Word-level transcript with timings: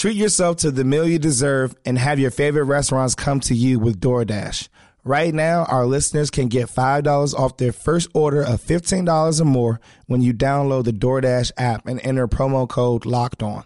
Treat 0.00 0.16
yourself 0.16 0.56
to 0.56 0.70
the 0.70 0.82
meal 0.82 1.06
you 1.06 1.18
deserve 1.18 1.74
and 1.84 1.98
have 1.98 2.18
your 2.18 2.30
favorite 2.30 2.64
restaurants 2.64 3.14
come 3.14 3.38
to 3.40 3.54
you 3.54 3.78
with 3.78 4.00
DoorDash. 4.00 4.68
Right 5.04 5.34
now, 5.34 5.66
our 5.66 5.84
listeners 5.84 6.30
can 6.30 6.48
get 6.48 6.70
$5 6.70 7.34
off 7.34 7.58
their 7.58 7.70
first 7.70 8.08
order 8.14 8.40
of 8.40 8.62
$15 8.62 9.42
or 9.42 9.44
more 9.44 9.78
when 10.06 10.22
you 10.22 10.32
download 10.32 10.84
the 10.84 10.94
DoorDash 10.94 11.52
app 11.58 11.86
and 11.86 12.00
enter 12.02 12.26
promo 12.28 12.66
code 12.66 13.04
LOCKED 13.04 13.42
ON. 13.42 13.64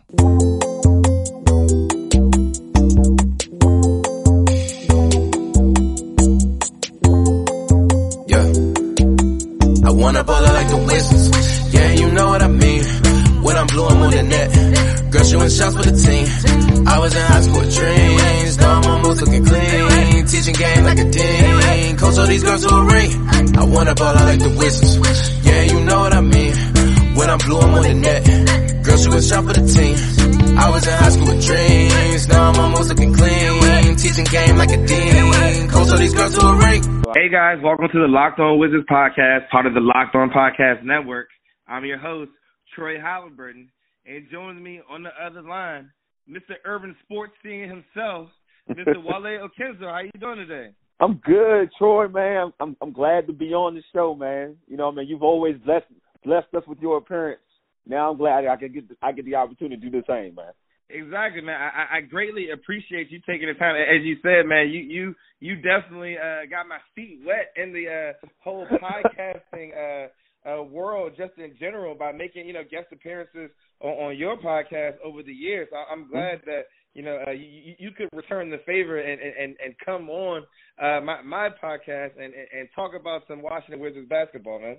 Yeah. 8.26 9.88
I 9.88 9.92
wanna 9.92 10.24
ball 10.24 10.42
like 10.42 10.68
the 10.68 10.84
Wizards. 10.84 11.72
Yeah, 11.72 11.92
you 11.92 12.10
know 12.10 12.26
what 12.26 12.42
I 12.42 12.48
mean. 12.48 12.82
When 13.44 13.56
I'm 13.56 13.68
blue, 13.68 13.86
I'm 13.86 14.02
on 14.02 14.10
the 14.10 14.22
net. 14.24 14.53
Shooting 15.34 15.50
shots 15.50 15.74
for 15.74 15.82
the 15.82 15.96
team. 15.98 16.86
I 16.86 16.98
was 17.02 17.10
in 17.10 17.26
high 17.26 17.42
school 17.42 17.58
with 17.58 17.74
dreams. 17.74 18.54
Now 18.56 18.78
I'm 18.78 18.86
almost 18.86 19.18
looking 19.18 19.44
clean. 19.44 20.26
Teaching 20.30 20.54
game 20.54 20.84
like 20.86 20.98
a 21.02 21.10
dean. 21.10 21.96
Coach 21.98 22.18
all 22.22 22.26
these 22.30 22.44
girls 22.44 22.62
to 22.62 22.70
a 22.70 22.84
ring. 22.86 23.10
I 23.58 23.64
wanna 23.66 23.94
ball 23.98 24.14
out 24.14 24.26
like 24.30 24.38
the 24.38 24.54
Wizards. 24.54 24.94
Yeah, 25.42 25.62
you 25.74 25.80
know 25.90 25.98
what 26.06 26.14
I 26.14 26.20
mean. 26.22 26.54
When 27.18 27.26
I'm 27.34 27.38
blue, 27.42 27.58
I'm 27.58 27.74
on 27.74 27.82
the 27.82 27.94
net. 27.98 28.22
Girl, 28.86 28.96
shooting 28.96 29.26
shot 29.26 29.42
for 29.42 29.54
the 29.58 29.66
team. 29.66 29.96
I 30.54 30.70
was 30.70 30.86
in 30.86 30.94
high 31.02 31.10
school 31.10 31.26
with 31.26 31.42
dreams. 31.42 32.28
Now 32.30 32.42
I'm 32.54 32.60
almost 32.62 32.88
looking 32.94 33.12
clean. 33.12 33.96
Teaching 33.98 34.28
game 34.30 34.54
like 34.54 34.70
a 34.70 34.86
dean. 34.86 35.66
Coach 35.66 35.90
all 35.90 35.98
these 35.98 36.14
girls 36.14 36.38
to 36.38 36.46
a 36.46 36.54
ring. 36.62 36.80
Hey 37.10 37.26
guys, 37.26 37.58
welcome 37.58 37.90
to 37.90 37.98
the 37.98 38.06
Locked 38.06 38.38
On 38.38 38.54
Wizards 38.62 38.86
podcast, 38.86 39.50
part 39.50 39.66
of 39.66 39.74
the 39.74 39.82
Locked 39.82 40.14
On 40.14 40.30
Podcast 40.30 40.86
Network. 40.86 41.26
I'm 41.66 41.84
your 41.84 41.98
host, 41.98 42.30
Troy 42.74 43.02
Halliburton, 43.02 43.73
and 44.06 44.26
joins 44.30 44.60
me 44.60 44.80
on 44.88 45.02
the 45.02 45.10
other 45.22 45.42
line, 45.42 45.90
Mr. 46.28 46.54
Urban 46.64 46.94
Sports 47.04 47.32
Scene 47.42 47.68
himself, 47.68 48.28
Mr. 48.70 49.02
Wally 49.02 49.36
Akinso. 49.38 49.82
How 49.82 50.00
you 50.00 50.20
doing 50.20 50.38
today? 50.38 50.70
I'm 51.00 51.20
good, 51.24 51.70
Troy, 51.76 52.08
man. 52.08 52.52
I'm 52.60 52.76
I'm 52.80 52.92
glad 52.92 53.26
to 53.26 53.32
be 53.32 53.52
on 53.52 53.74
the 53.74 53.82
show, 53.92 54.14
man. 54.14 54.56
You 54.68 54.76
know, 54.76 54.88
I 54.88 54.94
mean, 54.94 55.08
you've 55.08 55.22
always 55.22 55.56
blessed 55.64 55.86
blessed 56.24 56.54
us 56.56 56.62
with 56.66 56.78
your 56.78 56.98
appearance. 56.98 57.40
Now 57.86 58.10
I'm 58.10 58.16
glad 58.16 58.46
I 58.46 58.56
can 58.56 58.72
get 58.72 58.88
the, 58.88 58.96
I 59.02 59.12
get 59.12 59.24
the 59.24 59.34
opportunity 59.34 59.76
to 59.80 59.90
do 59.90 60.00
the 60.00 60.04
same, 60.08 60.34
man. 60.34 60.52
Exactly, 60.88 61.40
man. 61.40 61.56
I, 61.60 61.98
I 61.98 62.00
greatly 62.02 62.50
appreciate 62.50 63.10
you 63.10 63.18
taking 63.26 63.48
the 63.48 63.54
time. 63.54 63.74
As 63.76 64.04
you 64.04 64.16
said, 64.22 64.46
man, 64.46 64.68
you 64.68 64.80
you 64.80 65.14
you 65.40 65.56
definitely 65.56 66.16
uh, 66.16 66.46
got 66.48 66.68
my 66.68 66.78
feet 66.94 67.20
wet 67.26 67.52
in 67.56 67.72
the 67.72 67.88
uh, 67.88 68.26
whole 68.42 68.66
podcasting 68.82 69.72
uh, 69.72 70.08
uh, 70.48 70.62
world, 70.62 71.12
just 71.16 71.32
in 71.38 71.54
general, 71.58 71.94
by 71.94 72.12
making 72.12 72.46
you 72.46 72.52
know 72.52 72.62
guest 72.62 72.86
appearances 72.92 73.50
on, 73.80 73.92
on 73.92 74.16
your 74.16 74.36
podcast 74.36 74.94
over 75.04 75.22
the 75.22 75.32
years. 75.32 75.68
I, 75.74 75.92
I'm 75.92 76.08
glad 76.10 76.40
that 76.46 76.62
you 76.94 77.02
know 77.02 77.18
uh, 77.26 77.30
you, 77.30 77.74
you 77.78 77.90
could 77.90 78.08
return 78.12 78.50
the 78.50 78.58
favor 78.66 78.98
and 78.98 79.20
and 79.20 79.56
and 79.64 79.74
come 79.84 80.10
on 80.10 80.42
uh, 80.82 81.00
my 81.00 81.22
my 81.22 81.48
podcast 81.62 82.12
and 82.18 82.34
and 82.34 82.68
talk 82.74 82.92
about 82.98 83.22
some 83.28 83.42
Washington 83.42 83.80
Wizards 83.80 84.08
basketball, 84.08 84.60
man. 84.60 84.76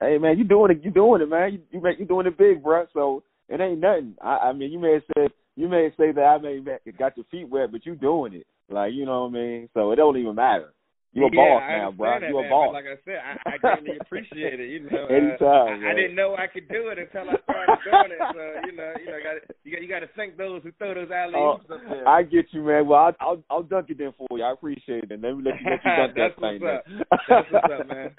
Hey, 0.00 0.16
man, 0.18 0.38
you 0.38 0.44
doing 0.44 0.70
it? 0.70 0.84
You 0.84 0.90
doing 0.92 1.22
it, 1.22 1.28
man? 1.28 1.52
You 1.52 1.60
you, 1.70 1.80
make, 1.80 1.98
you 1.98 2.06
doing 2.06 2.26
it 2.26 2.38
big, 2.38 2.62
bro. 2.62 2.86
So 2.92 3.24
it 3.48 3.60
ain't 3.60 3.80
nothing. 3.80 4.14
I, 4.22 4.48
I 4.48 4.52
mean, 4.52 4.70
you 4.70 4.78
may 4.78 4.94
have 4.94 5.02
said 5.16 5.30
you 5.56 5.68
may 5.68 5.88
say 5.98 6.12
that 6.12 6.22
I 6.22 6.38
may 6.38 6.56
have 6.56 6.98
got 6.98 7.16
your 7.16 7.26
feet 7.30 7.48
wet, 7.48 7.72
but 7.72 7.84
you 7.84 7.96
doing 7.96 8.34
it. 8.34 8.46
Like 8.70 8.92
you 8.92 9.06
know 9.06 9.22
what 9.22 9.30
I 9.30 9.32
mean. 9.32 9.68
So 9.74 9.90
it 9.90 9.96
don't 9.96 10.16
even 10.16 10.36
matter. 10.36 10.72
You 11.12 11.24
a 11.24 11.30
yeah, 11.32 11.40
boss 11.40 11.62
I 11.64 11.78
now, 11.78 11.90
bro. 11.90 12.20
That, 12.20 12.28
You 12.28 12.38
a 12.38 12.48
boss. 12.48 12.72
Like 12.74 12.84
I 12.84 12.96
said, 13.04 13.18
I, 13.24 13.54
I 13.54 13.58
greatly 13.58 13.96
appreciate 14.00 14.60
it. 14.60 14.68
You 14.68 14.90
know, 14.90 15.08
uh, 15.08 15.14
Anytime, 15.14 15.84
I, 15.84 15.90
I 15.90 15.94
didn't 15.94 16.14
know 16.14 16.36
I 16.36 16.46
could 16.46 16.68
do 16.68 16.88
it 16.88 16.98
until 16.98 17.30
I 17.30 17.36
started 17.48 17.78
doing 17.80 18.12
it. 18.12 18.20
So 18.20 18.42
you 18.68 18.76
know, 18.76 18.92
you 19.00 19.06
know, 19.06 19.18
got 19.24 19.56
you 19.64 19.72
got 19.72 19.82
you 19.82 19.88
got 19.88 20.00
to 20.00 20.10
thank 20.16 20.36
those 20.36 20.62
who 20.62 20.72
throw 20.76 20.92
those 20.94 21.10
alley 21.10 21.34
Oh, 21.34 21.54
oops 21.56 21.64
up 21.72 21.80
there. 21.88 22.06
I 22.06 22.22
get 22.22 22.46
you, 22.52 22.62
man. 22.62 22.86
Well, 22.86 23.00
I'll, 23.00 23.16
I'll 23.20 23.44
I'll 23.50 23.62
dunk 23.62 23.88
it 23.88 24.00
in 24.00 24.12
for 24.18 24.28
you. 24.36 24.44
I 24.44 24.52
appreciate 24.52 25.04
it. 25.04 25.10
Let 25.10 25.20
me 25.20 25.42
let 25.42 25.54
you, 25.60 25.70
let 25.70 25.80
you 25.84 25.92
dunk 25.96 26.14
that 26.20 26.36
thing. 26.40 26.56
up. 26.56 26.86
man. 26.86 27.04
That's 27.28 27.46
what's 27.52 27.72
up, 27.72 27.88
man. 27.92 28.10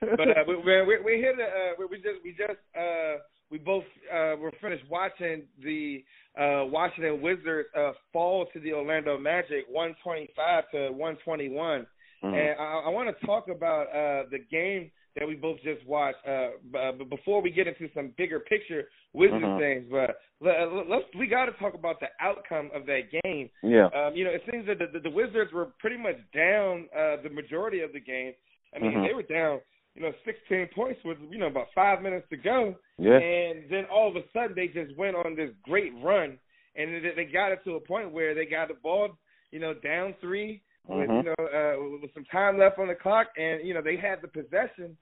But 0.00 0.28
uh, 0.28 0.44
we, 0.46 0.54
man, 0.64 0.86
we, 0.86 0.98
we're 1.02 1.16
here 1.16 1.34
to 1.36 1.42
uh, 1.42 1.72
we, 1.78 1.86
we 1.86 1.96
just 1.96 2.20
we 2.22 2.30
just 2.32 2.60
uh, 2.78 3.24
we 3.50 3.56
both 3.58 3.84
uh, 4.12 4.36
were 4.36 4.52
finished 4.60 4.84
watching 4.90 5.44
the 5.62 6.04
uh, 6.38 6.66
Washington 6.66 7.22
Wizards 7.22 7.68
uh, 7.74 7.92
fall 8.12 8.46
to 8.52 8.60
the 8.60 8.74
Orlando 8.74 9.16
Magic, 9.18 9.64
one 9.70 9.96
twenty 10.02 10.28
five 10.36 10.64
to 10.72 10.90
one 10.90 11.16
twenty 11.24 11.48
one. 11.48 11.86
Mhm. 12.24 12.34
And 12.34 12.60
I, 12.60 12.82
I 12.86 12.88
want 12.88 13.08
to 13.16 13.26
talk 13.26 13.48
about 13.48 13.86
uh, 13.88 14.28
the 14.30 14.38
game 14.50 14.90
that 15.16 15.28
we 15.28 15.34
both 15.34 15.58
just 15.62 15.84
watched. 15.86 16.18
Uh, 16.26 16.48
b- 16.72 16.78
uh, 16.78 16.92
but 16.92 17.08
before 17.08 17.40
we 17.40 17.50
get 17.50 17.66
into 17.68 17.88
some 17.94 18.12
bigger 18.16 18.40
picture 18.40 18.88
Wizards 19.12 19.44
Mhm. 19.44 19.58
things, 19.58 19.84
but 19.90 20.18
let, 20.40 20.88
let's 20.88 21.04
we 21.16 21.26
got 21.28 21.46
to 21.46 21.52
talk 21.52 21.74
about 21.74 22.00
the 22.00 22.08
outcome 22.20 22.70
of 22.74 22.84
that 22.86 23.10
game. 23.22 23.48
Yeah. 23.62 23.86
Um, 23.94 24.16
you 24.16 24.24
know, 24.24 24.30
it 24.30 24.42
seems 24.50 24.66
that 24.66 24.78
the, 24.78 24.86
the, 24.92 25.00
the 25.00 25.10
Wizards 25.10 25.52
were 25.52 25.66
pretty 25.78 25.96
much 25.98 26.16
down 26.34 26.88
uh, 26.96 27.16
the 27.22 27.30
majority 27.30 27.80
of 27.80 27.92
the 27.92 28.00
game. 28.00 28.32
I 28.74 28.80
mean, 28.80 28.92
Mhm. 28.92 29.06
they 29.06 29.14
were 29.14 29.22
down, 29.22 29.60
you 29.94 30.02
know, 30.02 30.12
16 30.24 30.66
points 30.74 31.00
with 31.04 31.18
you 31.30 31.38
know 31.38 31.46
about 31.46 31.68
five 31.76 32.02
minutes 32.02 32.26
to 32.30 32.36
go, 32.36 32.74
Yeah. 32.98 33.18
and 33.18 33.68
then 33.70 33.84
all 33.86 34.08
of 34.08 34.16
a 34.16 34.24
sudden 34.32 34.56
they 34.56 34.66
just 34.66 34.96
went 34.96 35.14
on 35.14 35.36
this 35.36 35.50
great 35.62 35.92
run, 36.02 36.38
and 36.74 37.04
they, 37.04 37.12
they 37.14 37.24
got 37.26 37.52
it 37.52 37.62
to 37.64 37.76
a 37.76 37.80
point 37.80 38.10
where 38.10 38.34
they 38.34 38.46
got 38.46 38.66
the 38.66 38.74
ball, 38.74 39.16
you 39.52 39.60
know, 39.60 39.74
down 39.74 40.14
three 40.20 40.60
with 40.86 41.08
Mhm. 41.08 41.24
you 41.24 41.34
know 41.38 41.46
uh, 41.46 41.98
with 42.00 42.12
some 42.14 42.24
time 42.26 42.58
left 42.58 42.78
on 42.78 42.88
the 42.88 42.94
clock, 42.94 43.28
and 43.36 43.66
you 43.66 43.74
know 43.74 43.82
they 43.82 43.96
had 43.96 44.20
the 44.22 44.28
possession. 44.28 44.96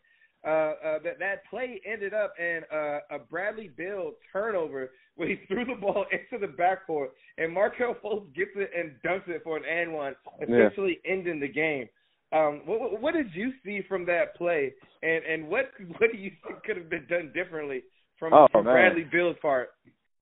Uh, 0.44 0.74
uh, 0.84 0.98
that 1.04 1.20
that 1.20 1.44
play 1.48 1.80
ended 1.86 2.12
up 2.12 2.34
in 2.36 2.62
uh, 2.72 2.98
a 3.12 3.18
Bradley 3.30 3.68
Beal 3.68 4.14
turnover 4.32 4.90
where 5.14 5.28
he 5.28 5.36
threw 5.46 5.64
the 5.64 5.76
ball 5.80 6.04
into 6.10 6.44
the 6.44 6.52
backcourt, 6.52 7.10
and 7.38 7.52
Markelle 7.52 7.94
Fultz 8.02 8.34
gets 8.34 8.50
it 8.56 8.70
and 8.76 8.90
dunks 9.06 9.28
it 9.28 9.42
for 9.44 9.56
an 9.56 9.62
and 9.64 9.92
one, 9.92 10.16
Yeah. 10.40 10.46
essentially 10.66 10.98
ending 11.04 11.38
the 11.38 11.46
game. 11.46 11.88
Um, 12.32 12.62
what, 12.66 12.80
what- 12.80 13.00
what 13.00 13.14
did 13.14 13.32
you 13.34 13.52
see 13.64 13.82
from 13.82 14.04
that 14.06 14.34
play, 14.34 14.74
and 15.04 15.22
and 15.24 15.48
what 15.48 15.70
what 15.98 16.10
do 16.10 16.18
you 16.18 16.32
think 16.44 16.64
could 16.64 16.76
have 16.76 16.90
been 16.90 17.06
done 17.06 17.30
differently 17.32 17.84
from, 18.18 18.32
Oh, 18.32 18.48
from. 18.50 18.64
Bradley 18.64 19.04
Beal's 19.04 19.36
part? 19.40 19.70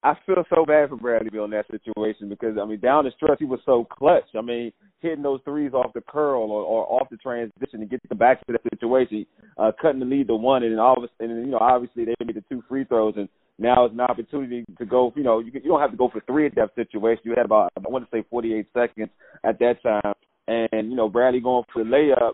I 0.02 0.14
feel 0.24 0.42
so 0.48 0.64
bad 0.64 0.88
for 0.88 0.96
Bradley 0.96 1.28
Beal 1.28 1.44
in 1.44 1.50
that 1.50 1.70
situation 1.70 2.30
because 2.30 2.56
I 2.60 2.64
mean 2.64 2.80
down 2.80 3.04
the 3.04 3.10
stretch 3.16 3.38
he 3.38 3.44
was 3.44 3.60
so 3.66 3.84
clutch. 3.84 4.24
I 4.36 4.40
mean 4.40 4.72
hitting 5.00 5.22
those 5.22 5.40
threes 5.44 5.72
off 5.74 5.92
the 5.92 6.00
curl 6.00 6.50
or, 6.50 6.62
or 6.62 7.00
off 7.00 7.08
the 7.10 7.18
transition 7.18 7.80
and 7.80 7.90
getting 7.90 8.08
them 8.08 8.18
back 8.18 8.44
to 8.46 8.52
that 8.52 8.62
situation, 8.70 9.26
uh, 9.58 9.72
cutting 9.80 10.00
the 10.00 10.06
lead 10.06 10.28
to 10.28 10.36
one, 10.36 10.62
and 10.62 10.72
then 10.72 10.78
all 10.78 10.96
of 10.96 11.04
a 11.04 11.22
and 11.22 11.44
you 11.44 11.52
know 11.52 11.58
obviously 11.58 12.06
they 12.06 12.14
made 12.24 12.34
the 12.34 12.44
two 12.48 12.62
free 12.66 12.84
throws 12.84 13.14
and 13.16 13.28
now 13.58 13.84
it's 13.84 13.92
an 13.92 14.00
opportunity 14.00 14.64
to 14.78 14.86
go. 14.86 15.12
You 15.14 15.22
know 15.22 15.38
you 15.40 15.52
you 15.52 15.68
don't 15.68 15.80
have 15.80 15.90
to 15.90 15.98
go 15.98 16.08
for 16.08 16.22
three 16.26 16.46
at 16.46 16.54
that 16.54 16.74
situation. 16.74 17.22
You 17.24 17.34
had 17.36 17.44
about 17.44 17.70
I 17.76 17.88
want 17.88 18.10
to 18.10 18.16
say 18.16 18.24
48 18.30 18.68
seconds 18.72 19.10
at 19.44 19.58
that 19.58 19.82
time, 19.82 20.14
and 20.48 20.90
you 20.90 20.96
know 20.96 21.10
Bradley 21.10 21.40
going 21.40 21.64
for 21.72 21.84
the 21.84 21.90
layup. 21.90 22.32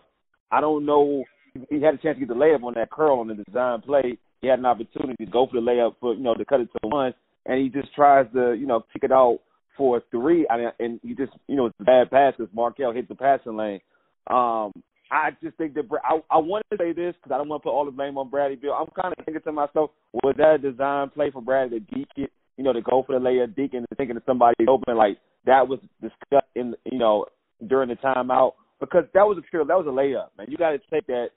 I 0.51 0.61
don't 0.61 0.85
know. 0.85 1.25
He 1.69 1.81
had 1.81 1.95
a 1.95 1.97
chance 1.97 2.15
to 2.15 2.19
get 2.19 2.29
the 2.29 2.33
layup 2.33 2.63
on 2.63 2.75
that 2.75 2.91
curl 2.91 3.19
on 3.19 3.27
the 3.27 3.35
design 3.35 3.81
play. 3.81 4.17
He 4.41 4.47
had 4.47 4.59
an 4.59 4.65
opportunity 4.65 5.25
to 5.25 5.31
go 5.31 5.47
for 5.47 5.59
the 5.59 5.65
layup 5.65 5.95
for 5.99 6.13
you 6.13 6.23
know 6.23 6.33
to 6.33 6.45
cut 6.45 6.61
it 6.61 6.69
to 6.81 6.87
one 6.87 7.13
and 7.47 7.59
he 7.59 7.69
just 7.69 7.93
tries 7.95 8.27
to, 8.33 8.53
you 8.53 8.67
know, 8.67 8.85
kick 8.93 9.03
it 9.03 9.11
out 9.11 9.39
for 9.75 9.97
a 9.97 10.01
three, 10.11 10.47
I 10.49 10.57
mean, 10.57 10.71
and 10.79 10.99
he 11.03 11.13
just, 11.15 11.31
you 11.47 11.55
know, 11.55 11.67
it's 11.67 11.75
a 11.79 11.83
bad 11.83 12.11
pass 12.11 12.33
because 12.37 12.53
Markelle 12.53 12.93
hit 12.93 13.07
the 13.07 13.15
passing 13.15 13.55
lane. 13.55 13.79
Um, 14.27 14.73
I 15.09 15.29
just 15.41 15.55
think 15.57 15.73
that 15.75 15.85
I, 16.03 16.19
I 16.29 16.37
want 16.37 16.65
to 16.71 16.77
say 16.77 16.91
this 16.91 17.15
because 17.15 17.33
I 17.33 17.37
don't 17.37 17.47
want 17.47 17.61
to 17.61 17.69
put 17.69 17.73
all 17.73 17.85
the 17.85 17.91
blame 17.91 18.17
on 18.17 18.29
Bradley 18.29 18.57
Beal. 18.57 18.73
I'm 18.73 18.87
kind 18.99 19.13
of 19.17 19.23
thinking 19.23 19.41
to 19.43 19.51
myself, 19.51 19.91
was 20.13 20.35
that 20.37 20.55
a 20.55 20.57
design 20.57 21.09
play 21.09 21.31
for 21.31 21.41
Bradley 21.41 21.79
to 21.79 21.95
deke 21.95 22.07
it, 22.17 22.31
you 22.57 22.63
know, 22.63 22.73
to 22.73 22.81
go 22.81 23.03
for 23.05 23.17
the 23.17 23.23
layup, 23.23 23.55
deke 23.55 23.75
and 23.75 23.85
thinking 23.95 24.15
that 24.15 24.25
somebody 24.25 24.55
open 24.67 24.97
like 24.97 25.17
that 25.45 25.67
was 25.67 25.79
discussed 26.01 26.51
in, 26.55 26.75
you 26.91 26.97
know, 26.97 27.25
during 27.67 27.89
the 27.89 27.95
timeout 27.95 28.53
because 28.79 29.05
that 29.13 29.23
was 29.23 29.37
a 29.37 29.41
pure, 29.49 29.63
that 29.65 29.77
was 29.77 29.87
a 29.87 29.89
layup, 29.89 30.29
man. 30.37 30.47
You 30.49 30.57
got 30.57 30.71
to 30.71 30.79
take 30.91 31.07
that, 31.07 31.27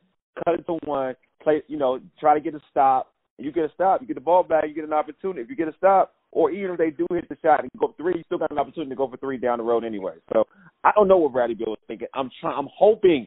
cut 0.44 0.54
it 0.54 0.66
to 0.66 0.78
one, 0.84 1.14
play, 1.42 1.62
you 1.68 1.78
know, 1.78 2.00
try 2.18 2.34
to 2.34 2.40
get 2.40 2.54
a 2.54 2.60
stop. 2.70 3.12
You 3.40 3.52
get 3.52 3.64
a 3.64 3.70
stop, 3.74 4.00
you 4.00 4.06
get 4.06 4.14
the 4.14 4.20
ball 4.20 4.42
back, 4.42 4.64
you 4.68 4.74
get 4.74 4.84
an 4.84 4.92
opportunity. 4.92 5.40
If 5.40 5.48
you 5.50 5.56
get 5.56 5.68
a 5.68 5.74
stop, 5.76 6.14
or 6.32 6.50
even 6.50 6.72
if 6.72 6.78
they 6.78 6.90
do 6.90 7.06
hit 7.10 7.28
the 7.28 7.36
shot 7.42 7.60
and 7.60 7.70
go 7.78 7.94
three, 7.96 8.14
you 8.16 8.22
still 8.26 8.38
got 8.38 8.50
an 8.52 8.58
opportunity 8.58 8.90
to 8.90 8.96
go 8.96 9.08
for 9.08 9.16
three 9.16 9.36
down 9.38 9.58
the 9.58 9.64
road 9.64 9.84
anyway. 9.84 10.14
So 10.32 10.44
I 10.84 10.92
don't 10.94 11.08
know 11.08 11.16
what 11.16 11.32
Bradley 11.32 11.54
Beal 11.54 11.68
was 11.70 11.78
thinking. 11.88 12.08
I'm 12.14 12.30
trying. 12.40 12.56
I'm 12.56 12.68
hoping 12.76 13.26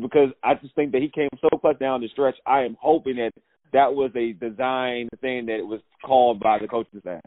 because 0.00 0.30
I 0.42 0.54
just 0.54 0.74
think 0.74 0.92
that 0.92 1.02
he 1.02 1.08
came 1.08 1.28
so 1.40 1.56
close 1.58 1.78
down 1.78 2.00
the 2.00 2.08
stretch. 2.08 2.36
I 2.46 2.62
am 2.62 2.76
hoping 2.80 3.16
that 3.16 3.32
that 3.72 3.94
was 3.94 4.10
a 4.16 4.32
design 4.32 5.08
thing 5.20 5.46
that 5.46 5.58
it 5.58 5.66
was 5.66 5.80
called 6.04 6.40
by 6.40 6.58
the 6.60 6.68
coaching 6.68 7.00
staff. 7.00 7.22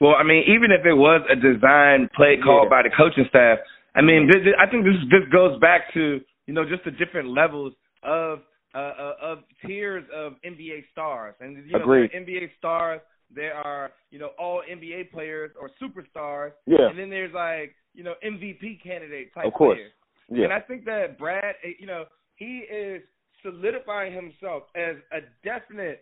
Well, 0.00 0.14
I 0.18 0.22
mean, 0.24 0.44
even 0.46 0.70
if 0.70 0.84
it 0.84 0.94
was 0.94 1.22
a 1.30 1.36
design 1.36 2.08
play 2.14 2.36
called 2.42 2.64
Yeah. 2.64 2.70
by 2.70 2.82
the 2.82 2.90
coaching 2.96 3.24
staff, 3.28 3.58
I 3.94 4.02
mean, 4.02 4.26
this, 4.26 4.42
I 4.60 4.66
think 4.70 4.84
this 4.84 4.96
this 5.10 5.28
goes 5.32 5.58
back 5.60 5.92
to 5.94 6.20
you 6.46 6.54
know 6.54 6.64
just 6.68 6.84
the 6.84 6.90
different 6.92 7.28
levels 7.28 7.72
of 8.02 8.40
uh, 8.76 8.94
uh, 9.04 9.14
of 9.22 9.38
tiers 9.64 10.04
of 10.14 10.34
NBA 10.44 10.84
stars, 10.92 11.34
and 11.40 11.56
you 11.66 11.72
know, 11.72 11.82
Agreed. 11.82 12.10
there 12.12 12.20
are 12.20 12.24
NBA 12.24 12.48
stars. 12.58 13.00
There 13.34 13.54
are 13.54 13.90
you 14.10 14.18
know 14.18 14.30
all 14.38 14.62
NBA 14.70 15.10
players 15.10 15.50
or 15.60 15.70
superstars, 15.82 16.52
Yeah. 16.66 16.88
and 16.90 16.98
then 16.98 17.10
there's 17.10 17.32
like 17.34 17.74
you 17.94 18.04
know 18.04 18.14
MVP 18.24 18.82
candidate 18.82 19.32
type 19.34 19.46
Of 19.46 19.54
course. 19.54 19.76
players. 19.78 19.92
Yeah. 20.28 20.44
And 20.44 20.52
I 20.52 20.60
think 20.60 20.84
that 20.84 21.18
Brad, 21.18 21.54
eh, 21.64 21.72
you 21.78 21.86
know, 21.86 22.04
he 22.36 22.58
is 22.70 23.02
solidifying 23.42 24.12
himself 24.12 24.64
as 24.74 24.96
a 25.12 25.20
definite 25.44 26.00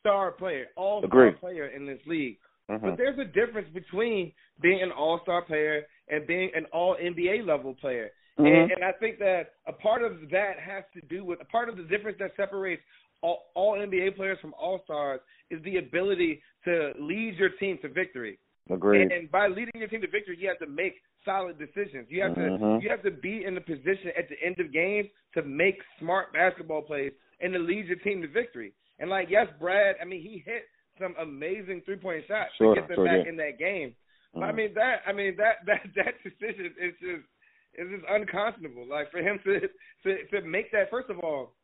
star 0.00 0.32
player, 0.32 0.66
all 0.76 1.02
star 1.06 1.32
player 1.32 1.66
in 1.68 1.86
this 1.86 2.00
league. 2.06 2.38
Mhm. 2.70 2.80
But 2.82 2.96
there's 2.96 3.18
a 3.18 3.24
difference 3.24 3.68
between 3.70 4.32
being 4.60 4.82
an 4.82 4.90
all 4.90 5.20
star 5.20 5.42
player 5.42 5.86
and 6.08 6.26
being 6.26 6.50
an 6.54 6.64
all 6.72 6.96
NBA 6.96 7.42
level 7.42 7.74
player. 7.74 8.10
Mhm. 8.38 8.46
And, 8.64 8.72
and 8.72 8.84
I 8.84 8.92
think 8.92 9.18
that 9.18 9.54
a 9.66 9.72
part 9.72 10.02
of 10.02 10.28
that 10.30 10.58
has 10.58 10.84
to 10.94 11.00
do 11.02 11.24
with 11.24 11.40
a 11.40 11.44
part 11.44 11.68
of 11.68 11.76
the 11.76 11.84
difference 11.84 12.18
that 12.18 12.32
separates 12.36 12.82
all, 13.22 13.50
all 13.54 13.74
NBA 13.78 14.14
players 14.16 14.38
from 14.40 14.54
all 14.60 14.80
stars 14.84 15.20
is 15.50 15.62
the 15.62 15.78
ability 15.78 16.42
to 16.64 16.92
lead 17.00 17.36
your 17.36 17.50
team 17.60 17.78
to 17.82 17.88
victory. 17.88 18.38
Agreed. 18.68 19.02
And, 19.02 19.12
and 19.12 19.30
by 19.30 19.46
leading 19.48 19.72
your 19.76 19.88
team 19.88 20.02
to 20.02 20.08
victory, 20.08 20.36
you 20.38 20.48
have 20.48 20.58
to 20.58 20.66
make 20.66 20.94
solid 21.24 21.58
decisions. 21.58 22.06
You 22.10 22.22
have 22.22 22.34
to 22.34 22.40
Mhm. 22.40 22.82
you 22.82 22.88
have 22.90 23.02
to 23.04 23.10
be 23.10 23.44
in 23.44 23.54
the 23.54 23.60
position 23.60 24.12
at 24.18 24.28
the 24.28 24.40
end 24.42 24.60
of 24.60 24.72
games 24.72 25.08
to 25.34 25.42
make 25.42 25.80
smart 25.98 26.32
basketball 26.32 26.82
plays 26.82 27.12
and 27.40 27.52
to 27.52 27.58
lead 27.58 27.86
your 27.86 27.96
team 27.98 28.22
to 28.22 28.28
victory. 28.28 28.72
And 28.98 29.08
like 29.08 29.30
yes, 29.30 29.48
Brad, 29.58 29.96
I 30.00 30.04
mean 30.04 30.20
he 30.20 30.38
hit 30.38 30.68
some 30.98 31.14
amazing 31.18 31.82
three 31.82 31.96
point 31.96 32.24
shots 32.26 32.54
Sure, 32.56 32.74
to 32.74 32.80
get 32.80 32.88
them 32.88 32.96
sure 32.96 33.04
back 33.04 33.18
did. 33.24 33.26
in 33.28 33.36
that 33.36 33.58
game. 33.58 33.94
But 34.34 34.44
I 34.44 34.52
Mhm. 34.52 34.56
mean 34.56 34.74
that 34.74 35.02
I 35.06 35.12
mean 35.12 35.36
that 35.36 35.64
that 35.66 35.82
that 35.94 36.22
decision 36.22 36.74
is 36.78 36.94
just 37.00 37.24
is 37.78 37.88
just 37.90 38.04
unconscionable. 38.08 38.86
Like 38.88 39.10
for 39.10 39.18
him 39.18 39.38
to 39.44 39.60
to 40.04 40.40
to 40.40 40.46
make 40.46 40.70
that 40.72 40.90
first 40.90 41.10
of 41.10 41.18
all, 41.20 41.54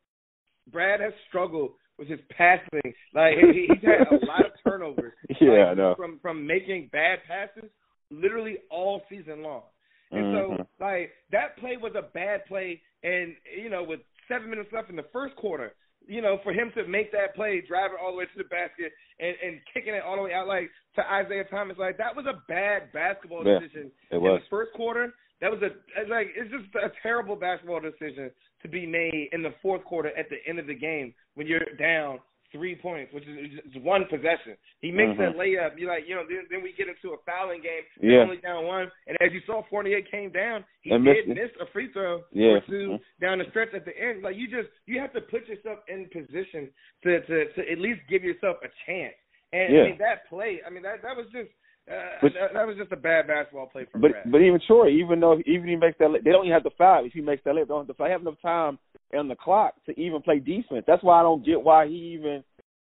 Brad 0.71 1.01
has 1.01 1.13
struggled 1.29 1.73
with 1.99 2.09
his 2.09 2.21
passing. 2.37 2.93
Like 3.15 3.35
he, 3.39 3.67
he's 3.69 3.83
had 3.83 4.07
a 4.07 4.25
lot 4.27 4.47
of 4.47 4.53
turnovers. 4.65 5.13
Yeah, 5.41 5.51
like, 5.51 5.69
I 5.69 5.75
know. 5.75 5.95
From 5.97 6.19
from 6.21 6.47
making 6.47 6.91
bad 6.93 7.19
passes 7.27 7.71
literally 8.11 8.59
all 8.71 9.03
season 9.09 9.43
long. 9.43 9.63
And 10.11 10.25
Mhm. 10.27 10.33
so 10.59 10.67
like 10.81 11.13
that 11.31 11.57
play 11.59 11.77
was 11.77 11.93
a 11.97 12.03
bad 12.03 12.45
play 12.47 12.81
and 13.03 13.35
you 13.57 13.69
know, 13.71 13.83
with 13.83 14.01
seven 14.29 14.51
minutes 14.51 14.71
left 14.73 14.91
in 14.91 14.97
the 14.97 15.09
first 15.13 15.35
quarter, 15.37 15.75
you 16.07 16.21
know, 16.21 16.39
for 16.45 16.53
him 16.53 16.71
to 16.77 16.87
make 16.87 17.11
that 17.13 17.35
play, 17.35 17.61
driving 17.67 17.97
all 18.01 18.13
the 18.13 18.19
way 18.19 18.25
to 18.27 18.39
the 18.39 18.45
basket 18.45 18.93
and, 19.21 19.35
and 19.45 19.61
kicking 19.73 19.95
it 19.95 20.03
all 20.03 20.17
the 20.17 20.23
way 20.23 20.33
out 20.33 20.47
like 20.47 20.71
to 20.97 21.03
Isaiah 21.13 21.45
Thomas, 21.45 21.77
like 21.79 21.97
that 21.99 22.15
was 22.15 22.27
a 22.27 22.43
bad 22.49 22.93
basketball 22.93 23.45
Yeah, 23.47 23.59
decision 23.59 23.91
it 24.11 24.17
in 24.17 24.23
was. 24.23 24.41
the 24.43 24.49
first 24.51 24.73
quarter. 24.75 25.15
That 25.43 25.51
was 25.51 25.61
a 25.61 25.75
like 26.09 26.29
it's 26.37 26.51
just 26.51 26.73
a 26.77 26.89
terrible 27.03 27.35
basketball 27.35 27.81
decision 27.81 28.31
to 28.63 28.69
be 28.69 28.87
made 28.87 29.29
in 29.33 29.43
the 29.43 29.53
fourth 29.61 29.85
quarter 29.85 30.17
at 30.17 30.31
the 30.31 30.37
end 30.49 30.61
of 30.61 30.69
the 30.69 30.75
game 30.75 31.13
when 31.35 31.49
you're 31.49 31.67
down 31.79 32.21
three 32.53 32.77
points, 32.77 33.13
which 33.13 33.25
is 33.27 33.59
just 33.73 33.85
one 33.85 34.05
possession. 34.09 34.55
He 34.81 34.93
makes 34.93 35.19
that 35.19 35.35
layup. 35.35 35.71
You're 35.79 35.89
like, 35.91 36.05
you 36.07 36.15
know, 36.15 36.23
then, 36.29 36.45
then 36.51 36.63
we 36.63 36.75
get 36.77 36.87
into 36.87 37.17
a 37.17 37.19
fouling 37.27 37.63
game. 37.63 37.83
Mm-hmm. 37.99 38.11
Yeah. 38.11 38.19
Only 38.23 38.37
down 38.37 38.67
one, 38.67 38.87
and 39.09 39.17
as 39.21 39.33
you 39.33 39.41
saw, 39.47 39.63
Fournier 39.69 40.03
came 40.03 40.31
down. 40.31 40.63
He 40.83 40.93
And 40.93 41.03
did 41.05 41.27
miss 41.29 41.51
a 41.61 41.67
free 41.73 41.91
throw 41.93 42.23
Yeah. 42.31 42.61
or 42.61 42.61
2 42.69 42.99
down 43.21 43.39
the 43.39 43.45
stretch 43.51 43.75
at 43.75 43.85
the 43.85 43.99
end. 43.99 44.23
Like 44.23 44.37
you 44.37 44.47
just 44.47 44.69
you 44.87 45.01
have 45.01 45.13
to 45.15 45.23
put 45.23 45.49
yourself 45.49 45.81
in 45.89 46.07
position 46.13 46.71
to 47.03 47.21
to 47.27 47.37
to 47.55 47.61
at 47.73 47.79
least 47.79 48.01
give 48.09 48.23
yourself 48.23 48.59
a 48.63 48.71
chance. 48.87 49.17
And 49.53 49.75
Yeah. 49.75 49.81
I 49.81 49.85
mean 49.91 49.99
that 49.99 50.29
play. 50.29 50.61
I 50.65 50.71
mean 50.71 50.85
that 50.85 51.03
that 51.03 51.17
was 51.17 51.27
just. 51.33 51.51
Uh, 51.91 51.95
But- 52.23 52.33
that, 52.35 52.53
that 52.55 52.67
was 52.67 52.77
just 52.77 52.93
a 52.93 52.97
bad 52.97 53.27
basketball 53.27 53.67
play 53.67 53.85
from 53.87 54.01
But 54.01 54.13
Brad. 54.13 54.31
but 54.31 54.41
even 54.41 54.61
Troy, 54.67 54.89
even 54.91 55.19
though 55.21 55.41
even 55.47 55.67
he 55.69 55.77
makes 55.77 55.99
that, 55.99 56.13
they 56.23 56.31
don't 56.31 56.45
even 56.45 56.53
have 56.53 56.63
to 56.65 56.71
foul. 56.79 57.05
If 57.05 57.13
he 57.13 57.21
makes 57.21 57.43
that, 57.45 57.55
they 57.55 57.65
don't 57.65 57.81
have 57.81 57.87
to 57.89 57.95
foul. 57.95 58.07
They 58.07 58.13
have 58.13 58.21
enough 58.21 58.41
time 58.41 58.79
on 59.17 59.29
the 59.29 59.35
clock 59.37 59.75
to 59.87 60.01
even 60.01 60.23
play 60.23 60.39
defense. 60.39 60.85
That's 60.87 61.03
why 61.03 61.19
I 61.19 61.23
don't 61.23 61.45
get 61.45 61.61
why 61.61 61.87
he 61.89 62.15
even 62.19 62.45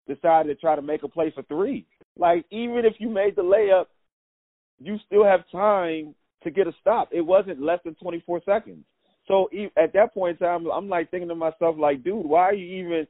decided 0.08 0.48
to 0.48 0.60
try 0.60 0.76
to 0.76 0.82
make 0.82 1.02
a 1.02 1.08
play 1.08 1.30
for 1.30 1.42
three. 1.44 1.84
Like 2.16 2.44
even 2.50 2.84
if 2.84 2.94
you 2.98 3.10
made 3.10 3.36
the 3.36 3.42
layup, 3.42 3.86
you 4.80 4.98
still 5.06 5.24
have 5.24 5.48
time 5.50 6.14
to 6.44 6.50
get 6.50 6.66
a 6.66 6.72
stop. 6.80 7.10
It 7.12 7.20
wasn't 7.20 7.60
less 7.60 7.80
than 7.84 7.94
24 7.96 8.40
seconds. 8.44 8.84
So 9.26 9.48
at 9.76 9.92
that 9.92 10.14
point 10.14 10.40
in 10.40 10.46
time, 10.46 10.66
I'm 10.72 10.88
like 10.88 11.10
thinking 11.10 11.28
to 11.28 11.34
myself, 11.34 11.76
like, 11.78 12.02
dude, 12.04 12.24
why 12.24 12.42
are 12.42 12.54
you 12.54 12.84
even 12.84 13.06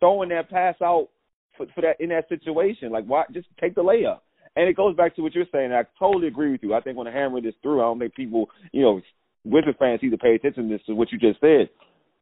throwing 0.00 0.28
that 0.30 0.48
pass 0.48 0.76
out 0.82 1.08
for, 1.56 1.66
for 1.74 1.80
that 1.82 2.00
in 2.00 2.10
that 2.10 2.28
situation? 2.28 2.92
Like, 2.92 3.04
why 3.04 3.24
just 3.32 3.48
take 3.60 3.74
the 3.74 3.82
layup? 3.82 4.20
And 4.54 4.68
it 4.68 4.76
goes 4.76 4.96
back 4.96 5.16
to 5.16 5.22
what 5.22 5.34
you're 5.34 5.46
saying. 5.52 5.72
I 5.72 5.84
totally 5.98 6.28
agree 6.28 6.52
with 6.52 6.62
you. 6.62 6.74
I 6.74 6.80
think 6.80 6.98
when 6.98 7.06
I 7.06 7.12
hammer 7.12 7.40
this 7.40 7.54
through, 7.62 7.80
I 7.80 7.84
don't 7.84 7.98
think 7.98 8.14
people, 8.14 8.50
you 8.72 8.82
know, 8.82 9.00
Wizard 9.44 9.76
fans 9.78 10.00
need 10.02 10.10
to 10.10 10.18
pay 10.18 10.34
attention 10.34 10.68
to 10.68 10.74
this 10.74 10.86
to 10.86 10.94
what 10.94 11.10
you 11.10 11.18
just 11.18 11.40
said. 11.40 11.70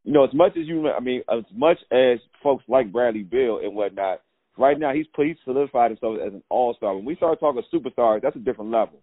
You 0.04 0.12
know, 0.12 0.24
as 0.24 0.32
much 0.32 0.52
as 0.56 0.66
you, 0.66 0.88
I 0.88 1.00
mean, 1.00 1.22
as 1.30 1.44
much 1.54 1.78
as 1.90 2.18
folks 2.42 2.64
like 2.68 2.92
Bradley 2.92 3.22
Beal 3.22 3.60
and 3.62 3.74
whatnot, 3.74 4.22
right 4.56 4.78
now 4.78 4.92
he's 4.94 5.06
he's 5.16 5.36
solidified 5.44 5.90
himself 5.90 6.18
as 6.24 6.32
an 6.32 6.42
all 6.48 6.74
star. 6.74 6.94
When 6.94 7.04
we 7.04 7.16
start 7.16 7.40
talking 7.40 7.62
superstars, 7.72 8.22
that's 8.22 8.36
a 8.36 8.40
different 8.40 8.70
level. 8.70 9.00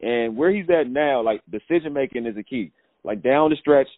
And 0.00 0.36
where 0.36 0.50
he's 0.50 0.68
at 0.68 0.88
now, 0.88 1.22
like 1.22 1.42
decision 1.50 1.92
making 1.92 2.26
is 2.26 2.36
a 2.36 2.42
key. 2.42 2.72
Like 3.04 3.22
down 3.22 3.50
the 3.50 3.56
stretch, 3.56 3.88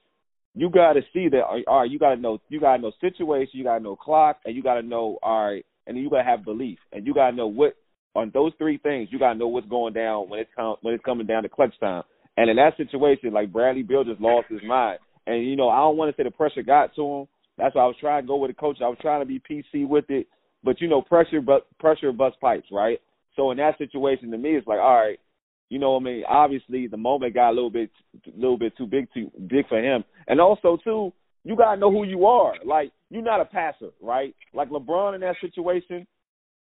you 0.55 0.69
got 0.71 0.95
to 0.95 1.01
see 1.13 1.29
that. 1.31 1.43
All 1.67 1.81
right, 1.81 1.91
you 1.91 1.99
got 1.99 2.15
to 2.15 2.21
know, 2.21 2.41
you 2.49 2.61
got 2.61 2.77
to 2.77 2.83
know 2.83 2.93
situation, 3.01 3.51
you 3.55 3.65
got 3.65 3.79
to 3.79 3.85
know 3.85 3.97
clock, 3.97 4.39
and 4.45 4.55
you 4.55 4.63
got 4.63 4.75
to 4.75 4.83
know, 4.83 5.19
all 5.23 5.47
right, 5.47 5.65
and 5.87 5.97
you 5.97 6.11
got 6.11 6.19
to 6.19 6.25
have 6.25 6.45
belief, 6.45 6.79
and 6.93 7.07
you 7.07 7.15
got 7.15 7.31
to 7.31 7.37
know 7.37 7.47
what 7.47 7.75
on 8.15 8.31
those 8.33 8.53
three 8.59 8.79
things. 8.79 9.09
You 9.11 9.19
got 9.19 9.33
to 9.33 9.39
know 9.39 9.49
what's 9.49 9.69
going 9.69 9.93
down 9.93 10.29
when 10.29 10.41
it's 10.41 10.51
com- 10.57 10.77
when 10.83 10.95
it's 10.95 11.05
coming 11.05 11.27
down 11.27 11.43
to 11.43 11.49
clutch 11.49 11.75
time. 11.81 12.03
And 12.37 12.51
in 12.51 12.57
that 12.57 12.77
situation, 12.77 13.33
like 13.33 13.53
Bradley 13.53 13.83
Beal 13.83 14.05
just 14.05 14.21
lost 14.21 14.49
his 14.49 14.61
mind. 14.67 14.99
And 15.27 15.47
you 15.47 15.57
know, 15.57 15.69
I 15.69 15.79
don't 15.79 15.97
want 15.97 16.15
to 16.15 16.21
say 16.21 16.25
the 16.25 16.31
pressure 16.31 16.63
got 16.63 16.95
to 16.97 17.03
him. 17.03 17.27
That's 17.57 17.75
why 17.75 17.83
I 17.83 17.87
was 17.87 17.97
trying 18.01 18.23
to 18.23 18.27
go 18.27 18.37
with 18.37 18.51
the 18.51 18.55
coach. 18.55 18.79
I 18.83 18.89
was 18.89 18.99
trying 19.01 19.21
to 19.21 19.27
be 19.27 19.41
PC 19.41 19.87
with 19.87 20.07
it, 20.09 20.27
but 20.63 20.81
you 20.81 20.89
know, 20.89 21.03
pressure, 21.03 21.41
but 21.41 21.67
pressure 21.79 22.11
bust 22.13 22.37
pipes, 22.41 22.67
right? 22.73 23.01
So 23.37 23.51
in 23.51 23.59
that 23.59 23.79
situation, 23.79 24.31
to 24.31 24.39
me, 24.39 24.51
it's 24.51 24.67
like, 24.67 24.81
all 24.81 24.97
right, 24.97 25.19
you 25.69 25.79
know, 25.79 25.93
what 25.93 26.01
I 26.01 26.05
mean, 26.05 26.25
obviously 26.29 26.87
the 26.89 26.97
moment 26.97 27.35
got 27.35 27.51
a 27.51 27.53
little 27.55 27.71
bit, 27.71 27.91
a 28.27 28.37
little 28.37 28.59
bit 28.59 28.77
too 28.77 28.87
big, 28.87 29.07
too 29.15 29.31
big 29.47 29.69
for 29.69 29.79
him. 29.79 30.05
And 30.27 30.41
also 30.41 30.79
too, 30.83 31.13
you 31.45 31.57
gotta 31.57 31.81
know 31.81 31.91
who 31.91 32.05
you 32.05 32.27
are. 32.27 32.55
Like 32.65 32.93
you're 33.11 33.23
not 33.23 33.41
a 33.41 33.45
passer, 33.45 33.91
right? 34.01 34.35
Like 34.53 34.71
LeBron 34.71 35.15
in 35.15 35.21
that 35.21 35.37
situation, 35.41 36.07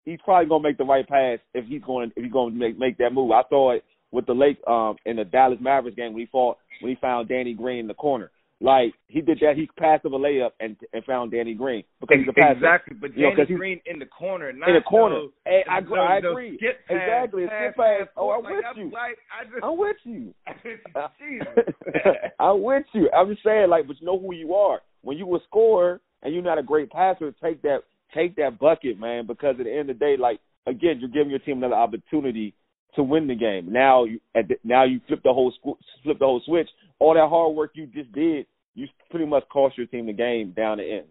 he's 0.05 0.19
probably 0.25 0.49
gonna 0.49 0.63
make 0.63 0.79
the 0.79 0.85
right 0.85 1.07
pass 1.07 1.39
if 1.55 1.65
he's 1.67 1.83
going 1.83 2.13
if 2.17 2.25
he's 2.25 2.33
gonna 2.33 2.55
make 2.55 2.79
make 2.79 2.99
that 2.99 3.13
move. 3.13 3.31
I 3.33 3.43
saw 3.49 3.73
it 3.73 3.85
with 4.13 4.27
the 4.27 4.35
Lake 4.35 4.59
um 4.67 4.97
in 5.07 5.17
the 5.17 5.25
Dallas 5.25 5.59
Mavericks 5.61 5.97
game 5.97 6.13
when 6.13 6.21
he 6.21 6.27
fought 6.27 6.59
when 6.81 6.91
he 6.91 6.97
found 7.01 7.29
Danny 7.29 7.55
Green 7.55 7.79
in 7.81 7.87
the 7.89 7.95
corner. 7.95 8.31
Like 8.63 8.93
he 9.09 9.23
did 9.23 9.39
that, 9.41 9.57
he 9.57 9.67
passed 9.79 10.05
of 10.05 10.13
a 10.13 10.19
layup 10.19 10.51
and 10.61 10.77
and 10.93 11.03
found 11.05 11.31
Danny 11.33 11.55
Green 11.55 11.83
because 11.99 12.19
he's 12.19 12.29
a 12.29 12.33
passer. 12.35 12.53
Exactly, 12.59 12.95
but 13.01 13.17
You 13.17 13.23
know, 13.23 13.29
Danny 13.31 13.37
'cause 13.37 13.49
he's- 13.49 13.59
Green 13.59 13.81
in 13.87 13.99
the 13.99 14.05
corner, 14.05 14.53
not 14.53 14.69
in 14.69 14.75
the 14.75 14.83
corner. 14.83 15.15
those- 15.21 15.31
Hey, 15.47 15.65
I, 15.67 15.81
those- 15.81 15.93
I 15.99 16.17
agree. 16.19 16.57
skip 16.59 16.87
pass, 16.87 16.97
exactly, 17.01 17.47
pass, 17.47 17.75
pass. 17.75 17.99
pass, 18.01 18.09
Oh, 18.19 18.31
I'm 18.33 18.43
like, 18.45 18.53
with 18.57 18.65
that's 18.65 18.77
you. 18.79 18.91
Like, 18.91 19.19
I 19.33 19.45
just, 19.45 19.65
I'm 19.65 19.79
with 19.79 19.97
you. 20.05 20.35
I'm 22.39 22.63
with 22.63 22.85
you. 22.93 23.09
I'm 23.17 23.29
just 23.31 23.43
saying, 23.45 23.69
like, 23.71 23.87
but 23.87 23.97
you 24.01 24.07
know 24.07 24.19
who 24.19 24.35
you 24.35 24.55
are. 24.55 24.81
When 25.03 25.17
you 25.17 25.35
a 25.35 25.39
scorer 25.49 26.01
and 26.23 26.35
you're 26.35 26.43
not 26.43 26.59
a 26.59 26.63
great 26.63 26.91
passer, 26.91 27.33
take 27.43 27.63
that 27.63 27.81
take 28.15 28.37
that 28.37 28.59
bucket, 28.59 28.99
man. 28.99 29.27
Because 29.27 29.57
at 29.59 29.65
the 29.65 29.73
end 29.73 29.91
of 29.91 29.99
the 29.99 30.05
day, 30.05 30.17
like 30.19 30.41
again, 30.67 30.99
you're 31.01 31.09
giving 31.11 31.31
your 31.31 31.39
team 31.41 31.59
another 31.59 31.75
opportunity 31.75 32.55
to 32.97 33.03
win 33.03 33.27
the 33.27 33.35
game. 33.35 33.73
Now 33.73 34.05
you 34.05 34.21
at 34.35 34.49
the, 34.49 34.57
now 34.65 34.85
you 34.85 35.01
flip 35.07 35.23
the 35.23 35.33
whole 35.33 35.53
squ- 35.53 35.79
flip 36.03 36.19
the 36.19 36.25
whole 36.25 36.43
switch. 36.45 36.69
All 36.99 37.15
that 37.15 37.29
hard 37.29 37.55
work 37.55 37.73
you 37.75 37.87
just 37.87 38.13
did, 38.13 38.47
you 38.75 38.87
pretty 39.11 39.27
much 39.27 39.45
cost 39.49 39.79
your 39.79 39.87
team 39.87 40.07
the 40.07 40.13
game 40.13 40.53
down 40.57 40.79
the 40.79 40.85
end. 40.85 41.07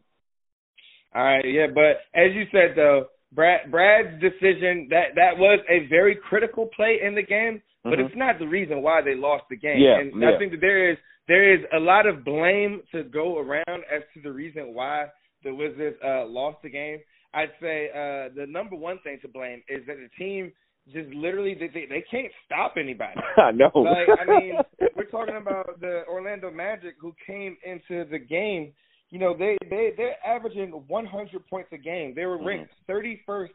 All 1.16 1.24
right, 1.24 1.44
yeah, 1.44 1.68
but 1.74 2.02
as 2.14 2.34
you 2.36 2.44
said 2.52 2.76
though, 2.76 3.06
Brad 3.32 3.72
Brad's 3.72 4.22
decision 4.22 4.88
that 4.92 5.16
that 5.16 5.38
was 5.38 5.60
a 5.70 5.88
very 5.88 6.16
critical 6.16 6.68
play 6.76 7.00
in 7.04 7.16
the 7.16 7.24
game, 7.24 7.62
but 7.84 7.94
Mhm. 7.98 8.06
it's 8.06 8.16
not 8.16 8.40
the 8.40 8.48
reason 8.48 8.82
why 8.82 9.02
they 9.02 9.16
lost 9.16 9.46
the 9.50 9.56
game. 9.56 9.80
Yeah, 9.80 10.00
and 10.00 10.22
yeah. 10.22 10.36
I 10.36 10.38
think 10.38 10.52
that 10.52 10.62
there 10.62 10.92
is 10.92 10.98
there 11.28 11.54
is 11.54 11.66
a 11.74 11.80
lot 11.80 12.08
of 12.08 12.24
blame 12.26 12.82
to 12.92 13.04
go 13.04 13.38
around 13.40 13.84
as 13.92 14.04
to 14.14 14.22
the 14.22 14.32
reason 14.32 14.74
why 14.74 15.08
the 15.44 15.54
Wizards 15.54 15.98
uh, 16.06 16.26
lost 16.26 16.58
the 16.64 16.70
game. 16.70 17.00
I'd 17.34 17.52
say 17.62 17.90
uh, 17.94 18.34
the 18.36 18.46
number 18.48 18.76
one 18.76 19.00
thing 19.04 19.20
to 19.22 19.28
blame 19.28 19.62
is 19.70 19.86
that 19.88 19.98
the 19.98 20.10
team 20.18 20.52
just 20.92 21.10
literally 21.14 21.54
they 21.54 21.68
they, 21.68 21.86
they 21.88 22.04
can't 22.10 22.32
stop 22.46 22.74
anybody. 22.78 23.20
I 23.38 23.52
know. 23.52 23.70
Like 23.76 24.08
I 24.20 24.26
mean, 24.40 24.54
we're 24.96 25.06
talking 25.06 25.36
about 25.36 25.80
the 25.80 26.04
Orlando 26.10 26.50
Magic 26.50 26.96
who 27.00 27.14
came 27.28 27.56
into 27.64 28.10
the 28.10 28.18
game. 28.20 28.74
You 29.12 29.20
know, 29.20 29.36
they 29.38 29.58
they 29.70 29.92
they're 29.98 30.18
averaging 30.26 30.72
100 30.72 31.48
points 31.48 31.70
a 31.72 31.78
game. 31.78 32.14
They 32.16 32.26
were 32.26 32.44
ranked 32.44 32.72
31st 32.90 33.50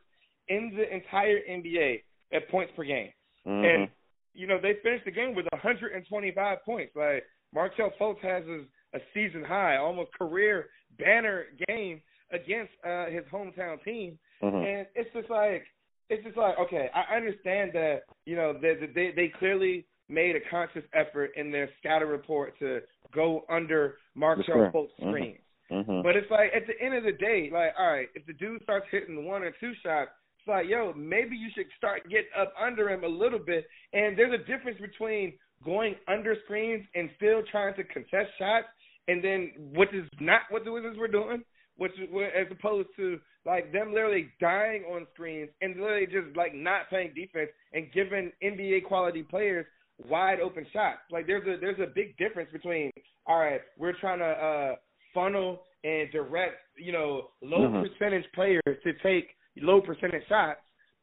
in 0.49 0.73
the 0.77 0.93
entire 0.95 1.39
NBA 1.51 2.03
at 2.33 2.49
points 2.51 2.73
per 2.77 2.85
game, 2.85 3.11
Mhm. 3.47 3.65
and 3.75 3.89
you 4.35 4.47
know 4.47 4.59
they 4.61 4.75
finished 4.83 5.05
the 5.05 5.11
game 5.11 5.35
with 5.35 5.47
125 5.53 6.65
points. 6.65 6.93
Like 6.97 7.25
Markelle 7.55 7.93
Fultz 8.01 8.21
has 8.23 8.45
a, 8.47 8.65
a 8.95 8.99
season 9.13 9.45
high, 9.45 9.77
almost 9.77 10.11
career 10.19 10.67
banner 10.99 11.45
game 11.69 12.01
against 12.33 12.73
uh 12.87 13.07
his 13.07 13.25
hometown 13.33 13.83
team, 13.85 14.19
Mhm. 14.43 14.65
and 14.67 14.87
it's 14.95 15.13
just 15.13 15.29
like 15.31 15.65
it's 16.11 16.23
just 16.25 16.37
like 16.37 16.59
okay, 16.59 16.89
I 16.95 17.17
understand 17.17 17.73
that 17.75 18.03
you 18.27 18.37
know 18.37 18.53
they 18.53 18.75
they 18.95 19.13
they 19.15 19.29
clearly 19.39 19.85
made 20.09 20.37
a 20.37 20.41
conscious 20.51 20.85
effort 20.93 21.31
in 21.37 21.51
their 21.51 21.69
scatter 21.79 22.07
report 22.07 22.59
to 22.59 22.81
go 23.13 23.45
under 23.49 23.97
Markelle 24.15 24.71
Fultz 24.73 24.91
Mm-hmm. 25.01 25.09
screens. 25.11 25.41
Mm-hmm. 25.71 26.03
But 26.03 26.15
it's 26.17 26.31
like 26.31 26.51
at 26.55 26.67
the 26.67 26.79
end 26.85 26.95
of 26.95 27.05
the 27.05 27.13
day, 27.13 27.49
like 27.53 27.73
all 27.79 27.91
right, 27.91 28.09
if 28.15 28.25
the 28.27 28.35
dude 28.35 28.63
starts 28.63 28.87
hitting 28.91 29.25
one 29.25 29.43
or 29.43 29.51
two 29.61 29.73
shots, 29.83 30.11
it's 30.39 30.47
like 30.49 30.67
yo, 30.69 30.93
maybe 30.95 31.37
you 31.37 31.49
should 31.55 31.67
start 31.79 32.03
getting 32.11 32.31
up 32.39 32.53
under 32.61 32.91
him 32.91 33.03
a 33.05 33.09
little 33.09 33.39
bit. 33.39 33.67
And 33.93 34.17
there's 34.17 34.33
a 34.35 34.45
difference 34.45 34.79
between 34.81 35.33
going 35.65 35.95
under 36.07 36.37
screens 36.45 36.85
and 36.95 37.09
still 37.17 37.43
trying 37.51 37.75
to 37.77 37.85
contest 37.85 38.31
shots, 38.39 38.67
and 39.09 39.23
then 39.23 39.53
which 39.75 39.93
is 39.93 40.09
not 40.21 40.43
what 40.51 40.65
the 40.65 40.73
Wizards 40.73 40.99
were 40.99 41.09
doing, 41.09 41.43
which 41.77 41.93
as 42.01 42.47
opposed 42.51 42.89
to 42.97 43.19
like 43.45 43.73
them 43.73 43.93
literally 43.93 44.29
dying 44.41 44.83
on 44.85 45.07
screens 45.13 45.51
and 45.61 45.77
literally 45.77 46.07
just 46.07 46.37
like 46.37 46.55
not 46.55 46.89
playing 46.89 47.13
defense 47.15 47.51
and 47.73 47.93
giving 47.93 48.33
NBA 48.43 48.85
quality 48.85 49.23
players 49.23 49.67
wide 50.09 50.41
open 50.41 50.67
shots. 50.73 51.01
Like 51.11 51.27
there's 51.27 51.47
a 51.47 51.61
there's 51.61 51.79
a 51.79 51.93
big 51.95 52.17
difference 52.17 52.51
between 52.53 52.91
all 53.27 53.39
right, 53.39 53.61
we're 53.79 53.99
trying 54.01 54.19
to 54.19 54.25
uh 54.25 54.75
funnel 55.13 55.63
and 55.85 56.11
direct, 56.11 56.57
you 56.77 56.93
know, 56.93 57.31
low 57.43 57.69
Mhm. 57.69 57.83
percentage 57.83 58.25
players 58.33 58.63
to 58.65 58.93
take 59.03 59.37
low 59.57 59.81
percentage 59.81 60.27
shots, 60.29 60.61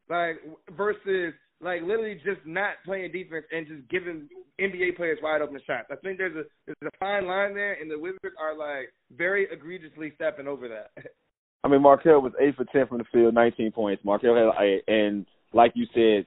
like 0.10 0.42
versus 0.72 1.34
like 1.62 1.82
literally 1.82 2.16
just 2.16 2.42
not 2.46 2.76
playing 2.86 3.12
defense 3.12 3.46
and 3.52 3.68
just 3.68 3.88
giving 3.90 4.28
NBA 4.60 4.96
players 4.96 5.20
wide 5.22 5.42
open 5.42 5.60
shots. 5.66 5.88
I 5.92 5.96
think 5.96 6.18
there's 6.18 6.36
a 6.36 6.44
there's 6.66 6.94
a 6.94 6.98
fine 7.00 7.28
line 7.28 7.54
there, 7.54 7.74
and 7.74 7.90
the 7.90 8.00
Wizards 8.00 8.36
are 8.42 8.58
like 8.58 8.94
very 9.16 9.48
egregiously 9.52 10.12
stepping 10.16 10.48
over 10.48 10.68
that. 10.68 10.92
I 11.64 11.68
mean, 11.68 11.82
Markelle 11.82 12.22
was 12.22 12.34
eight 12.40 12.56
for 12.56 12.66
ten 12.66 12.88
from 12.88 12.98
the 12.98 13.04
field, 13.14 13.36
19 13.36 13.72
points. 13.72 14.04
Markelle 14.04 14.36
had, 14.36 14.82
and 14.88 15.28
like 15.54 15.74
you 15.76 15.86
said, 15.94 16.26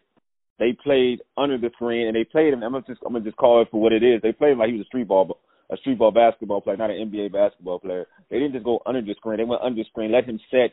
they 0.60 0.76
played 0.84 1.20
under 1.36 1.58
the 1.58 1.70
screen, 1.74 2.06
and 2.06 2.14
they 2.16 2.24
played 2.24 2.52
him. 2.52 2.62
I'm 2.62 2.72
gonna 2.72 2.84
just, 2.86 3.00
I'm 3.04 3.12
gonna 3.12 3.24
just 3.24 3.36
call 3.36 3.62
it 3.62 3.68
for 3.70 3.80
what 3.80 3.92
it 3.92 4.02
is. 4.04 4.22
They 4.22 4.32
played 4.32 4.52
him 4.52 4.58
like 4.58 4.68
he 4.68 4.76
was 4.76 4.86
a 4.86 4.86
street 4.86 5.08
ball, 5.08 5.38
a 5.70 5.76
street 5.78 5.98
ball 5.98 6.12
basketball 6.12 6.60
player, 6.60 6.76
not 6.76 6.90
an 6.90 7.10
NBA 7.10 7.32
basketball 7.32 7.80
player. 7.80 8.06
They 8.30 8.38
didn't 8.38 8.52
just 8.52 8.64
go 8.64 8.80
under 8.86 9.02
the 9.02 9.14
screen. 9.16 9.38
They 9.38 9.44
went 9.44 9.62
under 9.62 9.82
the 9.82 9.88
screen, 9.90 10.12
let 10.12 10.24
him 10.24 10.38
set, 10.50 10.70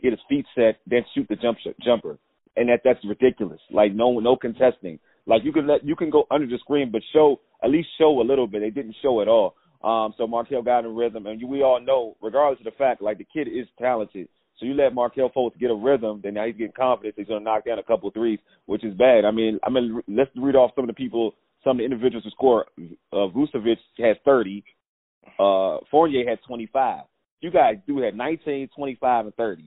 get 0.00 0.12
his 0.12 0.20
feet 0.28 0.46
set, 0.54 0.78
then 0.86 1.04
shoot 1.14 1.26
the 1.28 1.36
jump 1.36 1.58
shot, 1.58 1.74
jumper. 1.84 2.18
And 2.56 2.68
that 2.68 2.80
that's 2.84 3.04
ridiculous. 3.04 3.60
Like 3.70 3.92
no 3.92 4.20
no 4.20 4.36
contesting. 4.36 4.98
Like 5.26 5.42
you 5.44 5.52
can 5.52 5.66
let 5.66 5.84
you 5.84 5.96
can 5.96 6.10
go 6.10 6.24
under 6.30 6.46
the 6.46 6.58
screen, 6.58 6.90
but 6.92 7.02
show 7.12 7.40
at 7.62 7.70
least 7.70 7.88
show 7.98 8.20
a 8.20 8.22
little 8.22 8.46
bit. 8.46 8.60
They 8.60 8.70
didn't 8.70 8.96
show 9.02 9.20
at 9.20 9.28
all. 9.28 9.54
Um, 9.82 10.14
so 10.16 10.26
Markelle 10.26 10.62
got 10.62 10.84
in 10.84 10.94
rhythm, 10.94 11.26
and 11.26 11.42
we 11.46 11.62
all 11.62 11.80
know, 11.80 12.16
regardless 12.22 12.60
of 12.60 12.64
the 12.64 12.78
fact, 12.78 13.02
like 13.02 13.18
the 13.18 13.26
kid 13.32 13.48
is 13.48 13.66
talented. 13.78 14.28
So 14.58 14.66
you 14.66 14.74
let 14.74 14.94
Markelle 14.94 15.30
Fultz 15.30 15.58
get 15.58 15.70
a 15.70 15.74
rhythm, 15.74 16.20
then 16.22 16.34
now 16.34 16.46
he's 16.46 16.56
getting 16.56 16.72
confidence. 16.72 17.14
He's 17.18 17.26
to 17.26 17.40
knock 17.40 17.64
down 17.64 17.78
a 17.78 17.82
couple 17.82 18.08
of 18.08 18.14
threes, 18.14 18.38
which 18.66 18.84
is 18.84 18.94
bad. 18.94 19.24
I 19.24 19.30
mean, 19.30 19.58
I 19.64 19.70
mean, 19.70 20.00
let's 20.08 20.30
read 20.36 20.54
off 20.54 20.70
some 20.74 20.84
of 20.84 20.88
the 20.88 20.94
people, 20.94 21.34
some 21.64 21.72
of 21.72 21.78
the 21.78 21.84
individuals 21.84 22.24
who 22.24 22.30
score. 22.30 22.66
Uh, 23.12 23.28
Vucevic 23.34 23.78
has 23.98 24.16
30. 24.24 24.64
Uh, 25.38 25.78
Fournier 25.90 26.28
had 26.28 26.38
25. 26.46 27.04
You 27.40 27.50
guys 27.50 27.76
do 27.86 27.98
have 27.98 28.14
19, 28.14 28.68
25, 28.74 29.24
and 29.26 29.34
30 29.34 29.64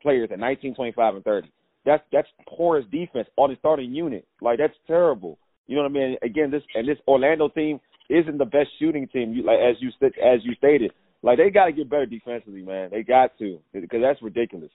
players 0.00 0.30
at 0.32 0.38
19, 0.38 0.74
25, 0.74 1.14
and 1.16 1.24
30. 1.24 1.52
That's 1.84 2.02
that's 2.12 2.28
porous 2.48 2.84
defense 2.90 3.28
on 3.36 3.50
the 3.50 3.56
starting 3.58 3.94
unit. 3.94 4.26
Like 4.40 4.58
that's 4.58 4.74
terrible. 4.86 5.38
You 5.66 5.76
know 5.76 5.82
what 5.82 5.90
I 5.90 5.94
mean? 5.94 6.16
Again, 6.22 6.50
this 6.50 6.62
and 6.74 6.86
this 6.86 6.98
Orlando 7.06 7.48
team 7.48 7.80
isn't 8.08 8.38
the 8.38 8.44
best 8.44 8.68
shooting 8.78 9.08
team. 9.08 9.32
You 9.32 9.44
like 9.44 9.58
as 9.58 9.76
you 9.80 9.90
as 10.02 10.40
you 10.42 10.54
stated. 10.54 10.92
Like 11.22 11.38
they 11.38 11.50
got 11.50 11.66
to 11.66 11.72
get 11.72 11.90
better 11.90 12.06
defensively, 12.06 12.62
man. 12.62 12.90
They 12.90 13.02
got 13.02 13.38
to 13.38 13.60
because 13.72 14.00
that's 14.02 14.22
ridiculous. 14.22 14.70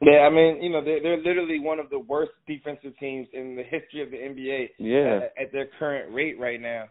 Yeah, 0.00 0.26
I 0.26 0.30
mean, 0.30 0.60
you 0.62 0.70
know, 0.70 0.82
they're 0.84 1.00
they're 1.00 1.22
literally 1.22 1.60
one 1.60 1.78
of 1.78 1.90
the 1.90 1.98
worst 1.98 2.32
defensive 2.46 2.98
teams 2.98 3.28
in 3.32 3.54
the 3.54 3.62
history 3.62 4.02
of 4.02 4.10
the 4.10 4.16
NBA. 4.16 4.70
Yeah. 4.78 5.20
At, 5.38 5.46
at 5.46 5.52
their 5.52 5.68
current 5.78 6.12
rate 6.12 6.38
right 6.40 6.60
now, 6.60 6.86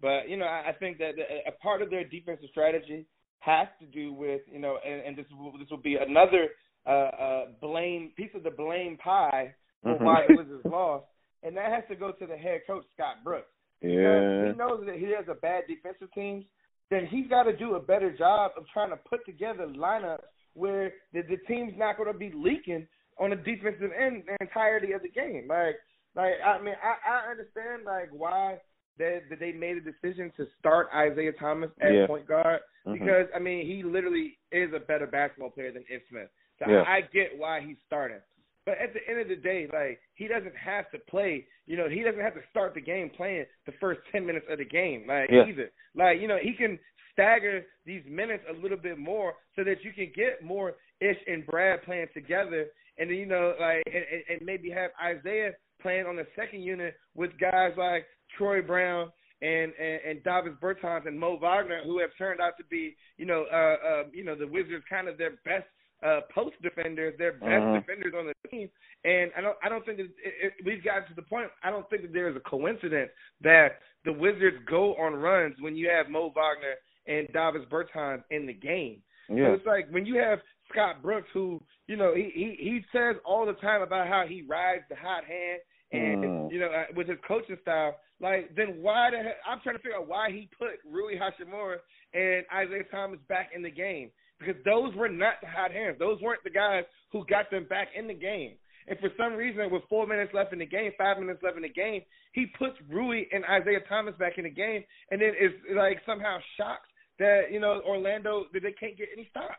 but 0.00 0.28
you 0.28 0.36
know, 0.36 0.46
I, 0.46 0.70
I 0.70 0.72
think 0.72 0.98
that 0.98 1.12
the, 1.16 1.22
a 1.48 1.52
part 1.62 1.80
of 1.80 1.90
their 1.90 2.02
defensive 2.02 2.48
strategy 2.50 3.06
has 3.38 3.68
to 3.80 3.86
do 3.86 4.12
with 4.12 4.40
you 4.50 4.58
know, 4.58 4.78
and, 4.84 5.00
and 5.02 5.16
this 5.16 5.26
will, 5.38 5.52
this 5.58 5.70
will 5.70 5.76
be 5.76 5.96
another 5.96 6.48
uh, 6.86 6.90
uh, 6.90 7.46
blame 7.60 8.10
piece 8.16 8.30
of 8.34 8.42
the 8.42 8.50
blame 8.50 8.96
pie 8.98 9.54
for 9.82 9.94
Mhm. 9.96 10.00
why 10.04 10.24
the 10.28 10.36
Wizards 10.36 10.64
lost, 10.64 11.06
and 11.42 11.56
that 11.56 11.70
has 11.72 11.84
to 11.88 11.96
go 11.96 12.12
to 12.12 12.26
the 12.26 12.36
head 12.36 12.60
coach 12.66 12.84
Scott 12.94 13.16
Brooks. 13.24 13.50
Yeah. 13.82 14.46
he 14.52 14.56
knows 14.56 14.84
that 14.86 14.96
he 14.96 15.10
has 15.12 15.26
a 15.28 15.34
bad 15.34 15.64
defensive 15.68 16.10
team. 16.12 16.44
then 16.88 17.04
he's 17.06 17.26
got 17.28 17.42
to 17.42 17.52
do 17.56 17.74
a 17.74 17.80
better 17.80 18.16
job 18.16 18.52
of 18.56 18.64
trying 18.72 18.90
to 18.90 18.96
put 18.96 19.24
together 19.26 19.66
lineups 19.66 20.22
where 20.54 20.92
the, 21.12 21.20
the 21.22 21.36
team's 21.48 21.72
not 21.76 21.96
going 21.96 22.10
to 22.10 22.16
be 22.16 22.30
leaking 22.32 22.86
on 23.18 23.30
the 23.30 23.36
defensive 23.36 23.90
end 23.92 24.22
the 24.26 24.36
entirety 24.40 24.92
of 24.92 25.02
the 25.02 25.08
game. 25.08 25.46
Like, 25.48 25.74
like 26.14 26.34
I 26.44 26.62
mean, 26.62 26.74
I, 26.82 26.94
I 27.26 27.30
understand 27.30 27.82
like 27.84 28.08
why 28.12 28.58
they 28.98 29.20
that 29.28 29.40
they 29.40 29.50
made 29.52 29.76
a 29.76 29.80
decision 29.80 30.32
to 30.36 30.46
start 30.60 30.86
Isaiah 30.94 31.32
Thomas 31.32 31.70
at 31.80 31.92
Yeah. 31.92 32.06
point 32.06 32.26
guard 32.28 32.60
Mhm. 32.86 32.92
because 32.94 33.26
I 33.34 33.40
mean 33.40 33.66
he 33.66 33.82
literally 33.82 34.38
is 34.52 34.72
a 34.72 34.78
better 34.80 35.06
basketball 35.08 35.50
player 35.50 35.72
than 35.72 35.84
Ish 35.90 36.06
Smith. 36.08 36.30
So 36.58 36.70
Yeah. 36.70 36.82
I, 36.86 36.96
I 36.96 37.00
get 37.12 37.36
why 37.36 37.60
he's 37.60 37.76
starting. 37.86 38.20
But 38.64 38.78
at 38.78 38.92
the 38.92 39.00
end 39.08 39.20
of 39.20 39.28
the 39.28 39.36
day, 39.36 39.68
like 39.72 40.00
he 40.14 40.26
doesn't 40.26 40.56
have 40.56 40.90
to 40.90 40.98
play. 41.08 41.46
You 41.66 41.76
know, 41.76 41.88
he 41.88 42.02
doesn't 42.02 42.20
have 42.20 42.34
to 42.34 42.40
start 42.50 42.74
the 42.74 42.80
game 42.80 43.10
playing 43.16 43.46
the 43.64 43.72
first 43.80 44.00
ten 44.10 44.26
minutes 44.26 44.46
of 44.50 44.58
the 44.58 44.64
game. 44.64 45.06
Like 45.06 45.30
Yeah. 45.30 45.46
either, 45.46 45.70
like 45.94 46.20
you 46.20 46.26
know, 46.28 46.38
he 46.42 46.52
can 46.52 46.78
stagger 47.12 47.64
these 47.84 48.02
minutes 48.06 48.44
a 48.50 48.52
little 48.52 48.76
bit 48.76 48.98
more 48.98 49.34
so 49.54 49.64
that 49.64 49.82
you 49.84 49.92
can 49.92 50.10
get 50.14 50.42
more 50.42 50.74
Ish 51.00 51.16
and 51.26 51.46
Brad 51.46 51.82
playing 51.84 52.08
together, 52.12 52.66
and 52.98 53.08
then 53.10 53.16
you 53.18 53.26
know, 53.26 53.54
like 53.60 53.82
and, 53.86 54.04
and, 54.12 54.22
and 54.30 54.46
maybe 54.46 54.70
have 54.70 54.90
Isaiah 55.02 55.52
playing 55.80 56.06
on 56.06 56.16
the 56.16 56.26
second 56.34 56.62
unit 56.62 56.94
with 57.14 57.30
guys 57.38 57.72
like 57.76 58.06
Troy 58.36 58.62
Brown 58.62 59.12
and 59.42 59.72
and, 59.78 60.00
and 60.08 60.24
Davis 60.24 60.58
Bertans 60.60 61.06
and 61.06 61.18
Mo 61.20 61.38
Wagner, 61.40 61.82
who 61.84 62.00
have 62.00 62.10
turned 62.18 62.40
out 62.40 62.56
to 62.58 62.64
be, 62.64 62.96
you 63.16 63.26
know, 63.26 63.44
uh, 63.52 63.76
uh, 63.88 64.02
you 64.12 64.24
know, 64.24 64.34
the 64.34 64.46
Wizards 64.46 64.84
kind 64.90 65.06
of 65.08 65.18
their 65.18 65.32
best 65.44 65.66
uh, 66.02 66.20
post 66.34 66.54
defenders, 66.62 67.14
their 67.18 67.32
best 67.32 67.64
Mhm. 67.64 67.80
defenders 67.80 68.14
on 68.16 68.26
the 68.26 68.48
team. 68.48 68.68
And 69.04 69.30
I 69.36 69.40
don't, 69.40 69.56
I 69.62 69.68
don't 69.68 69.84
think 69.86 69.98
it, 69.98 70.10
it, 70.22 70.52
we've 70.64 70.84
gotten 70.84 71.08
to 71.08 71.14
the 71.14 71.22
point. 71.22 71.50
I 71.62 71.70
don't 71.70 71.88
think 71.88 72.02
that 72.02 72.12
there 72.12 72.28
is 72.28 72.36
a 72.36 72.40
coincidence 72.40 73.10
that 73.40 73.80
the 74.04 74.12
Wizards 74.12 74.58
go 74.66 74.94
on 74.96 75.14
runs 75.14 75.56
when 75.60 75.76
you 75.76 75.88
have 75.88 76.08
Mo 76.10 76.32
Wagner 76.34 76.74
and 77.06 77.26
Davis 77.32 77.66
Bertans 77.70 78.22
in 78.30 78.46
the 78.46 78.52
game. 78.52 79.02
So 79.28 79.34
Yeah. 79.34 79.52
it's 79.54 79.66
like 79.66 79.88
when 79.90 80.06
you 80.06 80.16
have 80.18 80.40
Scott 80.70 81.02
Brooks, 81.02 81.28
who 81.32 81.62
you 81.88 81.96
know 81.96 82.14
he 82.14 82.30
he, 82.30 82.56
he 82.56 82.84
says 82.92 83.16
all 83.24 83.46
the 83.46 83.54
time 83.54 83.82
about 83.82 84.06
how 84.06 84.26
he 84.26 84.42
rides 84.42 84.84
the 84.88 84.96
hot 84.96 85.24
hand, 85.24 85.60
and 85.92 86.24
Mm. 86.24 86.52
you 86.52 86.60
know 86.60 86.70
uh, 86.70 86.86
with 86.94 87.08
his 87.08 87.18
coaching 87.26 87.56
style. 87.62 87.98
Like 88.20 88.54
then 88.54 88.80
why 88.82 89.10
the 89.10 89.18
hell? 89.18 89.34
I'm 89.46 89.60
trying 89.60 89.76
to 89.76 89.82
figure 89.82 89.98
out 89.98 90.08
why 90.08 90.30
he 90.30 90.48
put 90.58 90.78
Rui 90.84 91.16
Hachimura 91.18 91.78
and 92.14 92.44
Isaiah 92.52 92.84
Thomas 92.84 93.20
back 93.28 93.50
in 93.54 93.62
the 93.62 93.70
game 93.70 94.10
because 94.38 94.56
those 94.64 94.94
were 94.94 95.08
not 95.08 95.34
the 95.40 95.48
hot 95.48 95.72
hands. 95.72 95.96
Those 95.98 96.20
weren't 96.20 96.44
the 96.44 96.50
guys 96.50 96.84
who 97.12 97.24
got 97.26 97.50
them 97.50 97.66
back 97.68 97.88
in 97.96 98.06
the 98.06 98.14
game. 98.14 98.52
And 98.88 98.98
for 99.00 99.10
some 99.16 99.34
reason, 99.34 99.68
with 99.70 99.82
four 99.88 100.06
minutes 100.06 100.32
left 100.32 100.52
in 100.52 100.60
the 100.60 100.66
game, 100.66 100.92
five 100.96 101.18
minutes 101.18 101.42
left 101.42 101.56
in 101.56 101.62
the 101.62 101.68
game, 101.68 102.02
he 102.32 102.46
puts 102.58 102.76
Rui 102.88 103.24
and 103.32 103.44
Isaiah 103.44 103.80
Thomas 103.88 104.14
back 104.18 104.38
in 104.38 104.44
the 104.44 104.50
game, 104.50 104.84
and 105.10 105.20
then 105.20 105.30
is 105.30 105.52
like 105.74 105.98
somehow 106.06 106.38
shocked 106.56 106.86
that 107.18 107.50
you 107.50 107.58
know 107.58 107.80
Orlando 107.86 108.44
that 108.52 108.62
they 108.62 108.72
can't 108.72 108.96
get 108.96 109.08
any 109.12 109.26
stops. 109.30 109.54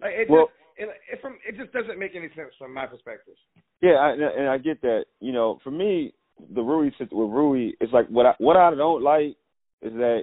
Like 0.00 0.12
it 0.14 0.30
Well- 0.30 0.46
just 0.46 0.56
it, 0.78 0.88
it 1.12 1.20
from 1.20 1.36
it 1.46 1.56
just 1.58 1.72
doesn't 1.72 1.98
make 1.98 2.12
any 2.16 2.28
sense 2.34 2.54
from 2.58 2.72
my 2.72 2.86
perspective. 2.86 3.34
Yeah, 3.82 3.96
I, 4.00 4.12
and 4.12 4.48
I 4.48 4.56
get 4.56 4.80
that. 4.82 5.04
You 5.20 5.32
know, 5.32 5.58
for 5.62 5.70
me, 5.70 6.14
the 6.54 6.62
Rui 6.62 6.90
sit- 6.96 7.12
with 7.12 7.28
Rui, 7.30 7.72
it's 7.80 7.92
like 7.92 8.06
what 8.08 8.24
I 8.24 8.34
what 8.38 8.56
I 8.56 8.74
don't 8.74 9.02
like 9.02 9.36
is 9.82 9.92
that 9.94 10.22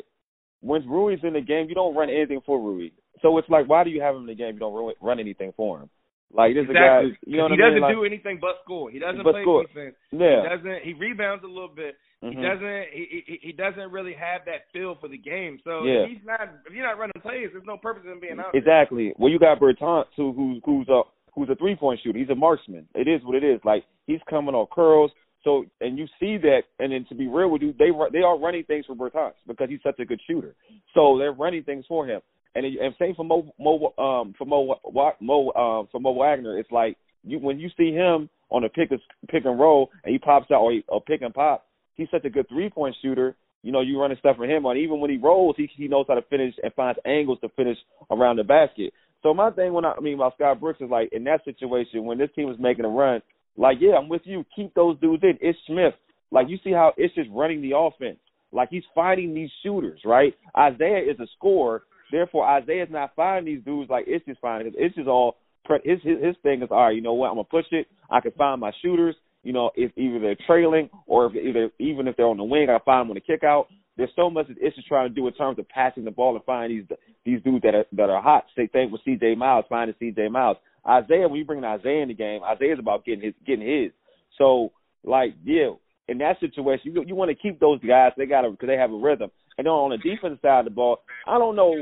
when 0.61 0.87
Rui's 0.89 1.19
in 1.23 1.33
the 1.33 1.41
game, 1.41 1.67
you 1.69 1.75
don't 1.75 1.95
run 1.95 2.09
anything 2.09 2.41
for 2.43 2.59
Rui. 2.59 2.89
So 3.21 3.37
it's 3.37 3.49
like, 3.49 3.67
why 3.67 3.83
do 3.83 3.89
you 3.89 4.01
have 4.01 4.15
him 4.15 4.21
in 4.21 4.27
the 4.27 4.35
game? 4.35 4.53
You 4.55 4.59
don't 4.59 4.73
run, 4.73 4.93
run 5.01 5.19
anything 5.19 5.53
for 5.55 5.79
him. 5.79 5.89
Like 6.33 6.53
this 6.55 6.65
is 6.65 6.69
a 6.71 6.73
guy, 6.73 7.01
you 7.25 7.37
know 7.37 7.43
what 7.47 7.51
he 7.55 7.63
I 7.63 7.71
mean? 7.71 7.79
doesn't 7.79 7.81
Like, 7.87 7.95
do 7.95 8.03
anything 8.03 8.37
but 8.41 8.59
score. 8.65 8.91
He 8.91 8.99
doesn't 8.99 9.23
play 9.23 9.43
score. 9.43 9.63
defense. 9.63 9.95
yeah, 10.11 10.43
He 10.43 10.49
doesn't. 10.57 10.83
He 10.83 10.93
rebounds 10.93 11.41
a 11.45 11.47
little 11.47 11.69
bit. 11.73 11.95
He 12.19 12.27
Mhm. 12.35 12.41
doesn't. 12.43 12.83
He, 12.91 13.23
he 13.25 13.39
he 13.43 13.51
doesn't 13.53 13.91
really 13.91 14.13
have 14.13 14.41
that 14.45 14.67
feel 14.73 14.95
for 14.95 15.07
the 15.07 15.17
game. 15.17 15.57
So 15.63 15.85
Yeah. 15.85 16.03
if 16.03 16.09
he's 16.09 16.25
not. 16.25 16.49
If 16.67 16.73
you're 16.73 16.83
not 16.85 16.97
running 16.99 17.13
plays, 17.21 17.49
there's 17.53 17.63
no 17.65 17.77
purpose 17.77 18.03
in 18.05 18.19
being 18.19 18.39
out. 18.39 18.51
there. 18.51 18.59
Exactly. 18.59 19.13
Well, 19.17 19.31
you 19.31 19.39
got 19.39 19.59
Bertans 19.59 20.07
who 20.17 20.33
who's 20.33 20.61
who's 20.65 20.89
a 20.89 21.03
who's 21.33 21.47
a 21.49 21.55
three 21.55 21.77
point 21.77 22.01
shooter. 22.03 22.19
He's 22.19 22.29
a 22.29 22.35
marksman. 22.35 22.87
It 22.93 23.07
is 23.07 23.23
what 23.23 23.35
it 23.35 23.45
is. 23.45 23.63
Like 23.63 23.85
he's 24.05 24.19
coming 24.29 24.53
on 24.53 24.67
curls. 24.67 25.11
So 25.45 25.63
and 25.79 25.97
you 25.97 26.07
see 26.19 26.35
that, 26.39 26.63
and 26.79 26.91
then 26.91 27.05
to 27.05 27.15
be 27.15 27.27
real 27.27 27.49
with 27.49 27.61
you, 27.61 27.71
they 27.79 27.91
they 28.11 28.21
are 28.23 28.37
running 28.37 28.65
things 28.65 28.85
for 28.85 28.95
Bertans 28.95 29.31
because 29.47 29.69
he's 29.69 29.81
such 29.81 29.99
a 29.99 30.05
good 30.05 30.19
shooter. 30.27 30.55
So 30.93 31.17
they're 31.17 31.31
running 31.31 31.63
things 31.63 31.85
for 31.87 32.05
him. 32.05 32.19
And 32.55 32.65
it- 32.65 32.79
and 32.79 32.93
same 32.99 33.15
for 33.15 33.23
Mo 33.25 33.51
Mo 33.59 33.93
um 33.97 34.33
for 34.37 34.45
Mo 34.45 34.75
Mo 35.21 35.51
um 35.53 35.87
for 35.91 35.99
Mo 35.99 36.11
Wagner. 36.11 36.57
It's 36.59 36.71
like 36.71 36.97
you 37.23 37.39
when 37.39 37.59
you 37.59 37.69
see 37.77 37.91
him 37.91 38.29
on 38.49 38.63
a 38.63 38.69
pick 38.69 38.91
and 38.91 39.01
pick 39.29 39.45
and 39.45 39.59
roll 39.59 39.89
and 40.03 40.13
he 40.13 40.19
pops 40.19 40.49
out 40.51 40.61
or, 40.61 40.71
he, 40.71 40.83
or 40.87 41.01
pick 41.01 41.21
and 41.21 41.33
pop, 41.33 41.65
he's 41.95 42.09
such 42.09 42.25
a 42.25 42.29
good 42.29 42.47
three 42.49 42.69
point 42.69 42.95
shooter. 43.01 43.35
You 43.63 43.71
know, 43.71 43.81
you 43.81 43.99
running 43.99 44.17
stuff 44.19 44.37
for 44.37 44.45
him 44.45 44.65
on. 44.65 44.77
Even 44.77 44.99
when 44.99 45.09
he 45.09 45.17
rolls, 45.17 45.55
he 45.57 45.69
he 45.75 45.87
knows 45.87 46.05
how 46.07 46.15
to 46.15 46.21
finish 46.23 46.53
and 46.63 46.73
finds 46.73 46.99
angles 47.05 47.39
to 47.41 47.49
finish 47.49 47.77
around 48.11 48.37
the 48.37 48.43
basket. 48.43 48.93
So 49.23 49.33
my 49.33 49.49
thing 49.51 49.73
when 49.73 49.83
I, 49.83 49.93
I 49.93 49.99
mean 49.99 50.13
about 50.15 50.35
Scott 50.35 50.59
Brooks 50.59 50.79
is 50.79 50.89
like 50.89 51.09
in 51.11 51.23
that 51.25 51.43
situation 51.43 52.05
when 52.05 52.17
this 52.17 52.29
team 52.35 52.47
was 52.47 52.57
making 52.59 52.85
a 52.85 52.89
run, 52.89 53.21
Like, 53.57 53.77
yeah, 53.81 53.95
I'm 53.97 54.07
with 54.07 54.21
you. 54.25 54.45
Keep 54.55 54.73
those 54.75 54.99
dudes 54.99 55.23
in. 55.23 55.37
Ish 55.41 55.55
Smith. 55.65 55.95
Like, 56.31 56.47
you 56.47 56.57
see 56.63 56.71
how 56.71 56.93
Ish 56.97 57.17
is 57.17 57.25
running 57.31 57.61
the 57.61 57.75
offense. 57.75 58.19
Like, 58.51 58.69
he's 58.69 58.83
finding 58.93 59.33
these 59.33 59.49
shooters, 59.63 59.99
right? 60.05 60.33
Isaiah 60.55 60.99
is 61.11 61.19
a 61.19 61.27
scorer. 61.35 61.83
Therefore, 62.11 62.47
Isaiah's 62.47 62.89
not 62.91 63.13
finding 63.15 63.53
these 63.53 63.63
dudes 63.63 63.89
like 63.89 64.07
Ish 64.07 64.21
is 64.27 64.37
finding. 64.41 64.73
Ish 64.73 64.97
is 64.97 65.07
all 65.07 65.37
his, 65.83 65.99
his 66.03 66.23
his 66.23 66.35
thing 66.43 66.61
is 66.61 66.69
all 66.71 66.85
right. 66.85 66.95
You 66.95 67.01
know 67.01 67.13
what? 67.13 67.29
I'm 67.29 67.35
gonna 67.35 67.43
push 67.43 67.65
it. 67.71 67.87
I 68.09 68.21
can 68.21 68.31
find 68.31 68.61
my 68.61 68.71
shooters. 68.81 69.15
You 69.43 69.53
know, 69.53 69.71
if 69.75 69.91
either 69.97 70.19
they're 70.19 70.37
trailing 70.47 70.89
or 71.05 71.27
if 71.27 71.35
either 71.35 71.71
even 71.79 72.07
if 72.07 72.15
they're 72.15 72.27
on 72.27 72.37
the 72.37 72.43
wing, 72.43 72.69
I 72.69 72.79
find 72.83 73.03
them 73.03 73.11
on 73.11 73.15
the 73.15 73.21
kick 73.21 73.43
out. 73.43 73.67
There's 73.97 74.09
so 74.15 74.29
much 74.29 74.47
that 74.47 74.57
is 74.57 74.73
trying 74.87 75.09
to 75.09 75.13
do 75.13 75.27
in 75.27 75.33
terms 75.33 75.57
of 75.57 75.67
passing 75.69 76.05
the 76.05 76.11
ball 76.11 76.35
and 76.35 76.45
finding 76.45 76.77
these 76.77 76.97
these 77.25 77.41
dudes 77.43 77.63
that 77.63 77.75
are 77.75 77.85
that 77.93 78.09
are 78.09 78.21
hot. 78.21 78.45
Same 78.55 78.69
thing 78.69 78.91
with 78.91 79.01
C.J. 79.03 79.35
Miles, 79.35 79.65
finding 79.69 79.95
C.J. 79.99 80.29
Miles. 80.29 80.57
Isaiah, 80.87 81.27
when 81.27 81.39
you 81.39 81.45
bring 81.45 81.63
Isaiah 81.63 82.01
in 82.01 82.07
the 82.07 82.13
game, 82.13 82.41
Isaiah's 82.43 82.79
about 82.79 83.05
getting 83.05 83.23
his 83.23 83.33
getting 83.45 83.67
his. 83.67 83.91
So 84.37 84.71
like, 85.03 85.35
yeah, 85.43 85.71
in 86.07 86.19
that 86.19 86.39
situation, 86.39 86.93
you 86.93 87.03
you 87.05 87.15
want 87.15 87.29
to 87.29 87.35
keep 87.35 87.59
those 87.59 87.79
guys. 87.81 88.11
They 88.17 88.25
got 88.25 88.49
because 88.49 88.67
they 88.67 88.77
have 88.77 88.91
a 88.91 88.97
rhythm. 88.97 89.31
And 89.57 89.65
then 89.65 89.71
on 89.71 89.91
the 89.91 89.97
defensive 89.97 90.39
side 90.41 90.59
of 90.59 90.65
the 90.65 90.71
ball, 90.71 91.01
I 91.25 91.37
don't 91.37 91.55
know 91.55 91.73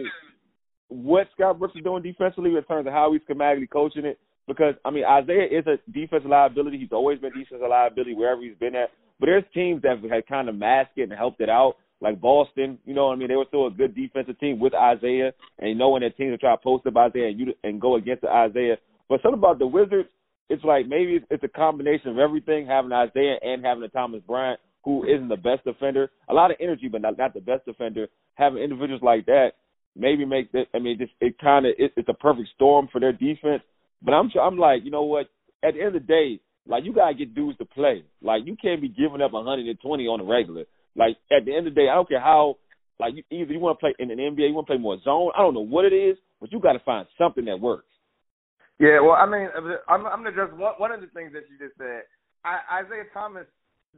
what 0.88 1.28
Scott 1.36 1.60
Brooks 1.60 1.76
is 1.76 1.84
doing 1.84 2.04
defensively 2.04 2.56
in 2.56 2.64
terms 2.64 2.88
of 2.88 2.94
how 2.94 3.12
he's 3.12 3.22
schematically 3.24 3.70
coaching 3.70 4.06
it. 4.06 4.20
Because 4.48 4.76
I 4.86 4.92
mean, 4.92 5.04
Isaiah 5.04 5.48
is 5.52 5.66
a 5.66 5.78
defensive 5.92 6.30
liability. 6.30 6.78
He's 6.78 6.92
always 6.92 7.20
been 7.20 7.34
defensive 7.34 7.68
liability 7.68 8.14
wherever 8.14 8.42
he's 8.42 8.58
been 8.60 8.76
at. 8.76 8.92
But 9.20 9.28
there's 9.28 9.44
teams 9.54 9.82
that 9.82 9.98
have 10.10 10.26
kind 10.28 10.50
of 10.50 10.56
masked 10.56 10.98
it 10.98 11.04
and 11.04 11.14
helped 11.14 11.42
it 11.42 11.50
out, 11.50 11.76
like 12.02 12.22
Boston. 12.22 12.78
You 12.86 12.94
know 12.94 13.08
what 13.08 13.14
I 13.14 13.16
mean? 13.16 13.30
They 13.30 13.36
were 13.36 13.46
still 13.48 13.68
a 13.68 13.72
good 13.72 13.96
defensive 13.96 14.40
team 14.40 14.60
with 14.60 14.74
Isaiah, 14.74 15.32
and 15.60 15.70
you 15.70 15.76
know 15.76 15.90
when 15.90 16.04
that 16.04 16.18
team 16.18 16.32
will 16.32 16.38
try 16.38 16.52
to 16.52 16.62
post 16.62 16.86
up 16.86 16.98
Isaiah 16.98 17.30
and 17.30 17.40
you 17.40 17.54
and 17.64 17.82
go 17.82 17.96
against 17.96 18.22
the 18.22 18.30
Isaiah. 18.30 18.78
But 19.10 19.22
something 19.22 19.40
about 19.40 19.60
the 19.60 19.68
Wizards, 19.68 20.10
it's 20.50 20.64
like 20.64 20.88
maybe 20.88 21.22
it's 21.30 21.44
a 21.44 21.48
combination 21.48 22.10
of 22.10 22.20
everything, 22.20 22.68
having 22.68 22.92
Isaiah 22.92 23.38
and 23.42 23.66
having 23.66 23.84
a 23.84 23.90
Thomas 23.90 24.22
Bryant 24.28 24.60
who 24.86 25.04
isn't 25.04 25.28
the 25.28 25.36
best 25.36 25.66
defender. 25.66 26.10
A 26.30 26.34
lot 26.34 26.52
of 26.52 26.58
energy, 26.62 26.88
but 26.90 27.02
not, 27.02 27.18
not 27.18 27.34
the 27.34 27.42
best 27.42 27.66
defender. 27.66 28.08
Having 28.36 28.64
individuals 28.64 29.02
like 29.04 29.26
that 29.26 29.52
maybe 29.96 30.26
make 30.26 30.52
that. 30.52 30.66
I 30.74 30.80
mean, 30.80 30.98
just 30.98 31.14
it 31.22 31.40
kind 31.40 31.66
of 31.66 31.74
it, 31.78 31.94
it's 31.96 32.10
a 32.10 32.14
perfect 32.14 32.50
storm 32.56 32.90
for 32.92 33.00
their 33.00 33.14
defense. 33.14 33.64
But 34.02 34.12
I'm 34.12 34.30
I'm 34.40 34.58
like, 34.58 34.84
you 34.84 34.92
know 34.92 35.04
what? 35.04 35.28
At 35.64 35.74
the 35.74 35.80
end 35.80 35.96
of 35.96 36.02
the 36.02 36.08
day, 36.08 36.40
like 36.68 36.84
you 36.84 36.94
gotta 36.94 37.16
get 37.16 37.34
dudes 37.34 37.58
to 37.60 37.66
play. 37.66 38.04
Like 38.22 38.44
you 38.46 38.56
can't 38.62 38.82
be 38.82 38.90
giving 38.90 39.22
up 39.22 39.34
120 39.34 40.08
on 40.08 40.20
the 40.20 40.26
regular. 40.26 40.66
Like 40.96 41.18
at 41.32 41.46
the 41.46 41.56
end 41.56 41.68
of 41.68 41.76
the 41.76 41.82
day, 41.82 41.90
I 41.90 41.96
don't 41.96 42.10
care 42.10 42.22
how. 42.22 42.58
Like 42.98 43.14
you, 43.16 43.24
either 43.30 43.52
you 43.52 43.60
want 43.60 43.78
to 43.78 43.82
play 43.82 43.94
in 44.00 44.10
an 44.10 44.18
NBA, 44.18 44.48
you 44.48 44.54
want 44.54 44.68
to 44.68 44.72
play 44.72 44.80
more 44.82 44.98
zone. 45.04 45.32
I 45.36 45.42
don't 45.42 45.54
know 45.54 45.68
what 45.68 45.84
it 45.84 45.92
is, 45.92 46.16
but 46.40 46.54
you 46.54 46.62
got 46.62 46.74
to 46.74 46.80
find 46.80 47.06
something 47.18 47.44
that 47.44 47.60
works. 47.60 47.92
Yeah, 48.80 49.02
well, 49.02 49.20
I 49.20 49.26
mean, 49.26 49.50
I'm, 49.90 50.06
I'm 50.06 50.24
gonna 50.24 50.32
just 50.32 50.56
one, 50.56 50.76
one 50.78 50.92
of 50.94 51.02
the 51.02 51.08
things 51.08 51.34
that 51.34 51.44
you 51.52 51.60
just 51.60 51.78
said. 51.78 52.04
I, 52.46 52.84
Isaiah 52.84 53.04
Thomas, 53.14 53.48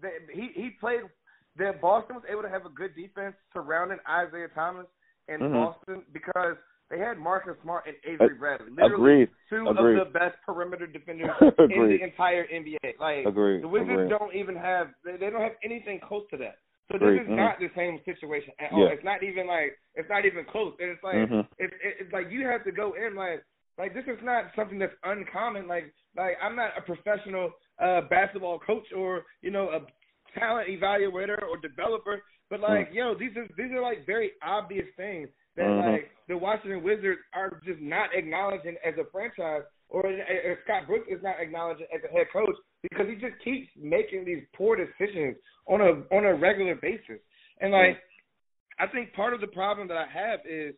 they, 0.01 0.33
he 0.33 0.49
he 0.53 0.69
played. 0.79 1.01
That 1.57 1.81
Boston 1.81 2.15
was 2.17 2.25
able 2.29 2.43
to 2.43 2.49
have 2.49 2.67
a 2.67 2.69
good 2.69 2.93
defense 2.95 3.33
surrounding 3.51 3.97
Isaiah 4.07 4.47
Thomas 4.53 4.85
in 5.27 5.39
mm-hmm. 5.39 5.53
Boston 5.53 6.03
because 6.13 6.55
they 6.89 6.99
had 6.99 7.17
Marcus 7.17 7.55
Smart 7.63 7.83
and 7.87 7.95
Avery 8.05 8.35
Bradley. 8.35 8.71
Literally 8.71 9.23
Agreed. 9.23 9.29
two 9.49 9.67
Agreed. 9.67 9.99
of 9.99 10.07
the 10.07 10.19
best 10.19 10.35
perimeter 10.45 10.87
defenders 10.87 11.31
in 11.41 11.89
the 11.89 11.99
entire 12.01 12.47
NBA. 12.47 12.99
Like 12.99 13.25
Agreed. 13.25 13.63
the 13.63 13.67
Wizards 13.67 13.91
Agreed. 13.91 14.09
don't 14.09 14.35
even 14.35 14.55
have 14.55 14.87
they, 15.03 15.17
they 15.17 15.29
don't 15.29 15.41
have 15.41 15.59
anything 15.63 15.99
close 15.99 16.23
to 16.31 16.37
that. 16.37 16.55
So 16.91 16.97
this 16.97 17.19
is 17.19 17.27
mm-hmm. 17.27 17.35
not 17.35 17.59
the 17.59 17.67
same 17.75 17.99
situation 18.05 18.53
at 18.59 18.71
all. 18.71 18.87
Yeah. 18.87 18.95
It's 18.95 19.03
not 19.03 19.21
even 19.21 19.47
like 19.47 19.75
it's 19.95 20.09
not 20.09 20.25
even 20.25 20.45
close. 20.45 20.73
And 20.79 20.91
it's 20.91 21.03
like 21.03 21.15
Mhm. 21.15 21.47
it's 21.57 21.73
it's 21.81 22.13
like 22.13 22.31
you 22.31 22.47
have 22.47 22.63
to 22.63 22.71
go 22.71 22.93
in 22.93 23.15
like 23.15 23.43
like 23.77 23.93
this 23.93 24.05
is 24.07 24.19
not 24.23 24.45
something 24.55 24.79
that's 24.79 24.95
uncommon. 25.03 25.67
Like 25.67 25.91
like 26.15 26.37
I'm 26.41 26.55
not 26.55 26.71
a 26.77 26.81
professional 26.81 27.51
uh 27.79 28.01
basketball 28.09 28.59
coach 28.59 28.85
or 28.95 29.23
you 29.41 29.51
know 29.51 29.69
a 29.69 30.39
talent 30.39 30.67
evaluator 30.69 31.41
or 31.43 31.57
developer, 31.61 32.21
but 32.49 32.59
like 32.59 32.89
yo 32.93 33.15
these 33.17 33.35
are 33.37 33.47
these 33.57 33.71
are 33.71 33.81
like 33.81 34.05
very 34.05 34.31
obvious 34.43 34.85
things 34.95 35.29
that 35.55 35.65
Mhm. 35.65 35.93
like 35.93 36.11
the 36.27 36.37
Washington 36.37 36.83
Wizards 36.83 37.21
are 37.33 37.59
just 37.65 37.79
not 37.81 38.13
acknowledging 38.13 38.77
as 38.85 38.93
a 38.97 39.05
franchise, 39.11 39.63
or, 39.89 40.05
or 40.05 40.57
Scott 40.63 40.85
Brooks 40.85 41.07
is 41.09 41.21
not 41.23 41.39
acknowledging 41.39 41.87
as 41.93 42.01
a 42.03 42.13
head 42.13 42.27
coach 42.31 42.55
because 42.83 43.07
he 43.07 43.15
just 43.15 43.39
keeps 43.43 43.67
making 43.75 44.25
these 44.25 44.43
poor 44.55 44.75
decisions 44.75 45.35
on 45.65 45.81
a 45.81 45.91
on 46.15 46.25
a 46.25 46.35
regular 46.35 46.75
basis. 46.75 47.19
And 47.59 47.71
like, 47.71 47.97
I 48.77 48.85
think 48.87 49.13
part 49.13 49.33
of 49.33 49.41
the 49.41 49.47
problem 49.47 49.87
that 49.87 49.97
I 49.97 50.05
have 50.05 50.41
is 50.45 50.75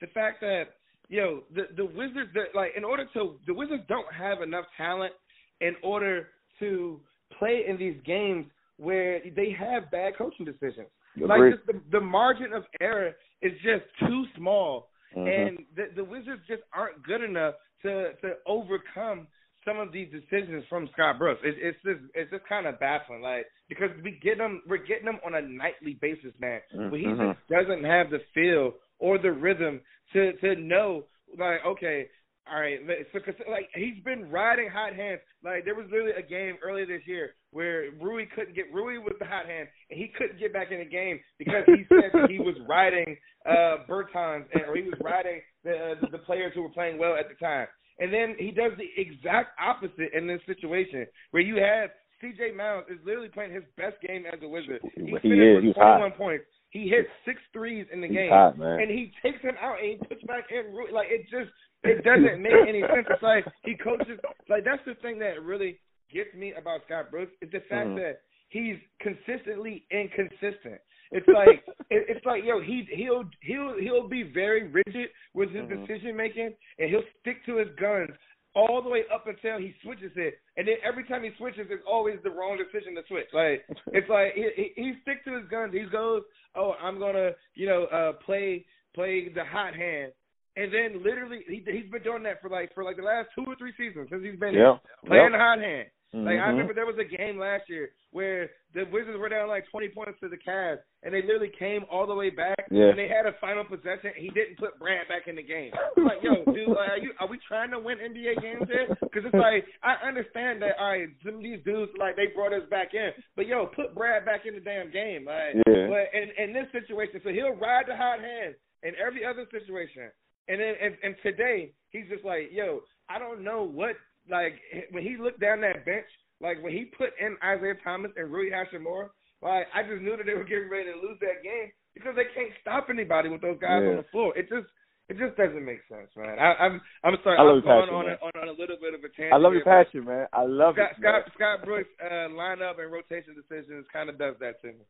the 0.00 0.06
fact 0.08 0.40
that 0.40 0.76
you 1.08 1.20
know 1.20 1.42
the 1.54 1.64
the 1.76 1.84
Wizards 1.84 2.32
that 2.34 2.54
like 2.54 2.72
in 2.76 2.84
order 2.84 3.04
to 3.12 3.38
the 3.46 3.52
Wizards 3.52 3.82
don't 3.88 4.10
have 4.14 4.40
enough 4.40 4.64
talent 4.78 5.12
in 5.60 5.76
order 5.82 6.28
to 6.58 7.00
play 7.38 7.64
in 7.66 7.76
these 7.76 7.96
games 8.04 8.46
where 8.76 9.20
they 9.36 9.50
have 9.58 9.90
bad 9.90 10.16
coaching 10.16 10.44
decisions. 10.44 10.88
Like 11.16 11.52
just 11.52 11.66
the 11.66 11.80
the 11.90 12.00
margin 12.00 12.52
of 12.54 12.64
error 12.80 13.12
is 13.42 13.52
just 13.62 13.84
too 14.00 14.24
small, 14.36 14.88
Mhm. 15.14 15.28
and 15.28 15.66
the 15.76 15.88
the 15.94 16.04
Wizards 16.04 16.42
just 16.46 16.62
aren't 16.72 17.02
good 17.02 17.22
enough 17.22 17.54
to 17.82 18.14
to 18.22 18.36
overcome 18.46 19.26
some 19.64 19.78
of 19.78 19.92
these 19.92 20.10
decisions 20.10 20.64
from 20.68 20.88
Scott 20.92 21.18
Brooks. 21.18 21.40
It, 21.44 21.54
it's 21.58 21.78
just 21.82 22.00
it's 22.14 22.30
just 22.30 22.44
kind 22.46 22.66
of 22.66 22.80
baffling, 22.80 23.20
like 23.20 23.46
because 23.68 23.90
we 24.02 24.12
get 24.22 24.38
them 24.38 24.62
we're 24.66 24.78
getting 24.78 25.04
them 25.04 25.20
on 25.24 25.34
a 25.34 25.42
nightly 25.42 25.94
basis, 26.00 26.32
man. 26.40 26.60
But 26.90 26.98
he 26.98 27.04
just 27.04 27.46
doesn't 27.48 27.84
have 27.84 28.10
the 28.10 28.20
feel 28.34 28.74
or 28.98 29.18
the 29.18 29.32
rhythm 29.32 29.82
to 30.14 30.32
to 30.38 30.56
know 30.56 31.04
like 31.38 31.64
okay. 31.66 32.08
All 32.50 32.60
right, 32.60 32.80
so 33.12 33.20
cause, 33.20 33.34
like 33.48 33.68
he's 33.74 34.02
been 34.04 34.28
riding 34.28 34.68
hot 34.68 34.94
hands. 34.96 35.20
Like 35.44 35.64
there 35.64 35.76
was 35.76 35.86
literally 35.90 36.12
a 36.18 36.26
game 36.26 36.56
earlier 36.62 36.84
this 36.86 37.02
year 37.06 37.34
where 37.52 37.90
Rui 38.00 38.26
couldn't 38.34 38.56
get 38.56 38.66
Rui 38.74 38.98
with 38.98 39.18
the 39.20 39.24
hot 39.24 39.46
hand, 39.46 39.68
and 39.90 39.98
he 39.98 40.10
couldn't 40.18 40.40
get 40.40 40.52
back 40.52 40.72
in 40.72 40.80
the 40.80 40.84
game 40.84 41.20
because 41.38 41.62
he 41.66 41.84
said 41.88 42.10
that 42.12 42.28
he 42.30 42.40
was 42.40 42.56
riding 42.68 43.16
uh 43.46 43.86
Bertans 43.88 44.46
and 44.54 44.62
or 44.66 44.74
he 44.74 44.82
was 44.82 44.98
riding 45.00 45.40
the, 45.62 45.94
uh, 46.02 46.10
the 46.10 46.18
players 46.18 46.52
who 46.54 46.62
were 46.62 46.70
playing 46.74 46.98
well 46.98 47.14
at 47.14 47.28
the 47.28 47.36
time. 47.36 47.68
And 48.00 48.12
then 48.12 48.34
he 48.38 48.50
does 48.50 48.72
the 48.76 48.90
exact 49.00 49.50
opposite 49.60 50.10
in 50.12 50.26
this 50.26 50.40
situation 50.46 51.06
where 51.30 51.42
you 51.42 51.56
have 51.62 51.90
CJ 52.22 52.56
Miles 52.56 52.84
is 52.90 52.98
literally 53.04 53.28
playing 53.28 53.52
his 53.52 53.64
best 53.76 53.96
game 54.06 54.24
as 54.26 54.40
a 54.42 54.48
Wizard. 54.48 54.80
He, 54.96 55.02
He 55.06 55.18
finished 55.22 55.24
is. 55.42 55.54
with 55.56 55.64
He's 55.64 55.74
hot. 55.76 55.98
21 55.98 56.12
points. 56.18 56.44
He 56.70 56.88
hit 56.88 57.06
six 57.24 57.38
threes 57.52 57.86
in 57.92 58.00
the 58.00 58.08
He's 58.08 58.16
game, 58.16 58.30
hot, 58.30 58.58
man. 58.58 58.80
and 58.80 58.90
he 58.90 59.12
takes 59.22 59.40
him 59.42 59.54
out 59.60 59.78
and 59.78 59.90
he 59.90 59.96
puts 60.08 60.22
back 60.24 60.46
in. 60.50 60.74
Rui. 60.74 60.90
Like 60.90 61.08
it 61.10 61.22
just 61.30 61.50
it 61.84 62.04
doesn't 62.04 62.40
make 62.42 62.52
any 62.68 62.80
sense. 62.82 63.06
It's 63.10 63.22
like 63.22 63.44
he 63.64 63.74
coaches. 63.76 64.18
Like 64.48 64.64
that's 64.64 64.82
the 64.86 64.94
thing 65.02 65.18
that 65.20 65.42
really 65.42 65.78
gets 66.12 66.32
me 66.34 66.52
about 66.54 66.80
Scott 66.86 67.10
Brooks 67.10 67.32
is 67.40 67.50
the 67.50 67.60
fact 67.68 67.88
Mhm. 67.90 67.96
that 67.96 68.20
he's 68.50 68.76
consistently 69.00 69.86
inconsistent. 69.90 70.80
It's 71.10 71.26
like 71.28 71.64
it, 71.90 72.06
it's 72.08 72.24
like 72.26 72.44
yo 72.44 72.60
he 72.60 72.86
he'll 72.92 73.24
he'll 73.40 73.78
he'll 73.80 74.08
be 74.08 74.22
very 74.22 74.68
rigid 74.68 75.10
with 75.34 75.50
his 75.50 75.64
Mhm. 75.64 75.86
decision 75.86 76.16
making 76.16 76.54
and 76.78 76.90
he'll 76.90 77.04
stick 77.20 77.44
to 77.46 77.56
his 77.56 77.68
guns 77.76 78.10
all 78.54 78.82
the 78.82 78.88
way 78.88 79.04
up 79.12 79.26
until 79.26 79.56
he 79.58 79.74
switches 79.82 80.12
it 80.16 80.38
and 80.58 80.68
then 80.68 80.76
every 80.84 81.04
time 81.04 81.22
he 81.22 81.30
switches 81.38 81.66
it's 81.70 81.82
always 81.86 82.18
the 82.22 82.30
wrong 82.30 82.58
decision 82.58 82.94
to 82.94 83.02
switch 83.08 83.26
like 83.32 83.64
it's 83.94 84.08
like 84.10 84.34
he 84.34 84.50
he, 84.54 84.72
he 84.76 84.92
sticks 85.00 85.24
to 85.24 85.38
his 85.38 85.48
guns 85.48 85.72
he 85.72 85.84
goes 85.90 86.22
oh 86.54 86.74
I'm 86.80 86.98
gonna 86.98 87.30
you 87.54 87.66
know 87.66 87.84
uh 87.84 88.12
play 88.24 88.66
play 88.94 89.30
the 89.30 89.42
hot 89.44 89.74
hand 89.74 90.12
and 90.56 90.72
then 90.72 91.02
literally 91.02 91.40
he 91.48 91.62
he's 91.66 91.90
been 91.90 92.02
doing 92.02 92.22
that 92.24 92.40
for 92.42 92.48
like 92.50 92.72
for 92.74 92.84
like 92.84 92.96
the 92.96 93.02
last 93.02 93.28
two 93.34 93.44
or 93.46 93.56
three 93.56 93.72
seasons 93.76 94.08
since 94.10 94.22
he's 94.22 94.38
been 94.38 94.54
Yeah. 94.54 94.76
playing 95.06 95.32
Yep. 95.32 95.40
hot 95.40 95.58
hand 95.60 95.88
like 96.14 96.36
I 96.38 96.48
Mhm. 96.52 96.60
remember 96.60 96.74
there 96.74 96.84
was 96.84 96.98
a 96.98 97.04
game 97.08 97.38
last 97.38 97.70
year 97.70 97.88
where 98.10 98.50
the 98.74 98.84
Wizards 98.92 99.16
were 99.16 99.30
down 99.30 99.48
like 99.48 99.64
20 99.70 99.88
points 99.88 100.20
to 100.20 100.28
the 100.28 100.36
Cavs, 100.36 100.80
and 101.02 101.14
they 101.14 101.22
literally 101.22 101.48
came 101.48 101.86
all 101.88 102.06
the 102.06 102.14
way 102.14 102.28
back, 102.28 102.66
Yeah. 102.70 102.88
and 102.92 102.98
they 102.98 103.08
had 103.08 103.24
a 103.24 103.32
final 103.40 103.64
possession. 103.64 104.12
He 104.14 104.28
didn't 104.28 104.56
put 104.58 104.78
Brad 104.78 105.08
back 105.08 105.26
in 105.26 105.36
the 105.36 105.42
game. 105.42 105.72
I'm 105.96 106.04
like, 106.04 106.22
yo, 106.22 106.44
dude, 106.44 106.68
like, 106.68 106.90
are 106.90 106.98
you 106.98 107.14
are 107.18 107.26
we 107.26 107.38
trying 107.48 107.70
to 107.70 107.78
win 107.78 107.98
NBA 107.98 108.34
games 108.42 108.68
here? 108.68 108.88
Because 109.00 109.24
it's 109.24 109.34
like 109.34 109.64
I 109.82 109.94
understand 110.06 110.60
that 110.60 110.76
all 110.78 110.90
right, 110.90 111.08
some 111.24 111.36
of 111.36 111.42
these 111.42 111.64
dudes 111.64 111.92
like 111.96 112.14
they 112.16 112.26
brought 112.26 112.52
us 112.52 112.68
back 112.68 112.92
in, 112.92 113.14
but 113.34 113.46
yo, 113.46 113.64
put 113.68 113.94
Brad 113.94 114.26
back 114.26 114.44
in 114.44 114.52
the 114.52 114.60
damn 114.60 114.90
game. 114.90 115.24
Like, 115.24 115.54
Yeah. 115.66 115.86
but 115.88 116.12
in 116.12 116.28
in 116.32 116.52
this 116.52 116.70
situation, 116.72 117.22
so 117.24 117.30
he'll 117.30 117.52
ride 117.56 117.86
the 117.86 117.96
hot 117.96 118.20
hand 118.20 118.54
in 118.82 118.94
every 118.96 119.24
other 119.24 119.46
situation, 119.46 120.10
and 120.48 120.60
then 120.60 120.74
and, 120.82 120.96
and 121.02 121.14
today 121.22 121.72
he's 121.90 122.08
just 122.10 122.24
like, 122.24 122.50
yo, 122.52 122.80
I 123.08 123.18
don't 123.18 123.42
know 123.44 123.62
what 123.62 123.96
like 124.30 124.54
when 124.90 125.02
he 125.02 125.16
looked 125.16 125.40
down 125.40 125.60
that 125.62 125.84
bench. 125.84 126.06
Like 126.40 126.62
when 126.62 126.72
he 126.72 126.86
put 126.86 127.10
in 127.20 127.36
Isaiah 127.44 127.78
Thomas 127.84 128.10
and 128.16 128.32
Rui 128.32 128.50
Hachimura, 128.50 129.10
like 129.42 129.66
I 129.74 129.82
just 129.86 130.02
knew 130.02 130.16
that 130.16 130.26
they 130.26 130.34
were 130.34 130.42
getting 130.42 130.68
ready 130.68 130.90
to 130.90 130.98
lose 130.98 131.18
that 131.20 131.42
game 131.44 131.70
because 131.94 132.14
they 132.16 132.26
can't 132.34 132.50
stop 132.60 132.88
anybody 132.90 133.28
with 133.28 133.40
those 133.42 133.58
guys 133.62 133.82
Yeah. 133.84 133.90
on 133.90 133.96
the 134.02 134.08
floor. 134.10 134.36
It 134.36 134.48
just 134.48 134.66
it 135.08 135.18
just 135.18 135.36
doesn't 135.36 135.64
make 135.64 135.80
sense, 135.90 136.10
man. 136.16 136.38
I, 136.38 136.54
I'm 136.58 136.80
I'm 137.04 137.14
sorry. 137.22 137.38
I 137.38 137.42
love 137.42 137.58
I've 137.58 137.64
your 137.64 137.82
passion, 137.82 137.94
on 137.94 138.06
a, 138.10 138.16
on, 138.42 138.48
a 138.48 138.58
little 138.58 138.78
bit 138.80 138.94
of 138.94 139.04
a 139.04 139.10
tangent. 139.14 139.34
I 139.34 139.38
love 139.38 139.52
your 139.52 139.62
passion, 139.62 140.04
man. 140.04 140.26
I 140.32 140.42
love 140.46 140.74
Scott 140.74 140.90
it. 140.90 140.98
Scott. 140.98 141.22
Scott 141.34 141.58
Brooks 141.64 141.90
uh, 142.02 142.30
lineup 142.34 142.82
and 142.82 142.90
rotation 142.90 143.34
decisions 143.38 143.86
kind 143.92 144.08
of 144.10 144.18
does 144.18 144.34
that 144.40 144.58
to 144.62 144.68
me. 144.74 144.82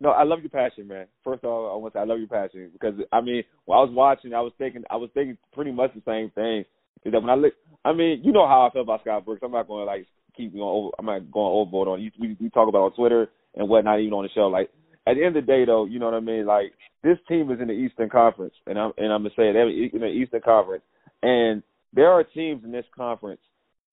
No, 0.00 0.10
I 0.10 0.22
love 0.22 0.40
your 0.40 0.50
passion, 0.50 0.86
man. 0.86 1.06
First 1.24 1.42
of 1.44 1.50
all, 1.50 1.72
I 1.72 1.76
want 1.76 1.92
to 1.92 1.98
say 1.98 2.02
I 2.02 2.04
love 2.04 2.18
your 2.18 2.28
passion 2.28 2.70
because 2.72 2.94
I 3.12 3.20
mean, 3.20 3.42
when 3.64 3.78
I 3.78 3.82
was 3.82 3.90
watching, 3.92 4.32
I 4.32 4.40
was 4.40 4.52
thinking, 4.56 4.84
I 4.90 4.96
was 4.96 5.10
thinking 5.12 5.36
pretty 5.52 5.72
much 5.72 5.92
the 5.94 6.02
same 6.06 6.30
thing. 6.30 6.64
Is 7.04 7.12
that 7.12 7.20
when 7.20 7.30
I 7.30 7.34
look, 7.34 7.54
I 7.84 7.92
mean, 7.92 8.22
you 8.24 8.32
know 8.32 8.46
how 8.46 8.66
I 8.66 8.72
feel 8.72 8.82
about 8.82 9.00
Scott 9.02 9.24
Brooks. 9.24 9.42
I'm 9.44 9.52
not 9.52 9.66
going 9.66 9.82
to 9.82 9.90
like 9.90 10.06
keep 10.36 10.52
going 10.52 10.62
over. 10.62 10.90
I'm 10.98 11.06
not 11.06 11.30
going 11.30 11.52
overboard 11.52 11.88
on. 11.88 12.00
You, 12.00 12.10
we 12.18 12.36
we 12.40 12.50
talk 12.50 12.68
about 12.68 12.82
on 12.82 12.94
Twitter 12.94 13.28
and 13.56 13.68
whatnot, 13.68 14.00
even 14.00 14.12
on 14.14 14.24
the 14.24 14.30
show. 14.34 14.46
Like 14.46 14.70
at 15.06 15.14
the 15.14 15.24
end 15.24 15.36
of 15.36 15.46
the 15.46 15.52
day, 15.52 15.64
though, 15.64 15.84
you 15.84 15.98
know 15.98 16.06
what 16.06 16.14
I 16.14 16.20
mean. 16.20 16.46
Like 16.46 16.72
this 17.02 17.18
team 17.28 17.50
is 17.50 17.60
in 17.60 17.68
the 17.68 17.74
Eastern 17.74 18.08
Conference, 18.08 18.54
and 18.66 18.78
I'm 18.78 18.92
and 18.98 19.12
I'm 19.12 19.22
gonna 19.22 19.34
say 19.36 19.48
it 19.48 19.56
in 19.56 20.00
the 20.00 20.06
Eastern 20.06 20.42
Conference, 20.42 20.84
and 21.22 21.62
there 21.92 22.10
are 22.10 22.22
teams 22.22 22.64
in 22.64 22.70
this 22.70 22.84
conference 22.96 23.40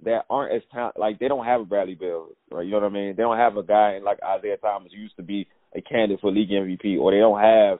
that 0.03 0.25
aren't 0.29 0.53
as 0.55 0.61
talented. 0.71 0.99
Like 0.99 1.19
they 1.19 1.27
don't 1.27 1.45
have 1.45 1.61
a 1.61 1.65
Bradley 1.65 1.95
Beal, 1.95 2.29
right? 2.51 2.65
You 2.65 2.71
know 2.71 2.81
what 2.81 2.91
I 2.91 2.93
mean? 2.93 3.15
They 3.15 3.23
don't 3.23 3.37
have 3.37 3.57
a 3.57 3.63
guy 3.63 3.99
like 4.03 4.19
Isaiah 4.23 4.57
Thomas 4.57 4.91
who 4.93 5.01
used 5.01 5.15
to 5.17 5.23
be 5.23 5.47
a 5.75 5.81
candidate 5.81 6.19
for 6.21 6.31
league 6.31 6.49
MVP, 6.49 6.99
or 6.99 7.11
they 7.11 7.19
don't 7.19 7.39
have 7.39 7.79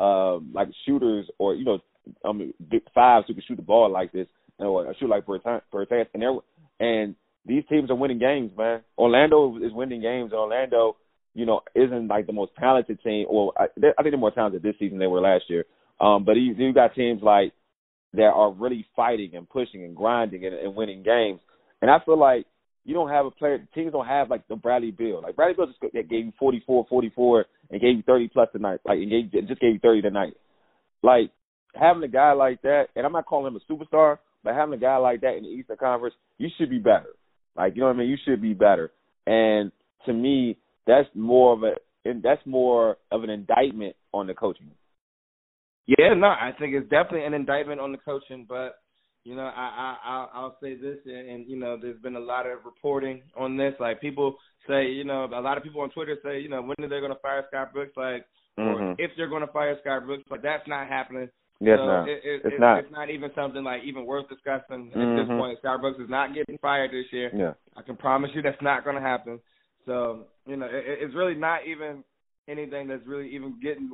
um, 0.00 0.50
like 0.54 0.68
shooters 0.84 1.26
or 1.38 1.54
you 1.54 1.64
know, 1.64 1.78
I 2.24 2.32
mean, 2.32 2.52
fives 2.94 3.26
who 3.26 3.34
can 3.34 3.42
shoot 3.46 3.56
the 3.56 3.62
ball 3.62 3.90
like 3.90 4.12
this, 4.12 4.26
or 4.58 4.94
shoot 4.98 5.08
like 5.08 5.26
Bertans. 5.26 5.62
And 6.14 6.22
they 6.22 6.26
and 6.78 7.14
these 7.46 7.64
teams 7.68 7.90
are 7.90 7.96
winning 7.96 8.18
games, 8.18 8.50
man. 8.56 8.82
Orlando 8.98 9.56
is 9.58 9.72
winning 9.72 10.02
games. 10.02 10.32
Orlando, 10.32 10.96
you 11.34 11.46
know, 11.46 11.60
isn't 11.74 12.08
like 12.08 12.26
the 12.26 12.32
most 12.32 12.52
talented 12.58 13.00
team. 13.02 13.26
Or 13.28 13.52
I, 13.56 13.64
I 13.64 14.02
think 14.02 14.12
they're 14.12 14.16
more 14.16 14.32
talented 14.32 14.62
this 14.62 14.74
season 14.78 14.98
than 14.98 15.00
they 15.00 15.06
were 15.06 15.20
last 15.20 15.44
year. 15.48 15.64
Um, 16.00 16.24
but 16.24 16.32
you, 16.32 16.54
you 16.54 16.72
got 16.74 16.94
teams 16.94 17.22
like 17.22 17.52
that 18.14 18.32
are 18.34 18.52
really 18.52 18.86
fighting 18.94 19.34
and 19.34 19.48
pushing 19.48 19.84
and 19.84 19.96
grinding 19.96 20.44
and, 20.44 20.54
and 20.54 20.74
winning 20.74 21.02
games. 21.02 21.40
And 21.80 21.90
I 21.90 21.98
feel 22.04 22.18
like 22.18 22.46
you 22.86 22.94
don't 22.94 23.10
have 23.10 23.26
a 23.26 23.30
player. 23.32 23.66
Teams 23.74 23.92
don't 23.92 24.06
have 24.06 24.30
like 24.30 24.46
the 24.46 24.54
Bradley 24.54 24.92
Beal. 24.92 25.20
Like 25.20 25.34
Bradley 25.34 25.54
Beal 25.54 25.66
just 25.66 26.08
gave 26.08 26.24
you 26.24 26.32
44, 26.38 26.86
44, 26.88 27.46
and 27.70 27.80
gave 27.80 27.96
you 27.96 28.02
30 28.06 28.28
plus 28.28 28.48
tonight. 28.52 28.78
Like 28.86 28.98
and 28.98 29.10
gave, 29.10 29.48
just 29.48 29.60
gave 29.60 29.74
you 29.74 29.80
30 29.80 30.02
tonight. 30.02 30.34
Like 31.02 31.32
having 31.74 32.04
a 32.04 32.08
guy 32.08 32.32
like 32.32 32.62
that, 32.62 32.86
and 32.94 33.04
I'm 33.04 33.12
not 33.12 33.26
calling 33.26 33.52
him 33.52 33.60
a 33.60 33.72
superstar, 33.72 34.18
but 34.44 34.54
having 34.54 34.72
a 34.72 34.80
guy 34.80 34.96
like 34.98 35.20
that 35.22 35.36
in 35.36 35.42
the 35.42 35.48
Eastern 35.48 35.76
Conference, 35.76 36.14
you 36.38 36.48
should 36.56 36.70
be 36.70 36.78
better. 36.78 37.10
Like 37.56 37.74
you 37.74 37.80
know 37.80 37.88
what 37.88 37.96
I 37.96 37.98
mean? 37.98 38.08
You 38.08 38.18
should 38.24 38.40
be 38.40 38.54
better. 38.54 38.92
And 39.26 39.72
to 40.06 40.12
me, 40.12 40.56
that's 40.86 41.08
more 41.14 41.54
of 41.54 41.64
a 41.64 41.72
and 42.08 42.22
that's 42.22 42.44
more 42.46 42.98
of 43.10 43.24
an 43.24 43.30
indictment 43.30 43.96
on 44.14 44.28
the 44.28 44.34
coaching. 44.34 44.70
Yeah, 45.86 46.14
no, 46.16 46.28
I 46.28 46.52
think 46.56 46.74
it's 46.74 46.88
definitely 46.88 47.24
an 47.24 47.34
indictment 47.34 47.80
on 47.80 47.90
the 47.90 47.98
coaching, 47.98 48.46
but 48.48 48.78
you 49.26 49.34
know, 49.34 49.42
I, 49.42 49.96
I 50.04 50.26
I'll 50.34 50.56
say 50.62 50.76
this, 50.76 50.98
and, 51.04 51.28
and 51.28 51.48
you 51.48 51.56
know, 51.58 51.76
there's 51.80 52.00
been 52.00 52.14
a 52.14 52.20
lot 52.20 52.46
of 52.46 52.64
reporting 52.64 53.22
on 53.36 53.56
this. 53.56 53.74
Like 53.80 54.00
people 54.00 54.36
say, 54.68 54.86
you 54.86 55.02
know, 55.02 55.24
a 55.24 55.40
lot 55.40 55.56
of 55.58 55.64
people 55.64 55.80
on 55.80 55.90
Twitter 55.90 56.16
say, 56.22 56.38
you 56.38 56.48
know, 56.48 56.62
when 56.62 56.76
are 56.78 56.88
they 56.88 57.00
going 57.00 57.12
to 57.12 57.18
fire 57.18 57.44
Scott 57.48 57.72
Brooks? 57.72 57.96
Like, 57.96 58.24
mm-hmm. 58.56 58.62
or 58.62 58.94
if 58.98 59.10
they're 59.16 59.28
going 59.28 59.44
to 59.44 59.52
fire 59.52 59.76
Scott 59.80 60.06
Brooks, 60.06 60.22
but 60.30 60.42
that's 60.42 60.62
not 60.68 60.86
happening. 60.86 61.28
Yes, 61.58 61.78
so 61.80 61.86
no. 61.86 62.04
it, 62.04 62.20
it, 62.22 62.40
it's, 62.44 62.54
it, 62.54 62.60
not. 62.60 62.78
It's 62.78 62.92
not 62.92 63.10
even 63.10 63.30
something 63.34 63.64
like 63.64 63.82
even 63.84 64.06
worth 64.06 64.28
discussing 64.28 64.92
at 64.92 64.96
mm-hmm. 64.96 65.16
this 65.16 65.26
point. 65.26 65.58
Scott 65.58 65.80
Brooks 65.80 65.98
is 65.98 66.08
not 66.08 66.32
getting 66.32 66.58
fired 66.58 66.92
this 66.92 67.06
year. 67.10 67.32
Yeah. 67.34 67.54
I 67.76 67.82
can 67.82 67.96
promise 67.96 68.30
you 68.32 68.42
that's 68.42 68.62
not 68.62 68.84
going 68.84 68.96
to 68.96 69.02
happen. 69.02 69.40
So 69.86 70.26
you 70.46 70.56
know, 70.56 70.66
it, 70.66 70.84
it's 71.02 71.16
really 71.16 71.34
not 71.34 71.66
even 71.66 72.04
anything 72.46 72.86
that's 72.86 73.06
really 73.06 73.34
even 73.34 73.58
getting 73.60 73.90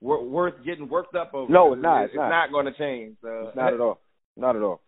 worth 0.00 0.54
getting 0.66 0.88
worked 0.88 1.14
up 1.14 1.34
over. 1.34 1.52
No, 1.52 1.72
it's 1.72 1.82
not. 1.82 2.04
It's, 2.04 2.14
it's 2.14 2.18
not, 2.18 2.30
not 2.30 2.50
going 2.50 2.66
to 2.66 2.72
change. 2.72 3.16
So 3.22 3.44
it's 3.46 3.56
not 3.56 3.74
at 3.74 3.80
all. 3.80 4.00
Not 4.36 4.56
at 4.56 4.62
all. 4.62 4.80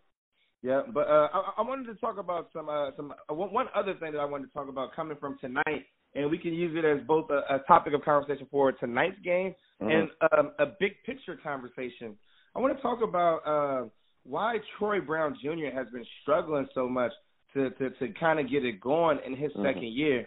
Yeah, 0.63 0.81
but 0.93 1.07
uh, 1.09 1.29
I, 1.33 1.53
I 1.59 1.63
wanted 1.63 1.93
to 1.93 1.95
talk 1.97 2.17
about 2.17 2.49
some 2.55 2.71
uh, 2.71 2.91
some 2.97 3.13
uh, 3.31 3.35
one 3.35 3.67
other 3.75 3.95
thing 4.01 4.13
that 4.13 4.19
I 4.19 4.25
wanted 4.25 4.47
to 4.47 4.53
talk 4.55 4.69
about 4.69 4.95
coming 4.97 5.17
from 5.21 5.37
tonight, 5.39 5.85
and 6.15 6.31
we 6.31 6.39
can 6.39 6.55
use 6.55 6.75
it 6.75 6.87
as 6.87 7.07
both 7.07 7.29
a, 7.29 7.57
a 7.57 7.59
topic 7.67 7.93
of 7.93 8.03
conversation 8.03 8.47
for 8.51 8.73
tonight's 8.73 9.19
game 9.23 9.55
mm-hmm. 9.83 9.91
and 9.91 10.11
um, 10.33 10.53
a 10.59 10.73
big 10.81 10.93
picture 11.05 11.39
conversation. 11.43 12.17
I 12.57 12.61
want 12.61 12.75
to 12.75 12.83
talk 12.83 13.01
about 13.03 13.41
uh, 13.47 13.89
why 14.25 14.57
Troy 14.79 15.03
Brown 15.03 15.37
Jr. 15.43 15.75
has 15.75 15.87
been 15.93 16.07
struggling 16.23 16.67
so 16.75 16.89
much 16.89 17.13
to 17.53 17.69
to, 17.71 17.91
to 17.91 18.09
kind 18.19 18.41
of 18.41 18.51
get 18.51 18.65
it 18.65 18.81
going 18.81 19.19
in 19.27 19.37
his 19.37 19.53
mm-hmm. 19.53 19.67
second 19.67 19.93
year. 19.93 20.27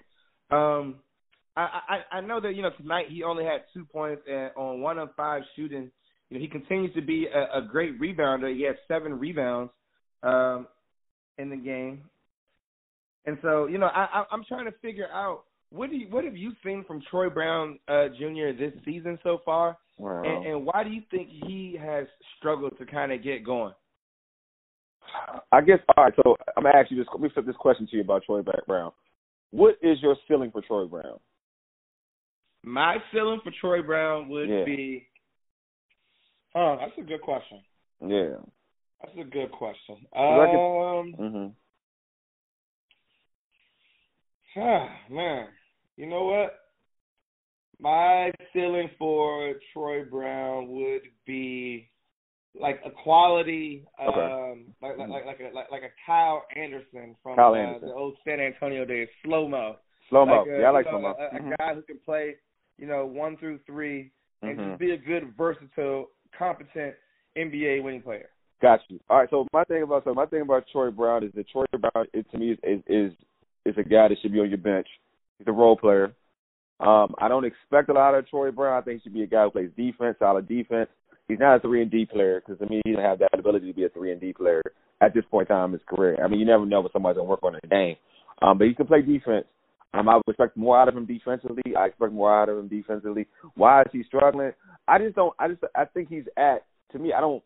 Um, 0.51 0.97
I, 1.56 1.80
I 1.89 2.17
I 2.17 2.21
know 2.21 2.39
that 2.39 2.53
you 2.53 2.62
know 2.62 2.71
tonight 2.80 3.08
he 3.10 3.23
only 3.23 3.43
had 3.43 3.62
two 3.73 3.86
points 3.86 4.21
and 4.30 4.51
on 4.56 4.82
one 4.82 4.99
of 4.99 5.10
five 5.17 5.41
shooting. 5.56 5.89
You 6.29 6.37
know 6.37 6.41
he 6.41 6.47
continues 6.47 6.93
to 6.95 7.01
be 7.01 7.27
a, 7.33 7.59
a 7.59 7.61
great 7.61 7.99
rebounder. 7.99 8.53
He 8.55 8.63
has 8.63 8.75
seven 8.87 9.17
rebounds 9.17 9.71
um, 10.23 10.67
in 11.37 11.49
the 11.49 11.55
game. 11.55 12.03
And 13.25 13.37
so, 13.41 13.67
you 13.67 13.77
know, 13.77 13.87
I, 13.87 14.07
I, 14.13 14.23
I'm 14.31 14.43
trying 14.45 14.65
to 14.65 14.71
figure 14.81 15.09
out 15.11 15.43
what 15.69 15.89
do 15.89 15.97
you, 15.97 16.07
what 16.09 16.23
have 16.23 16.37
you 16.37 16.53
seen 16.63 16.85
from 16.85 17.01
Troy 17.11 17.29
Brown 17.29 17.77
uh, 17.87 18.07
Jr. 18.17 18.57
this 18.57 18.73
season 18.85 19.19
so 19.21 19.39
far, 19.43 19.77
wow. 19.97 20.23
and, 20.23 20.45
and 20.45 20.65
why 20.65 20.83
do 20.83 20.89
you 20.89 21.01
think 21.11 21.27
he 21.29 21.77
has 21.79 22.07
struggled 22.37 22.77
to 22.79 22.85
kind 22.85 23.11
of 23.11 23.21
get 23.21 23.45
going? 23.45 23.73
I 25.51 25.61
guess 25.61 25.79
all 25.95 26.05
right. 26.05 26.13
So 26.23 26.35
I'm 26.55 26.63
gonna 26.63 26.77
ask 26.77 26.91
you 26.91 26.97
this. 26.97 27.07
Let 27.11 27.21
me 27.21 27.29
flip 27.33 27.45
this 27.45 27.55
question 27.57 27.87
to 27.87 27.95
you 27.95 28.01
about 28.01 28.23
Troy 28.25 28.41
Brown. 28.67 28.91
What 29.51 29.75
is 29.81 29.97
your 30.01 30.15
ceiling 30.27 30.51
for 30.51 30.61
Troy 30.61 30.85
Brown? 30.85 31.19
My 32.63 32.97
ceiling 33.13 33.39
for 33.43 33.51
Troy 33.59 33.81
Brown 33.81 34.27
would 34.29 34.49
yeah. 34.49 34.65
be. 34.65 35.07
Oh, 36.55 36.77
that's 36.79 36.97
a 36.97 37.01
good 37.01 37.21
question. 37.21 37.62
Yeah. 38.01 38.38
That's 39.01 39.15
a 39.19 39.29
good 39.29 39.51
question. 39.51 39.97
Um, 40.15 41.13
mm-hmm. 41.19 41.47
ah, 44.60 44.89
man, 45.10 45.47
you 45.97 46.07
know 46.07 46.23
what? 46.23 46.55
My 47.79 48.31
feeling 48.53 48.89
for 48.97 49.53
Troy 49.71 50.03
Brown 50.03 50.67
would 50.69 51.03
be 51.27 51.89
like 52.60 52.81
a 52.83 52.89
quality, 52.89 53.86
okay. 54.01 54.19
um, 54.19 54.65
like 54.81 54.97
like 54.97 55.25
like 55.25 55.39
a 55.39 55.55
like, 55.55 55.71
like 55.71 55.83
a 55.83 55.93
Kyle 56.05 56.43
Anderson 56.55 57.15
from 57.21 57.36
Kyle 57.36 57.53
uh, 57.53 57.57
Anderson. 57.57 57.89
the 57.89 57.93
old 57.93 58.15
San 58.25 58.39
Antonio 58.39 58.83
days, 58.83 59.07
slow 59.23 59.47
mo. 59.47 59.75
Slow 60.10 60.25
mo, 60.25 60.39
like 60.39 60.47
a, 60.47 60.62
yeah, 60.62 60.67
I 60.67 60.71
like 60.71 60.86
slow 60.89 61.01
mo. 61.01 61.15
A, 61.19 61.36
a 61.36 61.39
mm-hmm. 61.39 61.51
guy 61.60 61.75
who 61.75 61.81
can 61.83 61.99
play, 62.03 62.36
you 62.79 62.88
know, 62.88 63.05
one 63.05 63.38
through 63.38 63.60
3 63.67 64.12
and 64.41 64.57
mm-hmm. 64.57 64.69
just 64.69 64.79
be 64.79 64.91
a 64.91 64.97
good, 64.97 65.33
versatile, 65.38 66.10
competent 66.37 66.95
NBA 67.37 67.83
winning 67.83 68.01
player. 68.01 68.29
Got 68.61 68.79
you. 68.87 68.99
All 69.09 69.17
right. 69.17 69.29
So 69.29 69.47
my 69.53 69.63
thing 69.65 69.83
about 69.83 70.03
so 70.03 70.13
my 70.13 70.25
thing 70.25 70.41
about 70.41 70.65
Troy 70.71 70.89
Brown 70.89 71.23
is 71.23 71.31
that 71.35 71.49
Troy 71.49 71.65
Brown, 71.71 72.07
it, 72.13 72.25
to 72.31 72.37
me, 72.37 72.51
is, 72.51 72.59
is 72.63 72.81
is 72.87 73.11
is 73.65 73.75
a 73.77 73.83
guy 73.83 74.07
that 74.07 74.17
should 74.21 74.33
be 74.33 74.39
on 74.39 74.49
your 74.49 74.57
bench. 74.57 74.87
He's 75.37 75.47
a 75.47 75.51
role 75.51 75.77
player. 75.77 76.13
Um, 76.79 77.15
I 77.19 77.27
don't 77.27 77.45
expect 77.45 77.89
a 77.89 77.93
lot 77.93 78.15
of 78.15 78.27
Troy 78.27 78.51
Brown. 78.51 78.81
I 78.81 78.83
think 78.83 79.01
he 79.01 79.03
should 79.03 79.13
be 79.13 79.23
a 79.23 79.27
guy 79.27 79.43
who 79.43 79.51
plays 79.51 79.69
defense, 79.77 80.17
solid 80.19 80.47
defense. 80.47 80.89
He's 81.27 81.39
not 81.39 81.57
a 81.57 81.59
three 81.59 81.81
and 81.81 81.91
D 81.91 82.05
player 82.05 82.41
because 82.43 82.61
I 82.61 82.69
mean 82.69 82.81
he 82.85 82.93
doesn't 82.93 83.05
have 83.05 83.19
that 83.19 83.37
ability 83.37 83.67
to 83.67 83.73
be 83.73 83.85
a 83.85 83.89
three 83.89 84.11
and 84.11 84.21
D 84.21 84.33
player 84.33 84.61
at 85.01 85.13
this 85.13 85.25
point 85.29 85.49
in 85.49 85.55
time 85.55 85.69
in 85.69 85.79
his 85.79 85.87
career. 85.87 86.23
I 86.23 86.27
mean, 86.27 86.39
you 86.39 86.45
never 86.45 86.65
know 86.65 86.81
what 86.81 86.93
somebody's 86.93 87.17
gonna 87.17 87.29
work 87.29 87.43
on 87.43 87.55
a 87.55 87.67
game. 87.67 87.95
Um, 88.41 88.57
but 88.57 88.67
he 88.67 88.73
can 88.73 88.87
play 88.87 89.01
defense. 89.01 89.45
Um, 89.93 90.10
I 90.10 90.15
would 90.15 90.23
expect 90.28 90.58
more 90.58 90.80
out 90.80 90.89
of 90.89 90.97
him 90.97 91.06
defensively. 91.06 91.63
I 91.78 91.86
expect 91.86 92.12
more 92.12 92.41
out 92.41 92.50
of 92.50 92.58
him 92.58 92.67
defensively. 92.67 93.28
Why 93.56 93.82
is 93.82 93.88
he 93.91 94.04
struggling? 94.04 94.52
I 94.88 95.00
just 95.00 95.15
don't. 95.15 95.34
I 95.39 95.47
just. 95.47 95.63
I 95.76 95.86
think 95.86 96.10
he's 96.10 96.26
at. 96.38 96.65
To 96.91 97.00
me, 97.00 97.13
I 97.13 97.21
don't. 97.21 97.43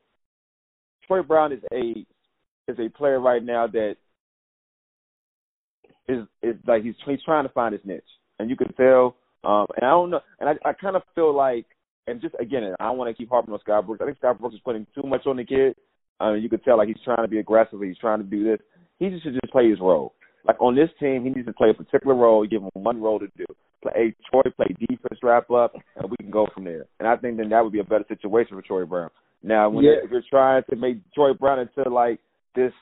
Troy 1.08 1.22
Brown 1.22 1.52
is 1.52 1.62
a 1.74 2.06
is 2.68 2.80
a 2.80 2.90
player 2.90 3.20
right 3.20 3.44
now 3.44 3.68
that 3.68 3.96
is 6.08 6.26
is 6.42 6.56
like 6.68 6.84
he's 6.84 6.96
he's 7.06 7.24
trying 7.24 7.46
to 7.46 7.54
find 7.54 7.74
his 7.74 7.86
niche, 7.86 8.04
and 8.40 8.50
you 8.50 8.56
can 8.56 8.74
tell. 8.74 9.16
Um, 9.44 9.66
and 9.76 9.86
I 9.86 9.90
don't 9.90 10.10
know, 10.12 10.20
and 10.40 10.50
I 10.50 10.70
I 10.70 10.74
kind 10.74 10.96
of 10.96 11.02
feel 11.16 11.36
like, 11.36 11.66
and 12.08 12.22
just 12.22 12.36
again, 12.40 12.76
I 12.80 12.86
don't 12.86 12.98
want 12.98 13.10
to 13.10 13.20
keep 13.20 13.30
harping 13.30 13.54
on 13.54 13.60
Scott 13.62 13.86
Brooks. 13.86 14.02
I 14.02 14.06
think 14.06 14.18
Scott 14.18 14.40
Brooks 14.40 14.56
is 14.56 14.62
putting 14.64 14.86
too 14.94 15.08
much 15.08 15.26
on 15.26 15.38
the 15.38 15.46
kid. 15.46 15.76
I 16.20 16.34
mean, 16.34 16.44
you 16.44 16.50
could 16.50 16.64
tell 16.64 16.78
like 16.78 16.88
he's 16.88 16.98
trying 17.04 17.24
to 17.24 17.28
be 17.28 17.40
aggressive. 17.40 17.82
He's 17.82 17.98
trying 17.98 18.20
to 18.20 18.26
do 18.26 18.44
this. 18.44 18.60
He 19.00 19.10
just 19.10 19.24
should 19.24 19.34
just 19.34 19.52
play 19.52 19.70
his 19.70 19.80
role. 19.80 20.14
Like 20.48 20.60
on 20.62 20.76
this 20.76 20.90
team, 21.00 21.24
he 21.24 21.30
needs 21.30 21.48
to 21.48 21.54
play 21.54 21.70
a 21.70 21.74
particular 21.74 22.16
role. 22.16 22.46
Give 22.46 22.62
him 22.64 22.70
one 22.74 23.02
role 23.02 23.20
to 23.20 23.28
do. 23.38 23.46
Play 23.84 24.16
Troy, 24.30 24.42
play 24.56 24.76
defense, 24.80 25.20
wrap 25.24 25.50
up, 25.52 25.74
and 25.96 26.10
we 26.10 26.18
can 26.18 26.30
go 26.32 26.48
from 26.54 26.64
there. 26.64 26.86
And 27.00 27.08
I 27.08 27.16
think 27.16 27.38
then 27.38 27.50
that 27.50 27.64
would 27.64 27.74
be 27.74 27.80
a 27.80 27.84
better 27.84 28.06
situation 28.08 28.56
for 28.56 28.62
Troy 28.62 28.86
Brown. 28.86 29.10
Now, 29.44 29.70
when 29.70 29.84
Yeah. 29.86 30.04
if 30.04 30.12
you're 30.12 30.22
trying 30.30 30.64
to 30.70 30.76
make 30.76 30.98
Troy 31.14 31.34
Brown 31.34 31.60
into 31.60 31.90
like 31.90 32.20
this 32.56 32.74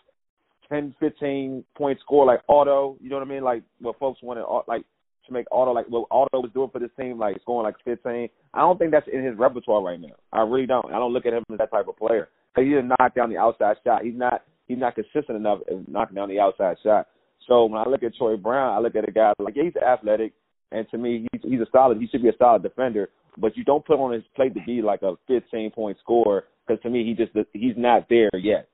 10, 0.70 0.94
15 1.00 1.64
point 1.76 2.00
score 2.00 2.26
like 2.26 2.42
Otto, 2.48 2.98
you 3.02 3.10
know 3.10 3.18
what 3.18 3.28
I 3.28 3.30
mean? 3.30 3.44
Like 3.44 3.64
what 3.80 3.98
folks 3.98 4.22
wanted, 4.22 4.44
like 4.68 4.84
to 5.26 5.34
make 5.34 5.46
Otto 5.52 5.72
like 5.72 5.88
what 5.88 6.08
Otto 6.12 6.42
was 6.42 6.52
doing 6.54 6.70
for 6.70 6.80
this 6.80 6.92
team, 7.00 7.18
like 7.18 7.40
scoring 7.42 7.66
like 7.66 7.76
15. 7.86 8.30
I 8.54 8.60
don't 8.60 8.78
think 8.78 8.92
that's 8.92 9.08
in 9.12 9.24
his 9.24 9.38
repertoire 9.38 9.82
right 9.82 10.00
now. 10.00 10.16
I 10.34 10.42
really 10.42 10.66
don't. 10.66 10.86
I 10.88 11.00
don't 11.00 11.14
look 11.14 11.26
at 11.26 11.34
him 11.34 11.44
as 11.52 11.58
that 11.60 11.72
type 11.72 11.88
of 11.88 11.98
player. 11.98 12.30
He 12.56 12.66
didn't 12.66 12.90
knock 13.00 13.16
down 13.16 13.30
the 13.30 13.38
outside 13.38 13.78
shot. 13.86 14.04
He's 14.04 14.16
not. 14.16 14.44
He's 14.68 14.78
not 14.78 14.94
consistent 14.96 15.38
enough 15.38 15.60
in 15.70 15.86
knocking 15.88 16.16
down 16.16 16.30
the 16.30 16.40
outside 16.40 16.78
shot. 16.84 17.08
So 17.48 17.66
when 17.66 17.80
I 17.80 17.90
look 17.90 18.04
at 18.04 18.16
Troy 18.16 18.38
Brown, 18.38 18.76
I 18.76 18.80
look 18.80 18.96
at 18.96 19.08
a 19.08 19.12
guy 19.12 19.34
like 19.40 19.56
yeah, 19.56 19.64
he's 19.64 19.76
athletic, 19.76 20.34
and 20.72 20.88
to 20.92 20.98
me, 20.98 21.28
he's 21.32 21.42
he's 21.44 21.62
a 21.62 21.68
solid. 21.72 22.00
He 22.00 22.08
should 22.08 22.24
be 22.24 22.30
a 22.30 22.38
solid 22.38 22.64
defender. 22.64 23.10
But 23.38 23.56
you 23.56 23.64
don't 23.64 23.86
put 23.86 24.00
on 24.00 24.12
his 24.12 24.24
plate 24.36 24.54
to 24.56 24.60
be 24.66 24.82
like 24.82 25.02
a 25.02 25.14
15 25.28 25.72
point 25.72 25.98
scorer 26.02 26.46
because 26.68 26.82
to 26.84 26.90
me, 26.90 27.06
he 27.06 27.14
just 27.14 27.36
he's 27.54 27.76
not 27.78 28.08
there 28.10 28.30
yet. 28.34 28.68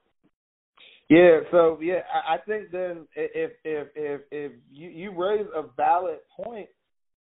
Yeah, 1.10 1.42
so 1.52 1.78
yeah, 1.82 2.00
I, 2.12 2.36
I 2.36 2.38
think 2.40 2.72
then 2.72 3.08
if 3.16 3.52
if 3.64 3.88
if 3.96 4.22
if 4.32 4.52
you 4.72 4.90
you 4.90 5.12
raise 5.12 5.46
a 5.56 5.64
valid 5.78 6.18
point, 6.36 6.68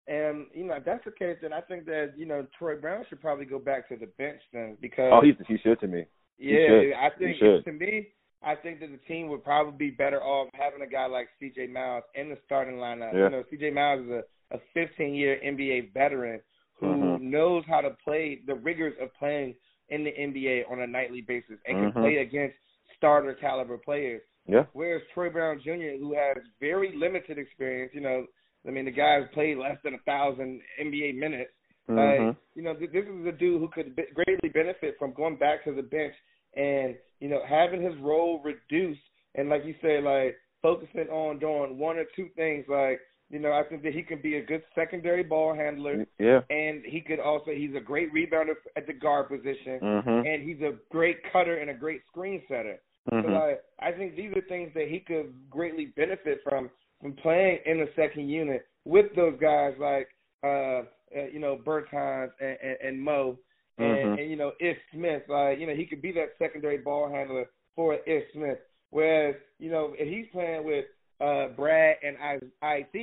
and 0.07 0.45
you 0.53 0.63
know 0.63 0.75
if 0.75 0.85
that's 0.85 1.03
the 1.03 1.11
case, 1.11 1.37
then 1.41 1.51
I 1.51 1.59
think 1.61 1.85
that 1.85 2.13
you 2.15 2.25
know 2.25 2.47
Troy 2.57 2.79
Brown 2.79 3.03
should 3.09 3.19
probably 3.21 3.45
go 3.45 3.59
back 3.59 3.89
to 3.89 3.97
the 3.97 4.07
bench 4.17 4.39
then 4.53 4.77
because 4.81 5.11
Oh, 5.13 5.21
he's 5.21 5.35
he 5.47 5.57
should 5.57 5.79
to 5.81 5.87
me. 5.87 6.05
yeah, 6.37 6.67
should. 6.67 6.93
I 6.93 7.09
think 7.17 7.37
He 7.37 7.61
to 7.71 7.71
me, 7.77 8.07
I 8.43 8.55
think 8.55 8.79
that 8.81 8.91
the 8.91 8.97
team 9.07 9.29
would 9.29 9.43
probably 9.43 9.77
be 9.77 9.91
better 9.91 10.21
off 10.21 10.49
having 10.53 10.81
a 10.81 10.87
guy 10.89 11.05
like 11.05 11.29
C.J. 11.39 11.67
Miles 11.67 12.03
in 12.15 12.29
the 12.29 12.37
starting 12.45 12.75
lineup. 12.75 13.13
Yeah. 13.13 13.23
You 13.25 13.29
know, 13.29 13.43
C.J. 13.49 13.69
Miles 13.71 14.05
is 14.05 14.09
a, 14.11 14.55
a 14.55 14.59
15 14.73 15.13
year 15.15 15.39
NBA 15.43 15.93
veteran 15.93 16.41
who 16.79 16.87
Mhm. 16.87 17.21
knows 17.21 17.63
how 17.67 17.81
to 17.81 17.91
play 18.03 18.41
the 18.45 18.55
rigors 18.55 18.93
of 19.01 19.13
playing 19.15 19.55
in 19.89 20.03
the 20.03 20.11
NBA 20.11 20.63
on 20.69 20.81
a 20.81 20.87
nightly 20.87 21.21
basis 21.21 21.59
and 21.65 21.77
can 21.77 21.91
Mhm. 21.91 22.01
play 22.01 22.17
against 22.17 22.55
starter 22.97 23.33
caliber 23.33 23.77
players. 23.77 24.21
Yeah. 24.47 24.65
Whereas 24.73 25.01
Troy 25.13 25.29
Brown 25.29 25.59
Jr., 25.61 25.97
who 25.97 26.13
has 26.13 26.37
very 26.59 26.91
limited 26.95 27.37
experience, 27.37 27.93
you 27.93 28.01
know, 28.01 28.25
I 28.67 28.71
mean, 28.71 28.85
the 28.85 28.91
guy's 28.91 29.27
played 29.33 29.57
less 29.57 29.77
than 29.83 29.93
a 29.93 29.99
thousand 29.99 30.61
NBA 30.79 31.13
minutes. 31.13 31.51
Mhm. 31.89 31.95
Like, 32.27 32.35
you 32.55 32.61
know, 32.63 32.73
th- 32.75 32.91
this 32.91 33.05
is 33.05 33.25
a 33.25 33.31
dude 33.31 33.59
who 33.59 33.67
could 33.69 33.95
be- 33.95 34.07
greatly 34.13 34.49
benefit 34.49 34.97
from 34.97 35.13
going 35.13 35.35
back 35.35 35.63
to 35.65 35.73
the 35.73 35.83
bench 35.83 36.15
and 36.55 36.97
you 37.23 37.29
know 37.29 37.41
having 37.47 37.81
his 37.81 37.95
role 38.01 38.41
reduced 38.43 38.99
and 39.35 39.49
like 39.49 39.63
you 39.65 39.75
said, 39.81 40.03
like 40.03 40.35
focusing 40.61 41.09
on 41.09 41.39
doing 41.39 41.77
one 41.77 41.97
or 41.97 42.05
two 42.15 42.29
things. 42.35 42.65
Like, 42.67 42.99
you 43.29 43.39
know, 43.39 43.51
I 43.51 43.63
think 43.63 43.83
that 43.83 43.93
he 43.93 44.03
can 44.03 44.21
be 44.21 44.37
a 44.37 44.45
good 44.45 44.63
secondary 44.75 45.23
ball 45.23 45.53
handler, 45.53 46.05
Yeah. 46.19 46.41
and 46.49 46.83
he 46.85 47.01
could 47.01 47.19
also 47.19 47.51
he's 47.51 47.75
a 47.75 47.79
great 47.79 48.13
rebounder 48.13 48.55
at 48.75 48.87
the 48.87 48.93
guard 48.93 49.29
position, 49.29 49.79
Mhm. 49.79 50.25
and 50.27 50.43
he's 50.43 50.61
a 50.61 50.77
great 50.89 51.23
cutter 51.31 51.57
and 51.57 51.69
a 51.69 51.73
great 51.73 52.05
screen 52.07 52.43
setter. 52.47 52.79
So 53.09 53.15
Mhm. 53.15 53.33
like, 53.33 53.63
I 53.79 53.91
think 53.91 54.15
these 54.15 54.35
are 54.35 54.41
things 54.41 54.73
that 54.73 54.87
he 54.87 54.99
could 54.99 55.33
greatly 55.49 55.87
benefit 55.87 56.41
from 56.43 56.69
from 57.01 57.13
playing 57.17 57.59
in 57.65 57.79
the 57.79 57.91
second 57.95 58.29
unit 58.29 58.65
with 58.85 59.13
those 59.15 59.37
guys 59.37 59.77
like 59.77 60.07
uh, 60.43 60.47
uh 60.47 60.83
you 61.31 61.39
know 61.39 61.57
Bertans 61.57 62.31
and, 62.39 62.57
and, 62.61 62.77
and 62.81 63.01
Mo 63.01 63.37
and, 63.77 63.87
Mhm. 63.87 64.19
and 64.21 64.29
you 64.29 64.35
know 64.35 64.51
Ish 64.59 64.77
Smith. 64.91 65.23
Like 65.27 65.59
you 65.59 65.67
know 65.67 65.73
he 65.75 65.85
could 65.85 66.01
be 66.01 66.11
that 66.13 66.37
secondary 66.37 66.77
ball 66.77 67.09
handler 67.09 67.49
for 67.75 67.95
Ish 67.95 68.31
Smith. 68.33 68.59
Whereas 68.91 69.35
you 69.59 69.71
know 69.71 69.93
if 69.97 70.07
he's 70.07 70.27
playing 70.31 70.63
with 70.63 70.85
uh 71.21 71.47
Brad 71.49 71.97
and 72.03 72.17
I 72.17 72.39
IT, 72.77 72.93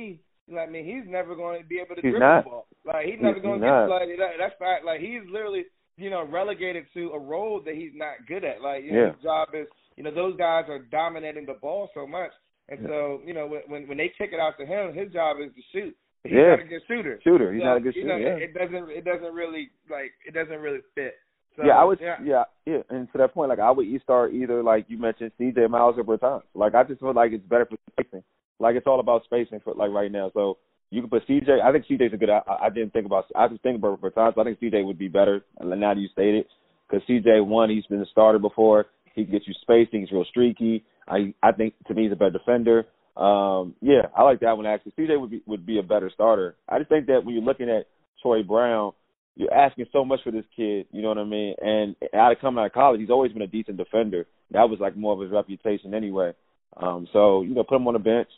you 0.47 0.55
know 0.55 0.61
I 0.61 0.67
mean 0.67 0.85
he's 0.85 1.09
never 1.11 1.35
going 1.35 1.61
to 1.61 1.67
be 1.67 1.79
able 1.79 1.95
to 1.95 2.01
He's 2.01 2.11
dribble 2.11 2.19
not. 2.19 2.43
the 2.43 2.49
ball. 2.49 2.67
Like 2.85 3.05
he's 3.05 3.19
never 3.21 3.39
going 3.39 3.61
to 3.61 3.67
get 3.67 3.87
like 3.89 4.17
that, 4.17 4.31
that's 4.39 4.55
fact. 4.59 4.85
Like 4.85 5.01
he's 5.01 5.21
literally 5.29 5.65
you 5.97 6.09
know 6.09 6.23
relegated 6.25 6.85
to 6.93 7.09
a 7.11 7.19
role 7.19 7.59
that 7.65 7.75
he's 7.75 7.91
not 7.93 8.25
good 8.27 8.43
at. 8.45 8.61
Like 8.61 8.83
you 8.85 8.91
know, 8.93 9.11
his 9.13 9.23
job 9.23 9.49
is 9.53 9.67
you 9.97 10.03
know 10.03 10.11
those 10.11 10.37
guys 10.37 10.65
are 10.69 10.79
dominating 10.79 11.45
the 11.45 11.55
ball 11.61 11.89
so 11.93 12.07
much, 12.07 12.31
and 12.69 12.79
Yeah. 12.81 12.87
so 12.87 13.21
you 13.25 13.33
know 13.33 13.47
when 13.67 13.87
when 13.87 13.97
they 13.97 14.09
kick 14.17 14.31
it 14.31 14.39
out 14.39 14.57
to 14.59 14.65
him, 14.65 14.93
his 14.93 15.11
job 15.11 15.37
is 15.41 15.51
to 15.53 15.61
shoot. 15.73 15.95
He's 16.23 16.33
Yeah. 16.33 16.49
not 16.55 16.59
a 16.59 16.63
good 16.63 16.81
shooter. 16.87 17.19
Shooter. 17.23 17.51
He's 17.53 17.61
So, 17.61 17.65
not 17.65 17.77
a 17.77 17.79
good 17.79 17.95
you 17.95 18.01
shooter. 18.03 18.19
know, 18.19 18.25
yeah. 18.25 18.35
it, 18.35 18.53
doesn't 18.53 18.89
it 18.89 19.05
doesn't 19.05 19.33
really 19.33 19.69
like 19.89 20.11
it 20.25 20.33
doesn't 20.33 20.59
really 20.61 20.81
fit. 20.95 21.15
So, 21.57 21.65
yeah, 21.65 21.77
I 21.77 21.83
would. 21.83 21.99
yeah. 21.99 22.15
Yeah. 22.23 22.43
yeah, 22.65 22.81
And 22.89 23.11
to 23.11 23.17
that 23.17 23.33
point, 23.33 23.49
like 23.49 23.59
I 23.59 23.71
would 23.71 23.87
start 24.01 24.33
either 24.33 24.63
like 24.63 24.85
you 24.87 24.97
mentioned, 24.97 25.31
C.J. 25.37 25.67
Miles 25.67 25.95
or 25.97 26.03
Bertans. 26.03 26.43
Like 26.53 26.75
I 26.75 26.83
just 26.83 27.01
feel 27.01 27.13
like 27.13 27.31
it's 27.33 27.45
better 27.45 27.65
for 27.65 27.77
spacing. 27.91 28.23
Like 28.59 28.75
it's 28.75 28.87
all 28.87 28.99
about 28.99 29.23
spacing 29.25 29.59
for 29.61 29.73
like 29.73 29.91
right 29.91 30.11
now. 30.11 30.31
So 30.33 30.57
you 30.91 31.01
can 31.01 31.09
put 31.09 31.23
C.J. 31.27 31.59
I 31.63 31.71
think 31.71 31.85
C.J.'s 31.87 32.11
a 32.13 32.17
good. 32.17 32.29
I, 32.29 32.41
I 32.61 32.69
didn't 32.69 32.93
think 32.93 33.05
about. 33.05 33.25
I 33.35 33.47
just 33.47 33.61
think 33.63 33.77
about 33.77 33.99
Bertans. 33.99 34.37
I 34.37 34.43
think 34.43 34.59
C.J. 34.59 34.83
would 34.83 34.97
be 34.99 35.07
better. 35.07 35.43
Now 35.59 35.93
that 35.93 35.99
you 35.99 36.07
stated, 36.09 36.45
because 36.89 37.05
C.J. 37.07 37.41
one, 37.41 37.69
he's 37.69 37.85
been 37.87 38.01
a 38.01 38.05
starter 38.05 38.39
before. 38.39 38.85
He 39.13 39.23
can 39.25 39.31
get 39.33 39.47
you 39.47 39.53
spacing. 39.61 40.01
He's 40.01 40.11
real 40.11 40.23
streaky. 40.29 40.85
I 41.07 41.33
I 41.43 41.51
think 41.51 41.73
to 41.87 41.93
me 41.93 42.03
he's 42.03 42.11
a 42.13 42.15
better 42.15 42.31
defender. 42.37 42.85
Um, 43.17 43.75
yeah, 43.81 44.07
I 44.15 44.23
like 44.23 44.39
that 44.39 44.55
one 44.55 44.65
actually. 44.65 44.93
CJ 44.97 45.19
would 45.19 45.31
be 45.31 45.43
would 45.45 45.65
be 45.65 45.79
a 45.79 45.83
better 45.83 46.09
starter. 46.13 46.55
I 46.69 46.79
just 46.79 46.89
think 46.89 47.07
that 47.07 47.23
when 47.23 47.35
you're 47.35 47.43
looking 47.43 47.69
at 47.69 47.87
Troy 48.21 48.43
Brown, 48.43 48.93
you're 49.35 49.53
asking 49.53 49.85
so 49.91 50.05
much 50.05 50.21
for 50.23 50.31
this 50.31 50.45
kid. 50.55 50.87
You 50.91 51.01
know 51.01 51.09
what 51.09 51.17
I 51.17 51.23
mean? 51.25 51.55
And 51.61 51.95
out 52.13 52.31
of 52.31 52.39
coming 52.39 52.59
out 52.59 52.67
of 52.67 52.73
college, 52.73 52.99
he's 52.99 53.09
always 53.09 53.31
been 53.31 53.41
a 53.41 53.47
decent 53.47 53.77
defender. 53.77 54.27
That 54.51 54.69
was 54.69 54.79
like 54.79 54.95
more 54.95 55.13
of 55.13 55.19
his 55.19 55.31
reputation 55.31 55.93
anyway. 55.93 56.33
Um, 56.77 57.07
so 57.11 57.41
you 57.41 57.53
know, 57.53 57.63
put 57.63 57.75
him 57.75 57.87
on 57.87 57.93
the 57.93 57.99
bench, 57.99 58.29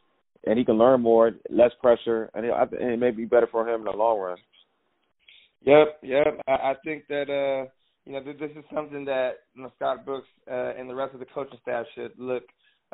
and 0.46 0.58
he 0.58 0.66
can 0.66 0.78
learn 0.78 1.02
more, 1.02 1.32
less 1.50 1.72
pressure, 1.82 2.30
and 2.34 2.46
it, 2.46 2.54
and 2.80 2.92
it 2.92 3.00
may 3.00 3.12
be 3.12 3.26
better 3.26 3.48
for 3.52 3.68
him 3.68 3.82
in 3.82 3.86
the 3.86 3.92
long 3.92 4.20
run. 4.20 4.38
Yep, 5.66 6.00
yep. 6.04 6.42
I, 6.48 6.52
I 6.52 6.74
think 6.84 7.08
that 7.08 7.30
uh, 7.30 7.70
you 8.06 8.14
know 8.14 8.24
th- 8.24 8.40
this 8.40 8.52
is 8.52 8.66
something 8.74 9.06
that 9.06 9.34
you 9.56 9.64
know, 9.64 9.72
Scott 9.76 10.06
Brooks 10.06 10.28
uh, 10.50 10.74
and 10.78 10.90
the 10.90 10.96
rest 10.96 11.14
of 11.14 11.20
the 11.20 11.28
coaching 11.34 11.60
staff 11.62 11.86
should 11.96 12.12
look 12.18 12.44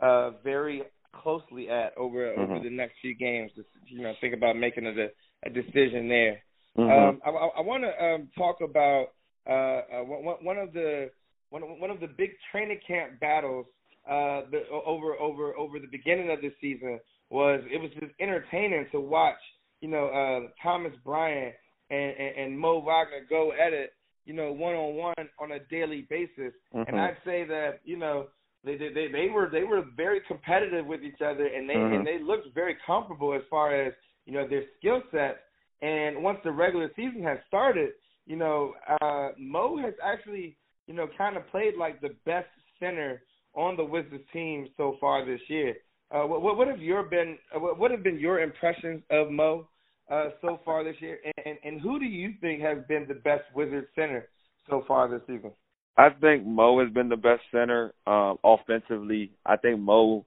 uh, 0.02 0.32
very 0.44 0.84
closely 1.12 1.70
at 1.70 1.98
over 1.98 2.34
over 2.34 2.56
Mhm. 2.56 2.64
the 2.64 2.70
next 2.70 3.00
few 3.02 3.14
games. 3.16 3.52
Just, 3.56 3.70
you 3.88 4.02
know, 4.02 4.14
think 4.22 4.34
about 4.34 4.56
making 4.56 4.86
a, 4.86 5.10
a 5.44 5.50
decision 5.50 6.08
there. 6.08 6.44
Mhm. 6.78 6.90
Um, 7.10 7.22
I, 7.26 7.30
I 7.30 7.62
want 7.62 7.84
to 7.84 8.04
um, 8.04 8.30
talk 8.38 8.62
about 8.62 9.14
uh, 9.48 9.52
uh, 9.52 10.04
one, 10.04 10.38
one 10.44 10.58
of 10.58 10.74
the 10.74 11.12
one 11.50 11.64
of, 11.64 11.70
one 11.80 11.90
of 11.90 12.00
the 12.00 12.08
big 12.08 12.32
training 12.52 12.80
camp 12.86 13.20
battles 13.20 13.66
uh, 14.08 14.42
the, 14.52 14.68
over 14.70 15.16
over 15.16 15.56
over 15.58 15.80
the 15.80 15.88
beginning 15.88 16.32
of 16.32 16.42
the 16.42 16.52
season 16.62 17.00
was 17.30 17.62
it 17.72 17.82
was 17.82 17.92
just 18.00 18.14
entertaining 18.20 18.88
to 18.92 19.00
watch. 19.00 19.40
You 19.82 19.88
know, 19.90 20.08
uh, 20.08 20.50
Thomas 20.62 20.94
Bryant 21.06 21.56
and, 21.90 22.12
and, 22.18 22.38
and 22.38 22.60
Mo 22.60 22.80
Wagner 22.80 23.26
go 23.30 23.52
at 23.54 23.74
it. 23.74 23.94
You 24.26 24.34
know, 24.34 24.52
one 24.52 24.76
on 24.76 24.96
one 24.96 25.30
on 25.40 25.54
a 25.54 25.60
daily 25.72 26.06
basis, 26.10 26.54
and 26.74 26.88
Mhm. 26.88 27.00
I'd 27.00 27.18
say 27.26 27.46
that 27.46 27.80
you 27.84 27.98
know 27.98 28.28
they, 28.64 28.76
they 28.78 28.90
they 28.90 29.08
they 29.12 29.30
were 29.30 29.50
they 29.52 29.64
were 29.64 29.84
very 29.96 30.22
competitive 30.28 30.86
with 30.86 31.04
each 31.04 31.22
other, 31.22 31.48
and 31.48 31.70
they 31.70 31.76
Mhm. 31.76 31.96
and 31.98 32.08
they 32.08 32.20
looked 32.20 32.54
very 32.54 32.76
comfortable 32.86 33.34
as 33.34 33.42
far 33.50 33.74
as 33.74 33.94
you 34.26 34.34
know 34.34 34.48
their 34.48 34.64
skill 34.78 35.02
sets. 35.12 35.40
And 35.82 36.22
once 36.22 36.40
the 36.44 36.52
regular 36.52 36.92
season 36.96 37.24
has 37.24 37.40
started, 37.48 37.94
you 38.26 38.36
know, 38.36 38.76
uh, 39.02 39.30
Mo 39.38 39.78
has 39.78 39.94
actually, 40.04 40.58
you 40.88 40.94
know, 40.94 41.08
kind 41.18 41.38
of 41.38 41.48
played 41.48 41.76
like 41.78 42.02
the 42.02 42.16
best 42.26 42.50
center 42.80 43.24
on 43.54 43.78
the 43.78 43.84
Wizards 43.84 44.24
team 44.34 44.68
so 44.76 44.98
far 45.00 45.26
this 45.26 45.40
year. 45.48 45.78
Uh, 46.12 46.24
what, 46.24 46.58
what 46.58 46.68
have 46.68 46.82
your 46.82 47.04
been? 47.04 47.38
Uh, 47.56 47.60
what, 47.60 47.78
what 47.78 47.92
have 47.92 48.04
been 48.04 48.20
your 48.20 48.42
impressions 48.42 49.02
of 49.10 49.32
Mo 49.32 49.68
uh, 50.12 50.30
so 50.42 50.60
far 50.66 50.84
this 50.84 50.96
year? 51.00 51.20
And, 51.24 51.34
and, 51.46 51.58
and 51.64 51.82
who 51.82 51.98
do 51.98 52.06
you 52.06 52.34
think 52.42 52.62
has 52.62 52.80
been 52.90 53.06
the 53.08 53.14
best 53.14 53.44
Wizards 53.56 53.88
center 53.96 54.28
so 54.70 54.84
far 54.88 55.08
this 55.08 55.22
season? 55.28 55.52
I 56.00 56.10
think 56.22 56.46
Mo 56.46 56.80
has 56.80 56.94
been 56.94 57.10
the 57.10 57.18
best 57.18 57.42
center 57.52 57.94
um, 58.08 58.38
offensively. 58.44 59.32
I 59.46 59.58
think 59.58 59.80
Mo. 59.80 60.26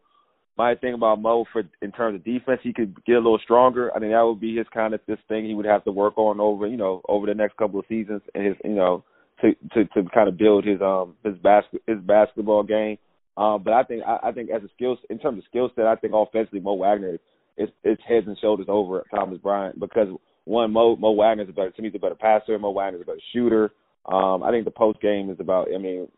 My 0.58 0.74
thing 0.74 0.92
about 0.92 1.18
Mo 1.18 1.46
for 1.50 1.62
in 1.80 1.92
terms 1.92 2.14
of 2.14 2.24
defense, 2.24 2.60
he 2.62 2.74
could 2.74 2.94
get 3.06 3.14
a 3.14 3.24
little 3.24 3.40
stronger. 3.42 3.90
I 3.96 3.98
think 3.98 4.12
that 4.12 4.20
would 4.20 4.38
be 4.38 4.54
his 4.54 4.66
kind 4.74 4.92
of 4.92 5.00
this 5.08 5.18
thing 5.26 5.46
he 5.46 5.54
would 5.54 5.64
have 5.64 5.82
to 5.84 5.90
work 5.90 6.18
on 6.18 6.40
over 6.40 6.66
you 6.66 6.76
know 6.76 7.00
over 7.08 7.26
the 7.26 7.34
next 7.34 7.56
couple 7.56 7.80
of 7.80 7.86
seasons 7.88 8.20
and 8.34 8.44
his 8.44 8.56
you 8.62 8.74
know 8.74 9.02
to 9.40 9.54
to 9.72 9.86
to 9.86 10.10
kind 10.10 10.28
of 10.28 10.36
build 10.36 10.66
his 10.66 10.82
um 10.82 11.14
his 11.24 11.36
basket 11.38 11.80
his 11.86 11.98
basketball 12.00 12.62
game. 12.62 12.98
Um, 13.38 13.62
but 13.64 13.72
I 13.72 13.82
think 13.82 14.02
I, 14.06 14.28
I 14.28 14.32
think 14.32 14.50
as 14.50 14.62
a 14.62 14.68
skills 14.74 14.98
in 15.08 15.18
terms 15.18 15.38
of 15.38 15.44
skill 15.48 15.70
set, 15.74 15.86
I 15.86 15.96
think 15.96 16.12
offensively 16.14 16.60
Mo 16.60 16.74
Wagner 16.74 17.16
is 17.56 17.70
is 17.82 17.96
heads 18.06 18.26
and 18.26 18.36
shoulders 18.38 18.66
over 18.68 19.04
Thomas 19.10 19.38
Bryant 19.38 19.80
because 19.80 20.08
one 20.44 20.70
Mo 20.70 20.96
Mo 20.96 21.12
Wagner 21.12 21.44
is 21.44 21.48
a 21.48 21.52
better 21.52 21.70
to 21.70 21.80
me 21.80 21.88
he's 21.88 21.96
a 21.96 21.98
better 21.98 22.14
passer. 22.14 22.58
Mo 22.58 22.72
Wagner 22.72 22.98
is 22.98 23.02
a 23.04 23.06
better 23.06 23.22
shooter. 23.32 23.72
Um, 24.06 24.42
I 24.42 24.50
think 24.50 24.64
the 24.64 24.70
post 24.70 25.00
game 25.00 25.30
is 25.30 25.38
about. 25.40 25.68
I 25.74 25.78
mean, 25.78 26.08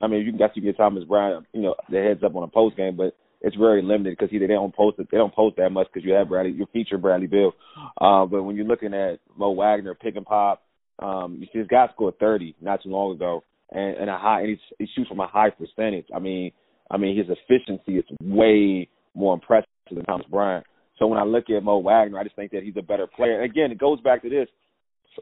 I 0.00 0.06
mean 0.06 0.24
you 0.24 0.30
can 0.30 0.38
guess 0.38 0.50
you 0.54 0.62
get 0.62 0.76
Thomas 0.76 1.04
Bryant, 1.04 1.46
you 1.52 1.62
know, 1.62 1.74
the 1.90 2.02
heads 2.02 2.22
up 2.24 2.34
on 2.34 2.42
a 2.42 2.48
post 2.48 2.76
game, 2.76 2.96
but 2.96 3.16
it's 3.40 3.56
very 3.56 3.82
limited 3.82 4.16
because 4.18 4.30
they 4.32 4.46
don't 4.46 4.74
post 4.74 4.98
it. 4.98 5.08
They 5.10 5.18
don't 5.18 5.34
post 5.34 5.56
that 5.56 5.70
much 5.70 5.88
because 5.92 6.06
you 6.06 6.14
have 6.14 6.28
Bradley, 6.28 6.52
you 6.52 6.66
feature 6.72 6.98
Bradley 6.98 7.26
Beal. 7.26 7.52
Uh, 8.00 8.26
but 8.26 8.42
when 8.42 8.56
you're 8.56 8.66
looking 8.66 8.94
at 8.94 9.20
Mo 9.36 9.50
Wagner 9.52 9.94
pick 9.94 10.16
and 10.16 10.26
pop, 10.26 10.62
um, 10.98 11.38
you 11.40 11.46
see 11.52 11.58
this 11.58 11.68
guy 11.68 11.86
scored 11.92 12.18
30 12.18 12.56
not 12.60 12.82
too 12.82 12.88
long 12.88 13.14
ago, 13.14 13.44
and, 13.70 13.96
and 13.98 14.10
a 14.10 14.16
high, 14.16 14.40
and 14.40 14.50
he, 14.50 14.84
he 14.84 14.88
shoots 14.94 15.08
from 15.08 15.20
a 15.20 15.26
high 15.26 15.50
percentage. 15.50 16.06
I 16.14 16.18
mean, 16.18 16.52
I 16.90 16.96
mean 16.96 17.16
his 17.16 17.26
efficiency 17.28 17.98
is 17.98 18.04
way 18.20 18.88
more 19.14 19.34
impressive 19.34 19.68
than 19.90 20.04
Thomas 20.04 20.26
Bryant. 20.30 20.64
So 20.98 21.06
when 21.06 21.18
I 21.18 21.24
look 21.24 21.50
at 21.50 21.62
Mo 21.62 21.78
Wagner, 21.78 22.18
I 22.18 22.24
just 22.24 22.36
think 22.36 22.52
that 22.52 22.62
he's 22.62 22.76
a 22.78 22.82
better 22.82 23.06
player. 23.06 23.42
And 23.42 23.50
again, 23.50 23.70
it 23.70 23.78
goes 23.78 24.00
back 24.00 24.22
to 24.22 24.30
this: 24.30 24.48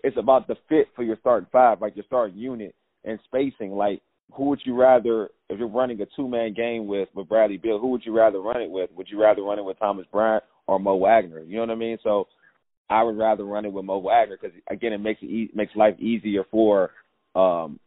it's 0.02 0.16
about 0.16 0.48
the 0.48 0.56
fit 0.68 0.88
for 0.96 1.02
your 1.02 1.16
starting 1.20 1.48
five, 1.52 1.80
like 1.80 1.96
your 1.96 2.04
starting 2.06 2.36
unit 2.36 2.74
and 3.04 3.18
spacing. 3.24 3.72
Like, 3.72 4.00
who 4.32 4.44
would 4.46 4.60
you 4.64 4.74
rather, 4.74 5.30
if 5.48 5.58
you're 5.58 5.68
running 5.68 6.00
a 6.00 6.06
two-man 6.16 6.54
game 6.54 6.86
with 6.86 7.08
with 7.14 7.28
Bradley 7.28 7.58
Beal, 7.58 7.78
who 7.78 7.88
would 7.88 8.04
you 8.04 8.16
rather 8.16 8.40
run 8.40 8.62
it 8.62 8.70
with? 8.70 8.90
Would 8.96 9.08
you 9.08 9.20
rather 9.20 9.42
run 9.42 9.58
it 9.58 9.64
with 9.64 9.78
Thomas 9.78 10.06
Bryant 10.10 10.44
or 10.66 10.78
Mo 10.78 10.96
Wagner? 10.96 11.40
You 11.40 11.56
know 11.56 11.62
what 11.62 11.70
I 11.70 11.76
mean? 11.76 11.98
So 12.02 12.26
I 12.90 13.02
would 13.02 13.16
rather 13.16 13.44
run 13.44 13.64
it 13.64 13.72
with 13.72 13.84
Mo 13.84 13.98
Wagner 13.98 14.38
because 14.40 14.56
again, 14.68 14.92
it 14.92 14.98
makes 14.98 15.22
it 15.22 15.26
e- 15.26 15.50
makes 15.54 15.74
life 15.76 15.98
easier 16.00 16.44
for 16.50 16.90
um 17.34 17.78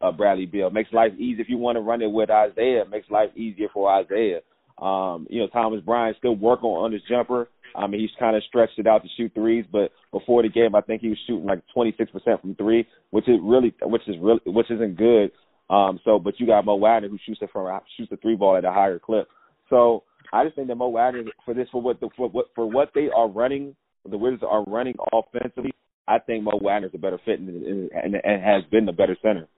uh, 0.00 0.12
Bradley 0.12 0.46
Beal. 0.46 0.70
Makes 0.70 0.92
life 0.92 1.12
easy 1.18 1.40
if 1.40 1.48
you 1.48 1.56
want 1.56 1.76
to 1.76 1.80
run 1.80 2.02
it 2.02 2.10
with 2.10 2.30
Isaiah. 2.30 2.84
Makes 2.90 3.10
life 3.10 3.30
easier 3.36 3.68
for 3.72 3.90
Isaiah. 3.90 4.40
Um, 4.78 5.26
you 5.30 5.40
know, 5.40 5.46
Thomas 5.48 5.80
Bryant 5.80 6.16
still 6.18 6.36
working 6.36 6.68
on 6.68 6.92
his 6.92 7.02
jumper. 7.08 7.48
I 7.76 7.86
mean, 7.86 8.00
he's 8.00 8.10
kind 8.18 8.36
of 8.36 8.42
stretched 8.48 8.78
it 8.78 8.86
out 8.86 9.02
to 9.02 9.08
shoot 9.16 9.32
threes, 9.34 9.64
but 9.70 9.90
before 10.12 10.42
the 10.42 10.48
game, 10.48 10.74
I 10.74 10.80
think 10.80 11.00
he 11.00 11.08
was 11.08 11.18
shooting 11.26 11.46
like 11.46 11.62
26% 11.76 12.40
from 12.40 12.54
three, 12.54 12.86
which 13.10 13.28
is 13.28 13.36
really, 13.42 13.74
which 13.82 14.02
is 14.06 14.16
really, 14.20 14.40
which 14.46 14.70
isn't 14.70 14.96
good. 14.96 15.32
Um, 15.70 15.98
so, 16.04 16.18
but 16.18 16.38
you 16.38 16.46
got 16.46 16.64
Mo 16.64 16.76
Wagner 16.76 17.08
who 17.08 17.18
shoots 17.24 17.40
it 17.42 17.50
from 17.52 17.80
shoots 17.96 18.10
the 18.10 18.16
three 18.18 18.36
ball 18.36 18.56
at 18.56 18.64
a 18.64 18.72
higher 18.72 18.98
clip. 18.98 19.28
So, 19.70 20.04
I 20.32 20.44
just 20.44 20.56
think 20.56 20.68
that 20.68 20.76
Mo 20.76 20.88
Wagner 20.88 21.24
for 21.44 21.54
this 21.54 21.68
for 21.70 21.80
what 21.80 22.00
the 22.00 22.08
for 22.16 22.28
what 22.28 22.46
for 22.54 22.70
what 22.70 22.90
they 22.94 23.08
are 23.14 23.28
running, 23.28 23.74
the 24.08 24.18
Wizards 24.18 24.42
are 24.46 24.64
running 24.64 24.94
offensively. 25.12 25.72
I 26.06 26.18
think 26.18 26.44
Mo 26.44 26.58
Wagner's 26.60 26.92
a 26.94 26.98
better 26.98 27.18
fit 27.24 27.40
and, 27.40 27.90
and, 27.90 28.14
and 28.14 28.42
has 28.42 28.62
been 28.70 28.84
the 28.84 28.92
better 28.92 29.16
center. 29.22 29.48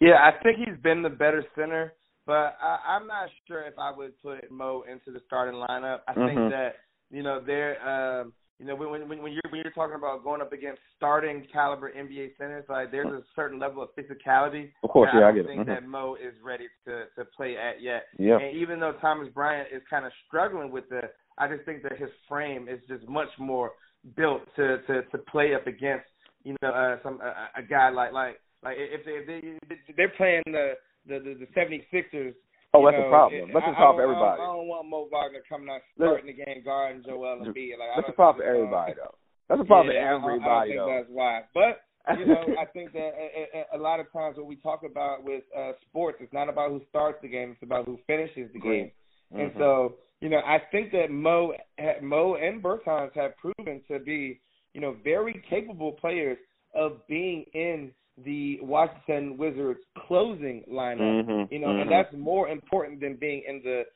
Yeah, 0.00 0.14
I 0.14 0.42
think 0.42 0.58
he's 0.58 0.82
been 0.82 1.02
the 1.02 1.10
better 1.10 1.44
center. 1.54 1.92
But 2.26 2.56
I, 2.62 2.78
I'm 2.88 3.06
not 3.06 3.28
sure 3.46 3.62
if 3.62 3.74
I 3.78 3.90
would 3.94 4.20
put 4.22 4.50
Mo 4.50 4.84
into 4.90 5.10
the 5.10 5.20
starting 5.26 5.54
lineup. 5.54 6.00
I 6.08 6.14
Mhm. 6.14 6.26
think 6.26 6.50
that 6.50 6.76
you 7.10 7.22
know 7.22 7.40
they're 7.40 7.76
um, 7.86 8.32
you 8.58 8.66
know 8.66 8.74
when 8.76 9.08
when 9.08 9.22
when 9.22 9.32
you're 9.32 9.42
when 9.50 9.60
you're 9.62 9.72
talking 9.72 9.96
about 9.96 10.22
going 10.22 10.40
up 10.40 10.52
against 10.52 10.80
starting 10.96 11.46
caliber 11.52 11.90
NBA 11.92 12.36
centers, 12.38 12.64
like 12.68 12.90
there's 12.90 13.12
a 13.12 13.22
certain 13.34 13.58
level 13.58 13.82
of 13.82 13.90
physicality. 13.96 14.72
Of 14.82 14.90
course, 14.90 15.10
that 15.12 15.18
yeah, 15.18 15.26
I 15.26 15.28
I 15.28 15.32
don't 15.32 15.36
get 15.36 15.44
it. 15.44 15.48
think 15.48 15.62
Mhm. 15.62 15.66
that 15.66 15.88
Mo 15.88 16.14
is 16.14 16.34
ready 16.42 16.68
to 16.86 17.06
to 17.16 17.24
play 17.36 17.56
at 17.56 17.80
yet. 17.80 18.06
Yeah. 18.18 18.38
And 18.38 18.56
even 18.56 18.78
though 18.80 18.92
Thomas 19.00 19.28
Bryant 19.28 19.68
is 19.72 19.82
kind 19.90 20.06
of 20.06 20.12
struggling 20.26 20.70
with 20.70 20.88
the, 20.88 21.10
I 21.38 21.48
just 21.48 21.64
think 21.64 21.82
that 21.82 21.96
his 21.98 22.10
frame 22.28 22.68
is 22.68 22.80
just 22.86 23.06
much 23.08 23.30
more 23.38 23.72
built 24.16 24.42
to 24.56 24.78
to 24.82 25.02
to 25.02 25.18
play 25.18 25.54
up 25.54 25.66
against 25.66 26.06
you 26.44 26.56
know 26.62 26.70
uh, 26.70 26.96
some 27.02 27.20
a, 27.20 27.60
a 27.60 27.62
guy 27.62 27.88
like 27.90 28.12
like 28.12 28.40
like 28.62 28.76
if 28.78 29.04
they 29.04 29.12
if 29.12 29.26
they 29.26 29.94
they're 29.96 30.08
playing 30.16 30.42
the 30.46 30.74
the 31.06 31.18
the, 31.18 31.46
the 31.46 31.48
76ers. 31.58 32.34
Oh, 32.74 32.80
that's 32.86 32.96
know, 32.96 33.04
the 33.04 33.08
problem. 33.12 33.50
That's 33.52 33.68
a 33.68 33.76
problem 33.76 33.96
for 34.00 34.02
everybody. 34.08 34.40
I 34.40 34.44
don't, 34.48 34.48
I 34.48 34.56
don't 34.56 34.68
want 34.68 34.88
Mo 34.88 35.08
Wagner 35.12 35.42
coming 35.48 35.68
out 35.68 35.82
Look- 35.98 36.16
starting 36.24 36.32
the 36.32 36.38
game 36.44 36.62
guarding 36.64 37.02
Joel 37.04 37.44
Embiid. 37.44 37.76
Like 37.76 37.92
I 37.92 38.00
That's 38.00 38.08
don't 38.08 38.16
problem 38.16 38.40
for 38.40 38.48
uh, 38.48 38.56
everybody, 38.56 38.92
though. 38.96 39.14
That's 39.48 39.60
a 39.60 39.64
problem 39.64 39.94
yeah, 39.94 40.16
I 40.16 40.20
for 40.20 40.30
everybody, 40.32 40.48
I 40.48 40.56
don't 40.56 40.68
think 40.68 40.78
though. 40.80 40.96
that's 40.96 41.10
why. 41.12 41.34
But 41.52 41.74
you 42.18 42.26
know, 42.26 42.44
I 42.60 42.64
think 42.72 42.92
that 42.92 43.10
a, 43.12 43.76
a, 43.76 43.76
a 43.76 43.80
lot 43.80 44.00
of 44.00 44.10
times 44.12 44.36
what 44.38 44.46
we 44.46 44.56
talk 44.56 44.82
about 44.88 45.22
with 45.22 45.44
uh 45.52 45.72
sports, 45.88 46.18
it's 46.20 46.32
not 46.32 46.48
about 46.48 46.70
who 46.70 46.80
starts 46.88 47.18
the 47.20 47.28
game; 47.28 47.52
it's 47.52 47.62
about 47.62 47.84
who 47.84 47.98
finishes 48.06 48.48
the 48.54 48.60
game. 48.60 48.90
And 49.34 49.50
Mhm. 49.52 49.58
so, 49.58 49.94
you 50.20 50.28
know, 50.28 50.40
I 50.44 50.58
think 50.72 50.92
that 50.92 51.10
Mo, 51.10 51.52
Mo 52.02 52.34
and 52.36 52.62
Bertans 52.62 53.12
have 53.14 53.32
proven 53.36 53.80
to 53.88 53.98
be, 53.98 54.40
you 54.74 54.80
know, 54.80 54.96
very 55.04 55.42
capable 55.48 55.92
players 55.92 56.36
of 56.74 57.06
being 57.06 57.44
in 57.54 57.92
the 58.18 58.58
Washington 58.60 59.36
Wizards 59.38 59.80
closing 60.06 60.62
lineup. 60.70 61.24
Mhm, 61.26 61.50
You 61.50 61.58
know, 61.58 61.68
mhm. 61.68 61.82
and 61.82 61.90
that's 61.90 62.12
more 62.12 62.48
important 62.48 63.00
than 63.00 63.16
being 63.16 63.42
in 63.46 63.62
the 63.62 63.86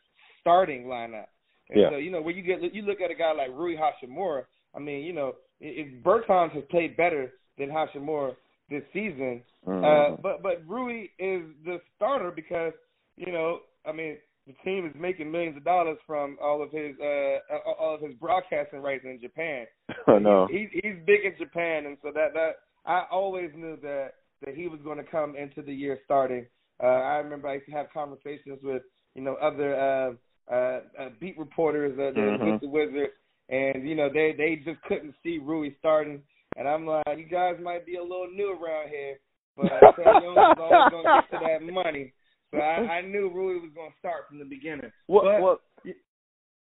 starting 0.41 0.85
lineup. 0.85 1.27
And 1.71 1.81
Yeah. 1.81 1.91
so, 1.91 1.97
you 1.97 2.11
know, 2.11 2.23
when 2.23 2.37
you 2.37 2.43
get 2.43 2.63
you 2.75 2.83
look 2.83 3.01
at 3.01 3.11
a 3.11 3.15
guy 3.15 3.33
like 3.33 3.51
Rui 3.51 3.77
Hachimura, 3.77 4.47
I 4.75 4.79
mean, 4.79 5.05
you 5.05 5.13
know, 5.13 5.37
if 5.61 6.03
Bertans 6.03 6.53
has 6.53 6.65
played 6.67 6.97
better 6.97 7.33
than 7.59 7.71
Hachimura 7.71 8.37
this 8.69 8.85
season, 8.93 9.43
Mhm. 9.67 9.85
uh, 9.85 10.17
but 10.23 10.43
but 10.43 10.67
Rui 10.67 11.09
is 11.19 11.43
the 11.65 11.81
starter 11.97 12.31
because 12.31 12.73
you 13.17 13.33
know, 13.33 13.63
I 13.87 13.93
mean, 13.93 14.19
the 14.47 14.53
team 14.65 14.87
is 14.87 14.95
making 14.95 15.31
millions 15.31 15.57
of 15.57 15.65
dollars 15.65 15.99
from 16.07 16.39
all 16.41 16.63
of 16.63 16.71
his 16.71 16.99
uh 17.01 17.39
all 17.79 17.95
of 17.95 18.01
his 18.01 18.15
broadcasting 18.15 18.81
rights 18.81 19.05
in 19.05 19.21
Japan. 19.21 19.67
I 20.07 20.19
know. 20.19 20.47
He's 20.47 20.71
he's 20.73 20.97
big 21.05 21.25
in 21.25 21.37
Japan, 21.39 21.87
and 21.87 21.99
so 22.03 22.11
that 22.13 22.33
that 22.35 22.57
I 22.87 23.05
always 23.11 23.51
knew 23.55 23.77
that 23.83 24.13
that 24.45 24.55
he 24.55 24.69
was 24.69 24.81
going 24.85 24.99
to 24.99 25.05
come 25.05 25.35
into 25.35 25.63
the 25.63 25.73
year 25.75 25.99
starting. 26.05 26.47
Uh, 26.83 26.87
I 26.87 27.17
remember 27.17 27.49
I 27.49 27.55
used 27.55 27.67
to 27.67 27.73
have 27.73 27.87
conversations 27.93 28.59
with 28.63 28.83
you 29.15 29.23
know 29.23 29.35
other 29.35 29.75
uh, 29.75 30.53
uh, 30.53 30.81
uh, 30.99 31.09
beat 31.21 31.39
reporters 31.39 31.93
uh, 31.99 32.13
that 32.13 32.39
Mhm. 32.39 32.53
with 32.53 32.61
the 32.61 32.69
Wizards, 32.69 33.13
and 33.49 33.89
you 33.89 33.95
know 33.95 34.09
they 34.13 34.33
they 34.33 34.57
just 34.57 34.81
couldn't 34.83 35.15
see 35.23 35.39
Rui 35.39 35.75
starting, 35.79 36.23
and 36.57 36.69
I'm 36.69 36.87
like, 36.87 37.19
you 37.19 37.25
guys 37.25 37.57
might 37.61 37.87
be 37.87 37.97
a 37.97 38.03
little 38.03 38.29
new 38.31 38.53
around 38.53 38.89
here, 38.89 39.19
but 39.57 39.81
Sam 39.97 40.23
Young 40.23 40.39
is 40.53 40.59
always 40.59 40.91
going 40.91 41.07
to 41.07 41.15
get 41.15 41.31
to 41.31 41.39
that 41.47 41.63
money. 41.63 42.13
So 42.53 42.59
I, 42.59 42.99
I 42.99 43.01
knew 43.01 43.31
Rui 43.35 43.61
was 43.61 43.73
going 43.75 43.91
to 43.91 43.99
start 43.99 44.29
from 44.29 44.39
the 44.39 44.45
beginning. 44.45 44.93
What? 45.07 45.25
but, 45.25 45.41
what? 45.41 45.61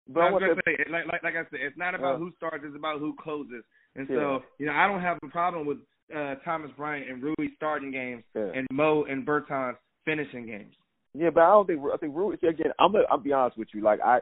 But 0.08 0.20
I 0.22 0.30
was 0.30 0.40
gonna 0.40 0.54
say, 0.64 0.76
like, 0.90 1.06
like 1.06 1.22
like 1.22 1.34
I 1.34 1.42
said, 1.50 1.60
it's 1.60 1.76
not 1.76 1.94
about 1.94 2.14
Uh, 2.14 2.18
who 2.18 2.32
starts; 2.36 2.64
it's 2.64 2.76
about 2.76 3.00
who 3.00 3.14
closes. 3.20 3.64
And 3.96 4.08
Yeah. 4.08 4.16
so, 4.16 4.44
you 4.58 4.66
know, 4.66 4.72
I 4.72 4.86
don't 4.86 5.00
have 5.00 5.18
a 5.22 5.28
problem 5.28 5.66
with 5.66 5.78
uh 6.14 6.34
Thomas 6.44 6.70
Bryant 6.76 7.10
and 7.10 7.22
Rui 7.22 7.48
starting 7.56 7.90
games 7.90 8.22
Yeah. 8.34 8.50
and 8.54 8.66
Mo 8.70 9.04
and 9.08 9.26
Bertans 9.26 9.76
finishing 10.04 10.46
games. 10.46 10.74
Yeah, 11.14 11.30
but 11.30 11.42
I 11.42 11.48
don't 11.48 11.66
think 11.66 11.80
I 11.92 11.96
think 11.96 12.14
Rui. 12.14 12.36
See, 12.40 12.46
again, 12.46 12.72
I'm 12.78 12.92
gonna, 12.92 13.04
I'll 13.10 13.18
be 13.18 13.32
honest 13.32 13.58
with 13.58 13.68
you. 13.72 13.80
Like 13.82 14.00
I, 14.04 14.18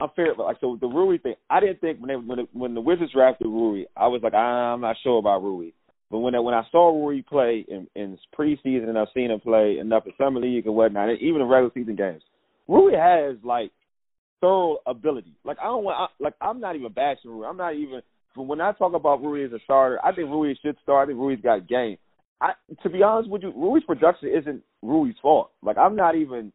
I'm 0.00 0.10
fair. 0.14 0.34
Like 0.36 0.58
so, 0.60 0.76
the 0.80 0.86
Rui 0.86 1.18
thing. 1.18 1.34
I 1.48 1.60
didn't 1.60 1.80
think 1.80 1.98
when 2.00 2.08
they 2.08 2.14
when 2.14 2.38
the, 2.38 2.46
when 2.52 2.74
the 2.74 2.80
Wizards 2.80 3.12
drafted 3.12 3.46
Rui, 3.46 3.84
I 3.96 4.06
was 4.08 4.20
like, 4.22 4.34
I'm 4.34 4.80
not 4.82 4.96
sure 5.02 5.18
about 5.18 5.42
Rui. 5.42 5.70
But 6.10 6.18
when 6.18 6.34
I, 6.34 6.40
when 6.40 6.54
I 6.54 6.62
saw 6.72 6.90
Rui 6.90 7.22
play 7.22 7.64
in, 7.68 7.86
in 7.94 8.18
preseason 8.36 8.88
and 8.88 8.98
I've 8.98 9.08
seen 9.14 9.30
him 9.30 9.40
play 9.40 9.78
enough 9.78 10.06
in 10.06 10.12
summer 10.18 10.40
league 10.40 10.66
and 10.66 10.74
whatnot, 10.74 11.08
and 11.08 11.20
even 11.20 11.40
in 11.40 11.46
regular 11.46 11.70
season 11.72 11.94
games, 11.96 12.22
Rui 12.66 12.94
has 12.94 13.36
like 13.44 13.70
thorough 14.40 14.78
ability. 14.86 15.32
Like 15.44 15.58
I 15.60 15.64
don't 15.64 15.84
want. 15.84 15.96
I, 15.98 16.22
like 16.22 16.34
I'm 16.40 16.60
not 16.60 16.76
even 16.76 16.92
bashing 16.92 17.30
Rui. 17.30 17.46
I'm 17.46 17.56
not 17.56 17.74
even. 17.74 18.02
When 18.36 18.60
I 18.60 18.72
talk 18.72 18.94
about 18.94 19.22
Rui 19.22 19.44
as 19.44 19.52
a 19.52 19.58
starter, 19.64 19.98
I 20.04 20.14
think 20.14 20.28
Rui 20.28 20.54
should 20.62 20.76
start. 20.82 21.06
I 21.06 21.10
think 21.10 21.18
Rui's 21.18 21.40
got 21.42 21.68
game. 21.68 21.98
I, 22.40 22.52
to 22.82 22.88
be 22.88 23.02
honest 23.02 23.28
with 23.28 23.42
you, 23.42 23.52
Rui's 23.54 23.84
production 23.84 24.30
isn't 24.34 24.62
Rui's 24.82 25.16
fault. 25.20 25.50
Like 25.62 25.76
I'm 25.76 25.96
not 25.96 26.14
even 26.16 26.52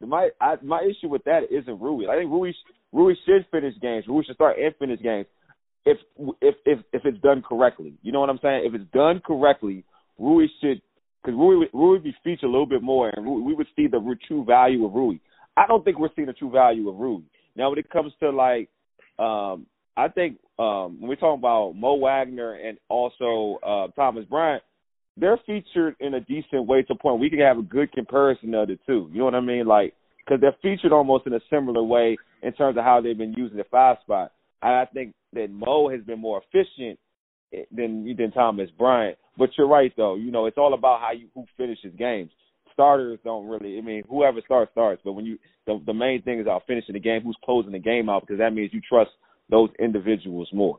my 0.00 0.30
I, 0.40 0.54
my 0.62 0.82
issue 0.82 1.08
with 1.08 1.24
that 1.24 1.42
isn't 1.50 1.80
Rui. 1.80 2.08
I 2.08 2.16
think 2.16 2.30
Rui 2.30 2.52
Rui 2.92 3.14
should 3.26 3.46
finish 3.50 3.74
games. 3.80 4.04
Rui 4.08 4.24
should 4.24 4.36
start 4.36 4.56
and 4.58 4.74
finish 4.76 5.00
games 5.00 5.26
if 5.84 5.98
if 6.40 6.54
if 6.64 6.78
if 6.92 7.02
it's 7.04 7.20
done 7.20 7.42
correctly. 7.46 7.94
You 8.02 8.12
know 8.12 8.20
what 8.20 8.30
I'm 8.30 8.38
saying? 8.42 8.62
If 8.64 8.74
it's 8.74 8.90
done 8.92 9.20
correctly, 9.24 9.84
Rui 10.18 10.46
should 10.60 10.82
because 11.22 11.38
Rui 11.38 11.66
Rui 11.72 11.92
would 11.92 12.04
be 12.04 12.14
featured 12.24 12.44
a 12.44 12.52
little 12.52 12.66
bit 12.66 12.82
more, 12.82 13.10
and 13.10 13.24
Rui, 13.24 13.42
we 13.42 13.54
would 13.54 13.66
see 13.76 13.86
the 13.86 14.00
true 14.26 14.44
value 14.44 14.84
of 14.84 14.92
Rui. 14.92 15.18
I 15.56 15.66
don't 15.66 15.84
think 15.84 15.98
we're 15.98 16.08
seeing 16.14 16.26
the 16.26 16.32
true 16.32 16.50
value 16.50 16.88
of 16.88 16.96
Rui 16.96 17.22
now. 17.56 17.70
When 17.70 17.78
it 17.78 17.90
comes 17.90 18.12
to 18.20 18.30
like, 18.30 18.68
um, 19.18 19.66
I 19.98 20.06
think 20.06 20.38
um, 20.60 21.00
when 21.00 21.08
we're 21.08 21.16
talking 21.16 21.40
about 21.40 21.72
Mo 21.74 21.96
Wagner 21.96 22.54
and 22.54 22.78
also 22.88 23.58
uh, 23.66 23.88
Thomas 23.96 24.24
Bryant, 24.26 24.62
they're 25.16 25.40
featured 25.44 25.96
in 25.98 26.14
a 26.14 26.20
decent 26.20 26.68
way 26.68 26.82
to 26.82 26.94
point 26.94 27.18
we 27.18 27.28
can 27.28 27.40
have 27.40 27.58
a 27.58 27.62
good 27.62 27.90
comparison 27.90 28.54
of 28.54 28.68
the 28.68 28.78
two. 28.86 29.10
You 29.12 29.18
know 29.18 29.24
what 29.24 29.34
I 29.34 29.40
mean? 29.40 29.66
Like, 29.66 29.94
because 30.24 30.40
they're 30.40 30.54
featured 30.62 30.92
almost 30.92 31.26
in 31.26 31.34
a 31.34 31.40
similar 31.50 31.82
way 31.82 32.16
in 32.44 32.52
terms 32.52 32.78
of 32.78 32.84
how 32.84 33.00
they've 33.00 33.18
been 33.18 33.34
using 33.36 33.56
the 33.56 33.64
five 33.72 33.96
spot. 34.04 34.30
I 34.62 34.84
think 34.94 35.14
that 35.32 35.50
Mo 35.50 35.88
has 35.88 36.02
been 36.02 36.20
more 36.20 36.42
efficient 36.42 37.00
than 37.72 38.14
than 38.16 38.30
Thomas 38.30 38.70
Bryant. 38.78 39.18
But 39.36 39.50
you're 39.58 39.66
right 39.66 39.92
though. 39.96 40.14
You 40.14 40.30
know, 40.30 40.46
it's 40.46 40.58
all 40.58 40.74
about 40.74 41.00
how 41.00 41.10
you 41.10 41.26
who 41.34 41.44
finishes 41.56 41.92
games. 41.98 42.30
Starters 42.72 43.18
don't 43.24 43.48
really. 43.48 43.78
I 43.78 43.80
mean, 43.80 44.04
whoever 44.08 44.40
starts 44.44 44.70
starts. 44.70 45.02
But 45.04 45.12
when 45.12 45.26
you 45.26 45.38
the 45.66 45.82
the 45.86 45.94
main 45.94 46.22
thing 46.22 46.38
is 46.38 46.46
about 46.46 46.66
finishing 46.68 46.92
the 46.92 47.00
game. 47.00 47.22
Who's 47.22 47.38
closing 47.44 47.72
the 47.72 47.80
game 47.80 48.08
out? 48.08 48.22
Because 48.22 48.38
that 48.38 48.52
means 48.52 48.70
you 48.72 48.80
trust 48.88 49.10
those 49.50 49.70
individuals 49.78 50.48
more. 50.52 50.78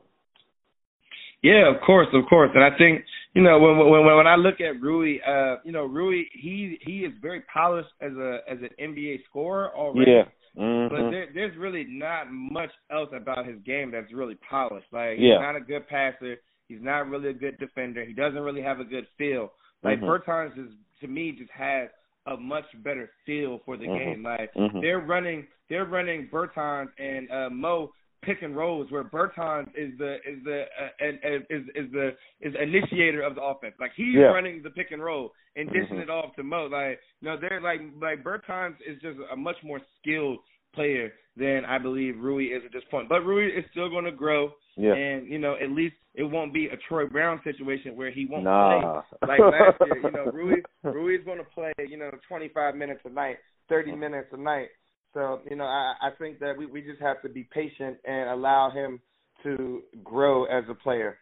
Yeah, 1.42 1.74
of 1.74 1.80
course, 1.80 2.08
of 2.12 2.24
course. 2.28 2.50
And 2.54 2.62
I 2.62 2.76
think 2.76 3.02
you 3.34 3.42
know 3.42 3.58
when 3.58 3.78
when 3.78 4.04
when 4.04 4.26
I 4.26 4.36
look 4.36 4.60
at 4.60 4.80
Rui, 4.80 5.18
uh, 5.26 5.56
you 5.64 5.72
know 5.72 5.86
Rui, 5.86 6.24
he 6.32 6.78
he 6.82 7.00
is 7.00 7.12
very 7.22 7.42
polished 7.52 7.88
as 8.00 8.12
a 8.12 8.40
as 8.48 8.58
an 8.58 8.70
NBA 8.78 9.24
scorer 9.28 9.70
already. 9.74 10.10
Yeah. 10.10 10.24
But 10.54 10.62
Mhm. 10.62 11.10
there, 11.10 11.28
there's 11.32 11.56
really 11.56 11.84
not 11.84 12.30
much 12.30 12.70
else 12.90 13.10
about 13.12 13.46
his 13.46 13.58
game 13.62 13.90
that's 13.90 14.12
really 14.12 14.34
polished. 14.48 14.92
Like 14.92 15.18
Yeah. 15.18 15.34
he's 15.34 15.40
not 15.40 15.56
a 15.56 15.60
good 15.60 15.86
passer. 15.88 16.40
He's 16.68 16.82
not 16.82 17.08
really 17.08 17.28
a 17.28 17.32
good 17.32 17.58
defender. 17.58 18.04
He 18.04 18.12
doesn't 18.12 18.40
really 18.42 18.62
have 18.62 18.80
a 18.80 18.84
good 18.84 19.06
feel. 19.16 19.52
Like 19.82 20.00
Mhm. 20.00 20.06
Bertans 20.06 20.58
is 20.58 20.72
to 21.00 21.06
me 21.08 21.32
just 21.32 21.50
has 21.52 21.88
a 22.26 22.36
much 22.36 22.66
better 22.82 23.10
feel 23.24 23.58
for 23.64 23.76
the 23.76 23.86
Mhm. 23.86 23.98
game. 23.98 24.22
Like 24.22 24.52
Mhm. 24.54 24.80
they're 24.82 25.00
running 25.00 25.46
they're 25.68 25.86
running 25.86 26.28
Bertans 26.28 26.90
and 26.98 27.30
uh, 27.30 27.48
Mo 27.48 27.92
pick 28.22 28.42
and 28.42 28.56
rolls 28.56 28.90
where 28.90 29.04
Bertans 29.04 29.68
is 29.76 29.96
the 29.98 30.16
is 30.26 30.42
the 30.44 30.64
uh, 30.80 30.88
and, 31.06 31.18
and 31.22 31.44
is 31.50 31.62
is 31.74 31.90
the 31.92 32.10
is 32.40 32.54
initiator 32.60 33.22
of 33.22 33.34
the 33.34 33.42
offense. 33.42 33.74
Like 33.80 33.92
he's 33.96 34.14
Yeah. 34.14 34.26
running 34.32 34.62
the 34.62 34.70
pick 34.70 34.90
and 34.90 35.02
roll 35.02 35.32
and 35.56 35.68
dishing 35.72 35.96
Mhm. 35.96 36.02
it 36.02 36.10
off 36.10 36.34
to 36.36 36.42
Mo. 36.42 36.66
Like 36.66 37.00
no, 37.22 37.36
they're 37.36 37.60
like 37.60 37.80
like 38.00 38.22
Bertans 38.22 38.76
is 38.86 39.00
just 39.00 39.18
a 39.32 39.36
much 39.36 39.56
more 39.62 39.80
skilled 40.00 40.38
player 40.74 41.12
than 41.36 41.64
I 41.64 41.78
believe 41.78 42.18
Rui 42.20 42.46
is 42.46 42.62
at 42.64 42.72
this 42.72 42.84
point. 42.90 43.08
But 43.08 43.22
Rui 43.24 43.46
is 43.48 43.64
still 43.70 43.88
going 43.88 44.04
to 44.04 44.12
grow, 44.12 44.52
Yeah. 44.76 44.94
and 44.94 45.26
you 45.26 45.38
know 45.38 45.54
at 45.54 45.70
least 45.70 45.96
it 46.14 46.24
won't 46.24 46.52
be 46.52 46.66
a 46.66 46.76
Troy 46.88 47.06
Brown 47.06 47.40
situation 47.42 47.96
where 47.96 48.10
he 48.10 48.26
won't 48.26 48.44
Nah. 48.44 49.02
play 49.24 49.28
like 49.28 49.40
last 49.40 49.78
year. 49.86 49.98
You 50.02 50.10
know, 50.10 50.24
Rui 50.32 50.62
Rui 50.84 51.16
is 51.16 51.24
going 51.24 51.38
to 51.38 51.44
play 51.44 51.72
you 51.88 51.96
know 51.96 52.10
25 52.28 52.74
minutes 52.76 53.00
a 53.04 53.10
night, 53.10 53.38
30 53.68 53.94
minutes 53.96 54.28
a 54.32 54.36
night. 54.36 54.68
So 55.14 55.40
you 55.48 55.56
know 55.56 55.64
I 55.64 55.94
I 56.00 56.10
think 56.18 56.38
that 56.40 56.56
we 56.56 56.66
we 56.66 56.82
just 56.82 57.00
have 57.00 57.20
to 57.22 57.28
be 57.28 57.44
patient 57.52 57.96
and 58.04 58.30
allow 58.30 58.70
him 58.70 59.00
to 59.42 59.82
grow 60.04 60.44
as 60.44 60.64
a 60.68 60.74
player. 60.74 61.18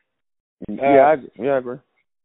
yeah, 0.68 1.14
I, 1.14 1.42
yeah, 1.42 1.52
I 1.52 1.58
agree. 1.58 1.78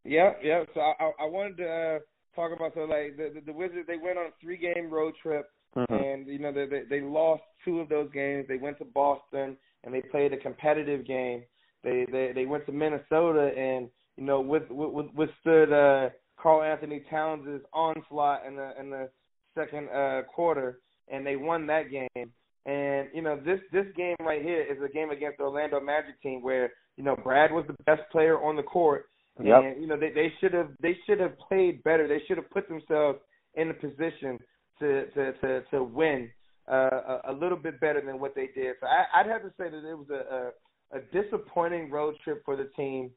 Yeah, 0.03 0.31
yeah. 0.43 0.63
So 0.73 0.81
I 0.81 1.11
I, 1.19 1.25
wanted 1.25 1.57
to 1.57 1.69
uh, 1.69 1.99
talk 2.35 2.51
about 2.55 2.73
so 2.73 2.81
like 2.81 3.15
the, 3.17 3.31
the 3.35 3.41
the 3.45 3.53
Wizards 3.53 3.87
they 3.87 3.97
went 3.97 4.17
on 4.17 4.25
a 4.25 4.29
three 4.41 4.57
game 4.57 4.89
road 4.89 5.13
trip 5.21 5.49
Mhm. 5.75 6.03
and 6.03 6.27
you 6.27 6.39
know 6.39 6.51
they, 6.51 6.65
they 6.67 6.83
they 6.89 7.01
lost 7.01 7.43
two 7.65 7.79
of 7.79 7.89
those 7.89 8.11
games. 8.11 8.45
They 8.47 8.57
went 8.57 8.77
to 8.79 8.85
Boston 8.85 9.57
and 9.83 9.93
they 9.93 10.01
played 10.01 10.33
a 10.33 10.37
competitive 10.37 11.05
game. 11.05 11.43
They 11.83 12.05
they 12.11 12.31
they 12.33 12.45
went 12.45 12.65
to 12.67 12.71
Minnesota 12.71 13.51
and 13.57 13.89
you 14.17 14.23
know 14.23 14.41
with, 14.41 14.69
with 14.69 15.07
withstood 15.15 15.71
uh 15.71 16.09
Karl-Anthony 16.37 17.03
Towns' 17.09 17.61
onslaught 17.73 18.45
in 18.45 18.55
the 18.55 18.79
in 18.79 18.89
the 18.89 19.09
second 19.55 19.89
uh 19.89 20.23
quarter 20.23 20.79
and 21.11 21.25
they 21.25 21.35
won 21.35 21.67
that 21.67 21.89
game. 21.89 22.31
And 22.65 23.09
you 23.13 23.21
know 23.21 23.37
this 23.43 23.59
this 23.71 23.85
game 23.95 24.15
right 24.21 24.41
here 24.41 24.61
is 24.61 24.77
a 24.83 24.91
game 24.91 25.09
against 25.09 25.37
the 25.37 25.43
Orlando 25.43 25.79
Magic 25.81 26.21
team 26.21 26.41
where 26.41 26.71
you 26.97 27.03
know 27.03 27.15
Brad 27.15 27.51
was 27.51 27.65
the 27.67 27.75
best 27.85 28.01
player 28.11 28.41
on 28.41 28.55
the 28.55 28.63
court 28.63 29.05
Yep. 29.41 29.63
and 29.63 29.81
you 29.81 29.87
know 29.87 29.97
they 29.97 30.11
they 30.11 30.31
should 30.39 30.53
have 30.53 30.69
they 30.79 30.95
should 31.07 31.19
have 31.19 31.37
played 31.39 31.83
better. 31.83 32.07
They 32.07 32.21
should 32.27 32.37
have 32.37 32.49
put 32.51 32.67
themselves 32.69 33.19
in 33.55 33.69
a 33.69 33.73
position 33.73 34.37
to 34.79 35.05
to 35.07 35.33
to, 35.33 35.61
to 35.71 35.83
win 35.83 36.29
uh, 36.71 36.75
a, 36.75 37.21
a 37.29 37.33
little 37.33 37.57
bit 37.57 37.79
better 37.79 38.01
than 38.05 38.19
what 38.19 38.35
they 38.35 38.49
did. 38.53 38.75
So 38.79 38.85
I, 38.85 39.19
I'd 39.19 39.25
have 39.27 39.41
to 39.41 39.49
say 39.57 39.69
that 39.69 39.89
it 39.89 39.97
was 39.97 40.07
a, 40.11 40.95
a, 40.95 40.99
a 40.99 41.01
disappointing 41.11 41.89
road 41.89 42.15
trip 42.23 42.43
for 42.45 42.55
the 42.55 42.69
team. 42.75 43.09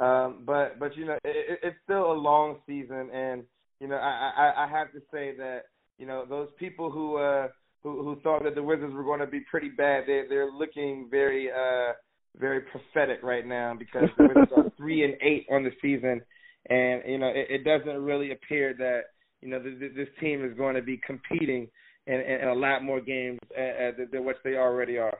Um, 0.00 0.42
but 0.44 0.80
but 0.80 0.96
you 0.96 1.04
know 1.04 1.16
it, 1.24 1.60
it's 1.62 1.76
still 1.84 2.10
a 2.10 2.14
long 2.14 2.58
season, 2.66 3.10
and 3.14 3.44
you 3.78 3.86
know 3.86 3.96
I, 3.96 4.32
I 4.36 4.64
I 4.64 4.68
have 4.68 4.90
to 4.92 5.00
say 5.12 5.36
that 5.36 5.66
you 6.02 6.08
know 6.08 6.24
those 6.28 6.48
people 6.58 6.90
who 6.90 7.16
uh 7.16 7.46
who 7.84 8.02
who 8.02 8.20
thought 8.22 8.42
that 8.42 8.56
the 8.56 8.62
Wizards 8.62 8.92
were 8.92 9.04
going 9.04 9.20
to 9.20 9.26
be 9.26 9.38
pretty 9.48 9.68
bad, 9.68 10.02
they 10.04 10.24
they're 10.28 10.50
looking 10.50 11.06
very 11.08 11.48
uh 11.48 11.92
very 12.36 12.62
prophetic 12.62 13.22
right 13.22 13.46
now 13.46 13.72
because 13.78 14.08
the 14.18 14.26
Wizards 14.26 14.50
are 14.56 14.72
three 14.76 15.04
and 15.04 15.14
eight 15.22 15.46
on 15.48 15.62
the 15.62 15.70
season, 15.80 16.20
and 16.68 17.02
you 17.06 17.18
know 17.18 17.28
it, 17.28 17.46
it 17.48 17.64
doesn't 17.64 18.02
really 18.02 18.32
appear 18.32 18.74
that 18.76 19.02
you 19.42 19.48
know 19.48 19.62
th- 19.62 19.78
th- 19.78 19.92
this 19.94 20.08
team 20.18 20.44
is 20.44 20.56
going 20.56 20.74
to 20.74 20.82
be 20.82 21.00
competing 21.06 21.68
in, 22.08 22.14
in 22.14 22.48
a 22.48 22.54
lot 22.54 22.82
more 22.82 23.00
games 23.00 23.38
uh, 23.56 23.60
uh, 23.60 23.90
than 24.10 24.24
what 24.24 24.38
they 24.42 24.56
already 24.56 24.98
are. 24.98 25.18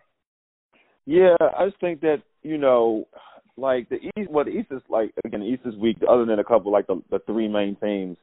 Yeah, 1.06 1.36
I 1.56 1.66
just 1.66 1.80
think 1.80 2.00
that 2.00 2.22
you 2.42 2.58
know, 2.58 3.06
like 3.56 3.88
the 3.88 3.98
East. 4.18 4.28
Well, 4.28 4.46
the 4.46 4.50
East 4.50 4.72
is 4.72 4.82
like 4.88 5.12
again, 5.24 5.40
the 5.40 5.46
East 5.46 5.62
is 5.64 5.76
weak. 5.76 5.98
Other 6.08 6.24
than 6.24 6.40
a 6.40 6.44
couple, 6.44 6.72
like 6.72 6.88
the 6.88 7.00
the 7.08 7.20
three 7.20 7.46
main 7.46 7.76
teams, 7.76 8.16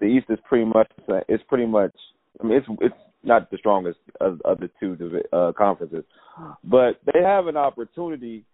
the 0.00 0.06
East 0.06 0.26
is 0.28 0.38
pretty 0.48 0.64
much. 0.64 0.90
It's 1.28 1.42
pretty 1.48 1.66
much. 1.66 1.94
I 2.40 2.46
mean, 2.46 2.58
it's 2.58 2.66
it's 2.80 2.94
not 3.22 3.50
the 3.50 3.58
strongest 3.58 3.98
of, 4.20 4.40
of 4.44 4.58
the 4.58 4.70
two 4.78 4.96
uh, 5.32 5.52
conferences, 5.56 6.04
but 6.64 7.00
they 7.12 7.20
have 7.22 7.46
an 7.46 7.56
opportunity 7.56 8.44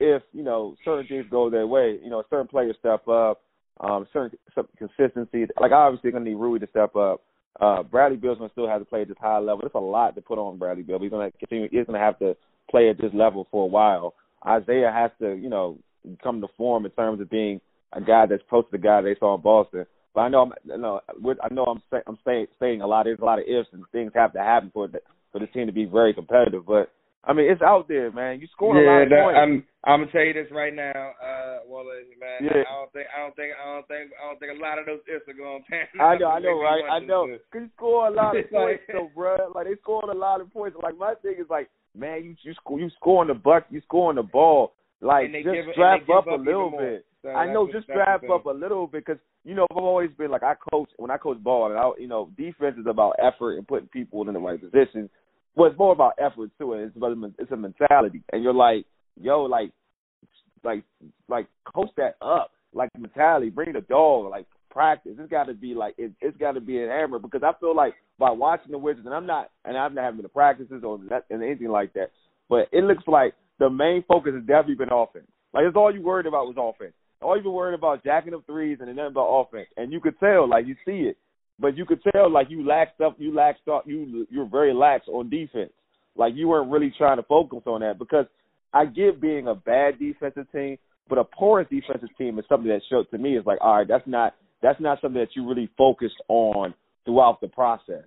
if 0.00 0.22
you 0.32 0.42
know 0.42 0.76
certain 0.84 1.06
things 1.06 1.26
go 1.30 1.50
their 1.50 1.66
way. 1.66 1.98
You 2.02 2.10
know, 2.10 2.22
certain 2.30 2.48
players 2.48 2.76
step 2.78 3.06
up, 3.08 3.42
um, 3.80 4.06
certain, 4.12 4.38
certain 4.54 4.76
consistency. 4.78 5.46
Like 5.60 5.72
obviously, 5.72 6.10
gonna 6.10 6.24
need 6.24 6.34
Rui 6.34 6.58
to 6.58 6.68
step 6.68 6.96
up. 6.96 7.22
Uh, 7.60 7.82
Bradley 7.82 8.18
Beal's 8.18 8.38
gonna 8.38 8.50
still 8.52 8.68
have 8.68 8.80
to 8.80 8.84
play 8.84 9.02
at 9.02 9.08
this 9.08 9.16
high 9.20 9.38
level. 9.38 9.64
It's 9.64 9.74
a 9.74 9.78
lot 9.78 10.14
to 10.14 10.20
put 10.20 10.38
on 10.38 10.58
Bradley 10.58 10.82
Beal. 10.82 10.98
He's 10.98 11.10
gonna 11.10 11.30
continue. 11.32 11.68
He's 11.70 11.86
gonna 11.86 11.98
have 11.98 12.18
to 12.18 12.36
play 12.70 12.90
at 12.90 12.98
this 12.98 13.12
level 13.14 13.46
for 13.50 13.64
a 13.64 13.68
while. 13.68 14.14
Isaiah 14.46 14.92
has 14.92 15.10
to, 15.20 15.34
you 15.34 15.48
know, 15.48 15.78
come 16.22 16.40
to 16.40 16.48
form 16.56 16.84
in 16.84 16.90
terms 16.92 17.20
of 17.20 17.30
being 17.30 17.60
a 17.92 18.00
guy 18.00 18.26
that's 18.26 18.42
close 18.48 18.64
to 18.64 18.72
the 18.72 18.78
guy 18.78 19.00
they 19.00 19.16
saw 19.18 19.34
in 19.34 19.40
Boston. 19.40 19.86
But 20.16 20.22
I 20.22 20.28
know, 20.30 20.48
I'm, 20.48 20.52
you 20.64 20.78
know, 20.78 21.00
I 21.44 21.52
know 21.52 21.64
I'm 21.64 21.82
say, 21.92 21.98
I'm 22.06 22.16
saying 22.24 22.46
saying 22.58 22.80
a 22.80 22.86
lot. 22.86 23.04
There's 23.04 23.20
a 23.20 23.24
lot 23.24 23.38
of 23.38 23.44
ifs 23.44 23.68
and 23.72 23.84
things 23.92 24.12
have 24.14 24.32
to 24.32 24.38
happen 24.38 24.70
for 24.72 24.88
the, 24.88 25.00
for 25.30 25.40
the 25.40 25.46
team 25.46 25.66
to 25.66 25.72
be 25.72 25.84
very 25.84 26.14
competitive. 26.14 26.64
But 26.64 26.90
I 27.22 27.34
mean, 27.34 27.52
it's 27.52 27.60
out 27.60 27.86
there, 27.86 28.10
man. 28.10 28.40
You 28.40 28.48
score 28.50 28.80
yeah, 28.80 28.80
a 28.80 28.88
lot 28.88 29.02
of 29.02 29.08
that, 29.10 29.22
points. 29.24 29.36
I'm 29.36 29.52
I'm 29.84 30.00
gonna 30.00 30.12
tell 30.12 30.24
you 30.24 30.32
this 30.32 30.48
right 30.50 30.72
now, 30.72 31.12
uh, 31.20 31.68
Wallace, 31.68 32.08
man. 32.18 32.48
Yeah. 32.48 32.64
I 32.64 32.80
don't 32.80 32.92
think 32.94 33.06
I 33.12 33.20
don't 33.20 33.36
think 33.36 33.52
I 33.60 33.64
don't 33.68 33.88
think 33.88 34.10
I 34.16 34.24
don't 34.24 34.40
think 34.40 34.52
a 34.56 34.62
lot 34.64 34.78
of 34.78 34.86
those 34.86 35.04
ifs 35.04 35.28
are 35.28 35.36
gonna 35.36 35.60
pan. 35.68 35.84
I 36.00 36.16
know, 36.16 36.30
I 36.32 36.38
know, 36.40 36.56
right? 36.64 36.84
I 36.90 36.98
know. 36.98 37.28
Cause 37.52 37.68
you 37.68 37.70
score 37.76 38.08
a 38.08 38.10
lot 38.10 38.38
of 38.38 38.50
points, 38.50 38.84
though, 38.88 39.10
bruh. 39.14 39.54
Like 39.54 39.66
they 39.66 39.76
scored 39.82 40.08
a 40.08 40.16
lot 40.16 40.40
of 40.40 40.50
points. 40.50 40.78
Like 40.82 40.96
my 40.96 41.12
thing 41.20 41.34
is 41.38 41.50
like, 41.50 41.68
man, 41.94 42.24
you 42.24 42.34
you 42.40 42.54
score, 42.54 42.80
you 42.80 42.88
scoring 42.96 43.28
the 43.28 43.34
buck, 43.34 43.66
you 43.68 43.82
scoring 43.84 44.16
the 44.16 44.22
ball. 44.22 44.72
Like 45.02 45.30
just 45.30 45.44
give- 45.44 45.76
strap 45.76 46.08
up, 46.08 46.24
up 46.24 46.40
a 46.40 46.40
little 46.40 46.72
bit. 46.72 47.04
So 47.20 47.28
I 47.28 47.52
know, 47.52 47.68
just 47.70 47.84
strap 47.84 48.22
up 48.32 48.46
a 48.46 48.50
little 48.50 48.86
bit 48.86 49.04
because 49.04 49.20
you 49.46 49.54
know 49.54 49.66
I've 49.70 49.76
always 49.78 50.10
been 50.18 50.30
like 50.30 50.42
I 50.42 50.54
coach 50.72 50.90
when 50.96 51.10
I 51.10 51.16
coach 51.16 51.38
ball 51.42 51.70
and 51.70 51.78
I 51.78 51.90
you 51.98 52.08
know 52.08 52.30
defense 52.36 52.76
is 52.78 52.86
about 52.86 53.14
effort 53.22 53.56
and 53.56 53.66
putting 53.66 53.88
people 53.88 54.26
in 54.26 54.34
the 54.34 54.40
right 54.40 54.60
position. 54.60 55.08
Well, 55.54 55.70
it's 55.70 55.78
more 55.78 55.92
about 55.92 56.14
effort 56.18 56.50
too. 56.58 56.74
and 56.74 56.82
It's 56.82 56.96
about 56.96 57.16
it's 57.38 57.52
a 57.52 57.56
mentality, 57.56 58.22
and 58.32 58.42
you're 58.42 58.52
like, 58.52 58.84
yo, 59.18 59.44
like, 59.44 59.70
like, 60.62 60.84
like 61.28 61.46
coach 61.64 61.88
that 61.96 62.16
up, 62.20 62.50
like 62.74 62.90
mentality. 62.98 63.48
Bring 63.48 63.72
the 63.72 63.80
dog, 63.80 64.30
like 64.30 64.46
practice. 64.70 65.12
It's 65.18 65.30
got 65.30 65.44
to 65.44 65.54
be 65.54 65.74
like 65.74 65.94
it, 65.96 66.12
it's 66.20 66.36
got 66.36 66.52
to 66.52 66.60
be 66.60 66.82
an 66.82 66.90
hammer 66.90 67.18
because 67.18 67.42
I 67.42 67.52
feel 67.58 67.74
like 67.74 67.94
by 68.18 68.30
watching 68.30 68.72
the 68.72 68.78
Wizards, 68.78 69.06
and 69.06 69.14
I'm 69.14 69.26
not, 69.26 69.50
and 69.64 69.78
I'm 69.78 69.94
not 69.94 70.04
having 70.04 70.22
the 70.22 70.28
practices 70.28 70.82
or 70.84 70.98
that, 71.08 71.24
and 71.30 71.42
anything 71.42 71.68
like 71.68 71.94
that, 71.94 72.10
but 72.50 72.68
it 72.72 72.84
looks 72.84 73.04
like 73.06 73.34
the 73.58 73.70
main 73.70 74.04
focus 74.06 74.34
has 74.34 74.42
definitely 74.42 74.74
been 74.74 74.92
offense. 74.92 75.26
Like 75.54 75.64
that's 75.64 75.76
all 75.76 75.94
you 75.94 76.02
worried 76.02 76.26
about 76.26 76.46
was 76.46 76.56
offense. 76.58 76.92
All 77.22 77.40
been 77.40 77.52
worried 77.52 77.74
about 77.74 78.04
jacking 78.04 78.34
up 78.34 78.44
threes 78.46 78.78
and 78.80 78.94
nothing 78.94 79.12
about 79.12 79.46
offense. 79.48 79.68
And 79.76 79.92
you 79.92 80.00
could 80.00 80.18
tell, 80.20 80.48
like 80.48 80.66
you 80.66 80.74
see 80.84 81.08
it, 81.08 81.16
but 81.58 81.76
you 81.76 81.86
could 81.86 82.00
tell 82.12 82.30
like 82.30 82.48
you 82.50 82.58
laxed 82.58 83.04
up, 83.04 83.16
you 83.18 83.32
laxed 83.32 83.72
up, 83.72 83.84
you 83.86 84.26
you're 84.30 84.48
very 84.48 84.74
lax 84.74 85.06
on 85.08 85.30
defense. 85.30 85.72
Like 86.14 86.34
you 86.34 86.48
weren't 86.48 86.70
really 86.70 86.92
trying 86.96 87.16
to 87.16 87.22
focus 87.22 87.62
on 87.66 87.80
that 87.80 87.98
because 87.98 88.26
I 88.72 88.84
get 88.84 89.20
being 89.20 89.48
a 89.48 89.54
bad 89.54 89.98
defensive 89.98 90.50
team, 90.52 90.76
but 91.08 91.18
a 91.18 91.24
porous 91.24 91.68
defensive 91.70 92.14
team 92.18 92.38
is 92.38 92.44
something 92.48 92.68
that 92.68 92.82
showed 92.90 93.10
to 93.10 93.18
me 93.18 93.36
is 93.36 93.46
like, 93.46 93.58
all 93.60 93.78
right, 93.78 93.88
that's 93.88 94.06
not 94.06 94.34
that's 94.62 94.80
not 94.80 95.00
something 95.00 95.20
that 95.20 95.34
you 95.34 95.48
really 95.48 95.70
focused 95.76 96.20
on 96.28 96.74
throughout 97.04 97.40
the 97.40 97.48
process. 97.48 98.04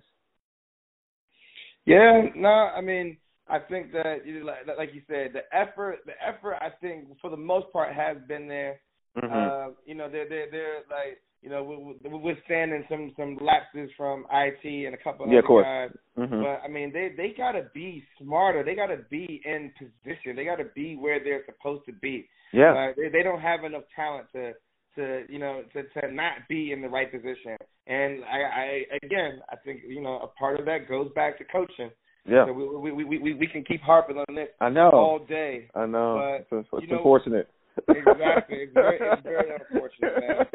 Yeah, 1.86 2.26
no, 2.36 2.48
I 2.48 2.80
mean, 2.80 3.16
I 3.48 3.58
think 3.58 3.92
that 3.92 4.26
you 4.26 4.44
like, 4.44 4.66
like 4.78 4.90
you 4.94 5.02
said, 5.08 5.32
the 5.32 5.42
effort, 5.56 5.98
the 6.06 6.12
effort, 6.24 6.56
I 6.60 6.68
think 6.80 7.06
for 7.20 7.30
the 7.30 7.36
most 7.36 7.72
part 7.72 7.92
has 7.94 8.16
been 8.28 8.46
there. 8.46 8.80
Mm-hmm. 9.18 9.32
Uh, 9.32 9.74
you 9.86 9.94
know, 9.94 10.08
they're 10.10 10.28
they're 10.28 10.50
they're 10.50 10.76
like 10.90 11.18
you 11.42 11.50
know 11.50 11.64
we're 11.64 12.10
we're 12.10 12.18
withstanding 12.20 12.84
some 12.88 13.12
some 13.16 13.38
lapses 13.40 13.90
from 13.96 14.24
IT 14.32 14.64
and 14.86 14.94
a 14.94 14.98
couple 14.98 15.26
Yeah, 15.26 15.32
other 15.34 15.38
of 15.40 15.44
course. 15.46 15.64
guys. 15.66 15.90
Mm-hmm. 16.18 16.42
But 16.42 16.60
I 16.64 16.68
mean, 16.68 16.92
they 16.92 17.12
they 17.16 17.34
gotta 17.36 17.64
be 17.74 18.04
smarter. 18.22 18.62
They 18.62 18.74
gotta 18.74 18.98
be 19.10 19.40
in 19.44 19.72
position. 19.78 20.36
They 20.36 20.44
gotta 20.44 20.66
be 20.74 20.96
where 20.96 21.22
they're 21.22 21.42
supposed 21.46 21.86
to 21.86 21.92
be. 21.92 22.28
Yeah. 22.52 22.72
Like, 22.72 22.96
they 22.96 23.08
they 23.08 23.22
don't 23.22 23.40
have 23.40 23.64
enough 23.64 23.84
talent 23.96 24.26
to 24.34 24.52
to 24.96 25.22
you 25.28 25.38
know 25.38 25.62
to 25.72 25.82
to 26.00 26.12
not 26.14 26.32
be 26.48 26.72
in 26.72 26.82
the 26.82 26.88
right 26.88 27.10
position. 27.10 27.56
And 27.86 28.22
I, 28.24 28.38
I 28.60 28.82
again, 29.02 29.40
I 29.50 29.56
think 29.64 29.80
you 29.88 30.02
know 30.02 30.20
a 30.20 30.26
part 30.38 30.60
of 30.60 30.66
that 30.66 30.88
goes 30.88 31.10
back 31.14 31.38
to 31.38 31.44
coaching. 31.44 31.90
Yeah. 32.26 32.44
So 32.46 32.52
we 32.52 32.92
we 32.92 33.04
we 33.04 33.18
we, 33.18 33.34
we 33.34 33.46
can 33.46 33.64
keep 33.64 33.80
harping 33.80 34.18
on 34.18 34.34
this 34.34 34.48
I 34.60 34.68
know. 34.68 34.90
all 34.90 35.18
day. 35.26 35.68
I 35.74 35.86
know. 35.86 36.18
But, 36.50 36.56
it's 36.58 36.66
it's 36.74 36.82
you 36.82 36.88
know- 36.88 36.96
unfortunate. 36.98 37.48
Exactly. 37.88 38.56
It's 38.58 38.74
very, 38.74 38.98
it's 39.00 39.22
very 39.24 39.50
unfortunate, 39.54 40.14
man. 40.20 40.46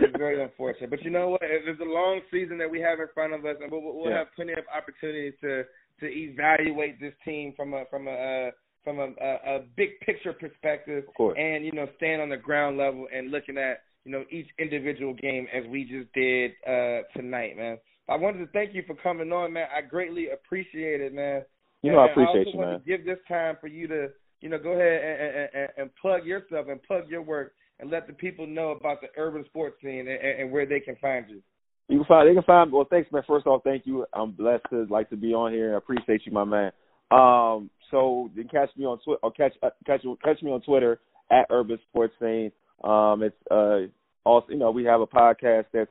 It's 0.00 0.16
very 0.16 0.42
unfortunate. 0.42 0.90
But 0.90 1.02
you 1.02 1.10
know 1.10 1.28
what? 1.30 1.40
There's 1.40 1.78
a 1.80 1.84
long 1.84 2.20
season 2.30 2.58
that 2.58 2.70
we 2.70 2.80
have 2.80 3.00
in 3.00 3.06
front 3.14 3.32
of 3.32 3.44
us, 3.44 3.56
and 3.60 3.70
we'll, 3.70 3.82
we'll 3.82 4.10
Yeah. 4.10 4.18
have 4.18 4.28
plenty 4.34 4.52
of 4.52 4.64
opportunities 4.74 5.34
to 5.42 5.64
to 6.00 6.06
evaluate 6.06 7.00
this 7.00 7.14
team 7.24 7.54
from 7.56 7.72
a 7.72 7.84
from 7.90 8.06
a 8.08 8.10
uh, 8.10 8.50
from 8.84 8.98
a, 9.00 9.08
a, 9.20 9.56
a 9.56 9.60
big 9.76 9.98
picture 10.00 10.32
perspective, 10.32 11.04
and 11.36 11.64
you 11.64 11.72
know, 11.72 11.86
stand 11.96 12.22
on 12.22 12.28
the 12.28 12.36
ground 12.36 12.76
level 12.78 13.08
and 13.14 13.30
looking 13.30 13.58
at 13.58 13.80
you 14.04 14.12
know 14.12 14.24
each 14.30 14.46
individual 14.58 15.14
game 15.14 15.46
as 15.52 15.64
we 15.68 15.84
just 15.84 16.12
did 16.14 16.52
uh 16.68 17.02
tonight, 17.16 17.56
man. 17.56 17.78
I 18.08 18.14
wanted 18.16 18.38
to 18.38 18.46
thank 18.52 18.72
you 18.74 18.84
for 18.86 18.94
coming 18.94 19.32
on, 19.32 19.52
man. 19.52 19.66
I 19.76 19.80
greatly 19.80 20.28
appreciate 20.30 21.00
it, 21.00 21.12
man. 21.12 21.42
You 21.82 21.92
know, 21.92 21.98
I 21.98 22.02
And 22.04 22.10
appreciate 22.12 22.38
also 22.46 22.50
you, 22.52 22.58
want 22.58 22.70
man. 22.70 22.80
to 22.80 22.86
give 22.86 23.04
this 23.04 23.18
time 23.26 23.56
for 23.60 23.66
you 23.66 23.88
to, 23.88 24.08
you 24.46 24.52
know, 24.52 24.58
go 24.60 24.74
ahead 24.74 25.02
and, 25.02 25.48
and, 25.54 25.68
and 25.76 25.90
plug 26.00 26.24
yourself 26.24 26.68
and 26.68 26.80
plug 26.84 27.08
your 27.08 27.20
work 27.20 27.54
and 27.80 27.90
let 27.90 28.06
the 28.06 28.12
people 28.12 28.46
know 28.46 28.70
about 28.70 29.00
the 29.00 29.08
urban 29.16 29.44
sports 29.46 29.74
scene 29.82 30.06
and, 30.06 30.40
and 30.40 30.52
where 30.52 30.64
they 30.64 30.78
can 30.78 30.94
find 31.02 31.26
you. 31.28 31.42
You 31.88 31.98
can 31.98 32.06
find 32.06 32.28
they 32.28 32.34
can 32.34 32.44
find 32.44 32.70
well 32.70 32.86
thanks 32.88 33.10
man. 33.10 33.24
First 33.26 33.48
off, 33.48 33.62
thank 33.64 33.86
you. 33.86 34.06
I'm 34.12 34.30
blessed 34.30 34.62
to 34.70 34.86
like 34.88 35.10
to 35.10 35.16
be 35.16 35.34
on 35.34 35.52
here. 35.52 35.74
I 35.74 35.78
appreciate 35.78 36.20
you, 36.26 36.30
my 36.30 36.44
man. 36.44 36.70
Um 37.10 37.70
so 37.90 38.30
you 38.36 38.44
catch 38.44 38.68
me 38.76 38.84
on 38.84 39.00
Twitter 39.04 39.18
or 39.24 39.32
catch 39.32 39.54
uh, 39.64 39.70
catch 39.84 40.02
catch 40.24 40.40
me 40.42 40.52
on 40.52 40.60
Twitter 40.60 41.00
at 41.32 41.46
Urban 41.50 41.80
Sports 41.90 42.14
Scene. 42.20 42.52
Um 42.84 43.24
it's 43.24 43.34
uh 43.50 43.88
also 44.24 44.46
you 44.50 44.58
know, 44.58 44.70
we 44.70 44.84
have 44.84 45.00
a 45.00 45.08
podcast 45.08 45.64
that's 45.72 45.90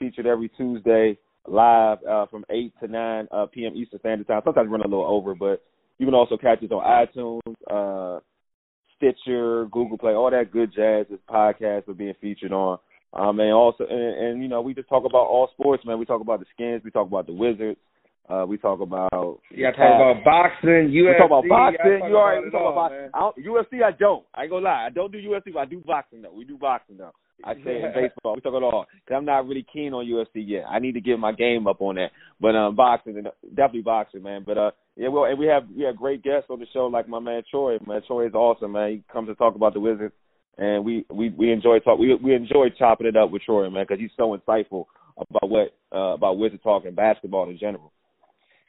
featured 0.00 0.26
every 0.26 0.48
Tuesday 0.48 1.16
live 1.46 1.98
uh 2.02 2.26
from 2.26 2.44
eight 2.50 2.72
to 2.80 2.88
nine 2.88 3.28
uh 3.30 3.46
PM 3.46 3.76
Eastern 3.76 4.00
Standard 4.00 4.26
Time. 4.26 4.42
Sometimes 4.44 4.68
run 4.68 4.80
a 4.80 4.88
little 4.88 5.06
over, 5.06 5.36
but 5.36 5.62
you 6.02 6.06
can 6.08 6.16
also 6.16 6.36
catch 6.36 6.60
us 6.64 6.70
on 6.72 6.82
iTunes, 6.82 7.54
uh 7.70 8.18
Stitcher, 8.96 9.66
Google 9.66 9.96
Play, 9.96 10.14
all 10.14 10.32
that 10.32 10.50
good 10.50 10.74
jazz. 10.74 11.06
This 11.08 11.20
podcast 11.30 11.86
we're 11.86 11.94
being 11.94 12.14
featured 12.20 12.52
on. 12.52 12.78
Um, 13.12 13.38
and 13.38 13.52
also, 13.52 13.84
and, 13.88 14.26
and 14.26 14.42
you 14.42 14.48
know, 14.48 14.62
we 14.62 14.74
just 14.74 14.88
talk 14.88 15.04
about 15.04 15.28
all 15.30 15.48
sports, 15.52 15.84
man. 15.86 16.00
We 16.00 16.04
talk 16.04 16.20
about 16.20 16.40
the 16.40 16.46
Skins, 16.54 16.82
we 16.84 16.90
talk 16.90 17.06
about 17.06 17.28
the 17.28 17.32
Wizards, 17.32 17.78
uh, 18.28 18.44
we 18.48 18.58
talk 18.58 18.80
about 18.80 19.10
to 19.76 19.78
talk 19.78 19.94
about 19.94 20.24
boxing, 20.24 20.90
UFC. 20.90 21.06
we 21.06 21.14
talk 21.16 21.26
about 21.26 21.44
boxing. 21.48 21.98
talk 22.00 22.08
You 22.08 22.16
already 22.16 22.46
we 22.46 22.50
talk 22.50 22.72
about 22.72 22.90
man. 22.90 23.10
I 23.14 23.20
don't, 23.20 23.36
UFC. 23.38 23.84
I 23.84 23.92
don't. 23.92 24.24
I 24.34 24.42
ain't 24.42 24.50
gonna 24.50 24.64
lie. 24.64 24.86
I 24.86 24.90
don't 24.90 25.12
do 25.12 25.18
UFC, 25.18 25.52
but 25.54 25.60
I 25.60 25.66
do 25.66 25.80
boxing 25.86 26.22
though. 26.22 26.32
We 26.32 26.44
do 26.44 26.58
boxing 26.58 26.96
though. 26.96 27.12
I 27.44 27.54
say 27.54 27.78
in 27.78 27.92
baseball, 27.94 28.34
we 28.34 28.40
talk 28.40 28.54
it 28.54 28.62
all 28.62 28.86
because 29.04 29.16
I'm 29.16 29.24
not 29.24 29.46
really 29.46 29.64
keen 29.72 29.94
on 29.94 30.04
UFC 30.04 30.42
yet. 30.46 30.64
I 30.68 30.80
need 30.80 30.92
to 30.92 31.00
get 31.00 31.20
my 31.20 31.32
game 31.32 31.68
up 31.68 31.80
on 31.80 31.94
that. 31.94 32.10
But 32.40 32.56
um, 32.56 32.74
boxing 32.74 33.18
and 33.18 33.28
definitely 33.48 33.82
boxing, 33.82 34.22
man. 34.22 34.42
But 34.44 34.58
uh, 34.58 34.70
yeah, 34.96 35.08
well, 35.08 35.24
and 35.24 35.38
we 35.38 35.46
have 35.46 35.64
we 35.74 35.84
have 35.84 35.96
great 35.96 36.22
guests 36.22 36.48
on 36.50 36.60
the 36.60 36.66
show 36.72 36.86
like 36.86 37.08
my 37.08 37.18
man 37.18 37.42
Troy. 37.50 37.78
Man, 37.86 38.02
Troy 38.06 38.26
is 38.26 38.34
awesome, 38.34 38.72
man. 38.72 38.90
He 38.90 39.02
comes 39.12 39.28
to 39.28 39.34
talk 39.34 39.54
about 39.54 39.74
the 39.74 39.80
Wizards, 39.80 40.14
and 40.58 40.84
we 40.84 41.06
we 41.10 41.30
we 41.30 41.50
enjoy 41.50 41.78
talk. 41.78 41.98
We 41.98 42.14
we 42.16 42.34
enjoy 42.34 42.68
chopping 42.78 43.06
it 43.06 43.16
up 43.16 43.30
with 43.30 43.42
Troy, 43.42 43.68
man, 43.70 43.86
because 43.88 44.00
he's 44.00 44.10
so 44.16 44.36
insightful 44.36 44.84
about 45.16 45.48
what 45.48 45.74
uh, 45.94 46.14
about 46.14 46.38
Wizard 46.38 46.62
talk 46.62 46.84
and 46.84 46.94
basketball 46.94 47.48
in 47.48 47.58
general. 47.58 47.92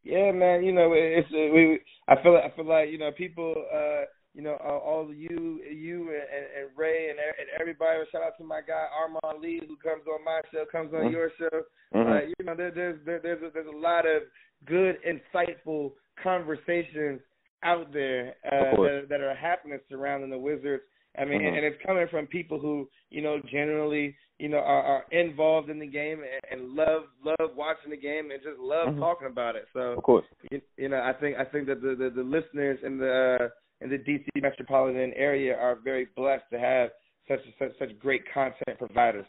Yeah, 0.04 0.32
man. 0.32 0.64
You 0.64 0.72
know, 0.74 0.94
it's 0.94 1.30
we. 1.32 1.80
I 2.08 2.22
feel. 2.22 2.38
I 2.38 2.56
feel 2.56 2.68
like 2.68 2.90
you 2.90 2.98
know 2.98 3.12
people. 3.12 3.54
uh 3.74 4.06
you 4.36 4.42
know, 4.42 4.58
uh, 4.66 4.80
all 4.80 5.04
of 5.08 5.16
you, 5.16 5.62
you 5.62 6.10
and, 6.10 6.46
and 6.58 6.70
Ray 6.76 7.10
and, 7.10 7.20
and 7.20 7.50
everybody. 7.60 8.00
Shout 8.12 8.24
out 8.24 8.36
to 8.40 8.44
my 8.44 8.62
guy 8.66 8.88
Armand 8.90 9.44
Lee, 9.44 9.62
who 9.62 9.78
comes 9.78 10.02
on 10.08 10.26
my 10.26 10.42
show, 10.52 10.66
comes 10.72 10.92
on 10.92 11.02
mm-hmm. 11.02 11.14
your 11.14 11.30
show. 11.38 11.62
Mm-hmm. 11.94 12.12
Uh, 12.12 12.20
you 12.40 12.46
know, 12.46 12.56
there, 12.56 12.72
there's 12.72 13.00
there, 13.06 13.20
there's 13.22 13.44
a, 13.44 13.52
there's 13.54 13.68
a 13.68 13.78
lot 13.78 14.06
of 14.08 14.24
good, 14.66 14.98
insightful 15.06 15.92
conversations 16.22 17.22
out 17.64 17.94
there 17.94 18.36
uh, 18.46 18.76
that, 18.76 19.06
that 19.10 19.22
are 19.22 19.36
happening 19.36 19.80
surrounding 19.90 20.30
the 20.30 20.38
Wizards. 20.38 20.84
I 21.18 21.26
mean, 21.26 21.42
mm-hmm. 21.42 21.56
and 21.56 21.66
it's 21.66 21.82
coming 21.86 22.08
from 22.10 22.26
people 22.26 22.60
who, 22.60 22.90
you 23.12 23.22
know, 23.22 23.40
generally, 23.52 24.16
you 24.40 24.50
know, 24.50 24.58
are, 24.58 24.84
are 24.84 25.06
involved 25.12 25.70
in 25.70 25.80
the 25.80 25.86
game 25.86 26.22
and, 26.22 26.62
and 26.62 26.72
love 26.72 27.04
love 27.24 27.52
watching 27.56 27.92
the 27.92 27.98
game 27.98 28.32
and 28.32 28.42
just 28.42 28.60
love 28.60 28.90
mm-hmm. 28.90 29.00
talking 29.00 29.28
about 29.28 29.56
it. 29.56 29.66
So, 29.74 29.80
of 29.80 30.04
course, 30.04 30.26
you, 30.50 30.60
you 30.76 30.90
know, 30.90 30.98
I 30.98 31.14
think 31.14 31.38
I 31.38 31.46
think 31.46 31.68
that 31.68 31.82
the 31.82 31.96
the, 31.96 32.10
the 32.16 32.24
listeners 32.24 32.80
in 32.84 32.98
the 32.98 33.38
uh, 33.40 33.48
in 33.82 33.92
the 33.92 33.98
DC 33.98 34.26
metropolitan 34.42 35.14
area 35.16 35.56
are 35.56 35.78
very 35.84 36.08
blessed 36.16 36.46
to 36.52 36.60
have 36.60 36.90
such 37.28 37.40
such 37.60 37.72
such 37.78 38.00
great 38.00 38.24
content 38.34 38.80
providers. 38.80 39.26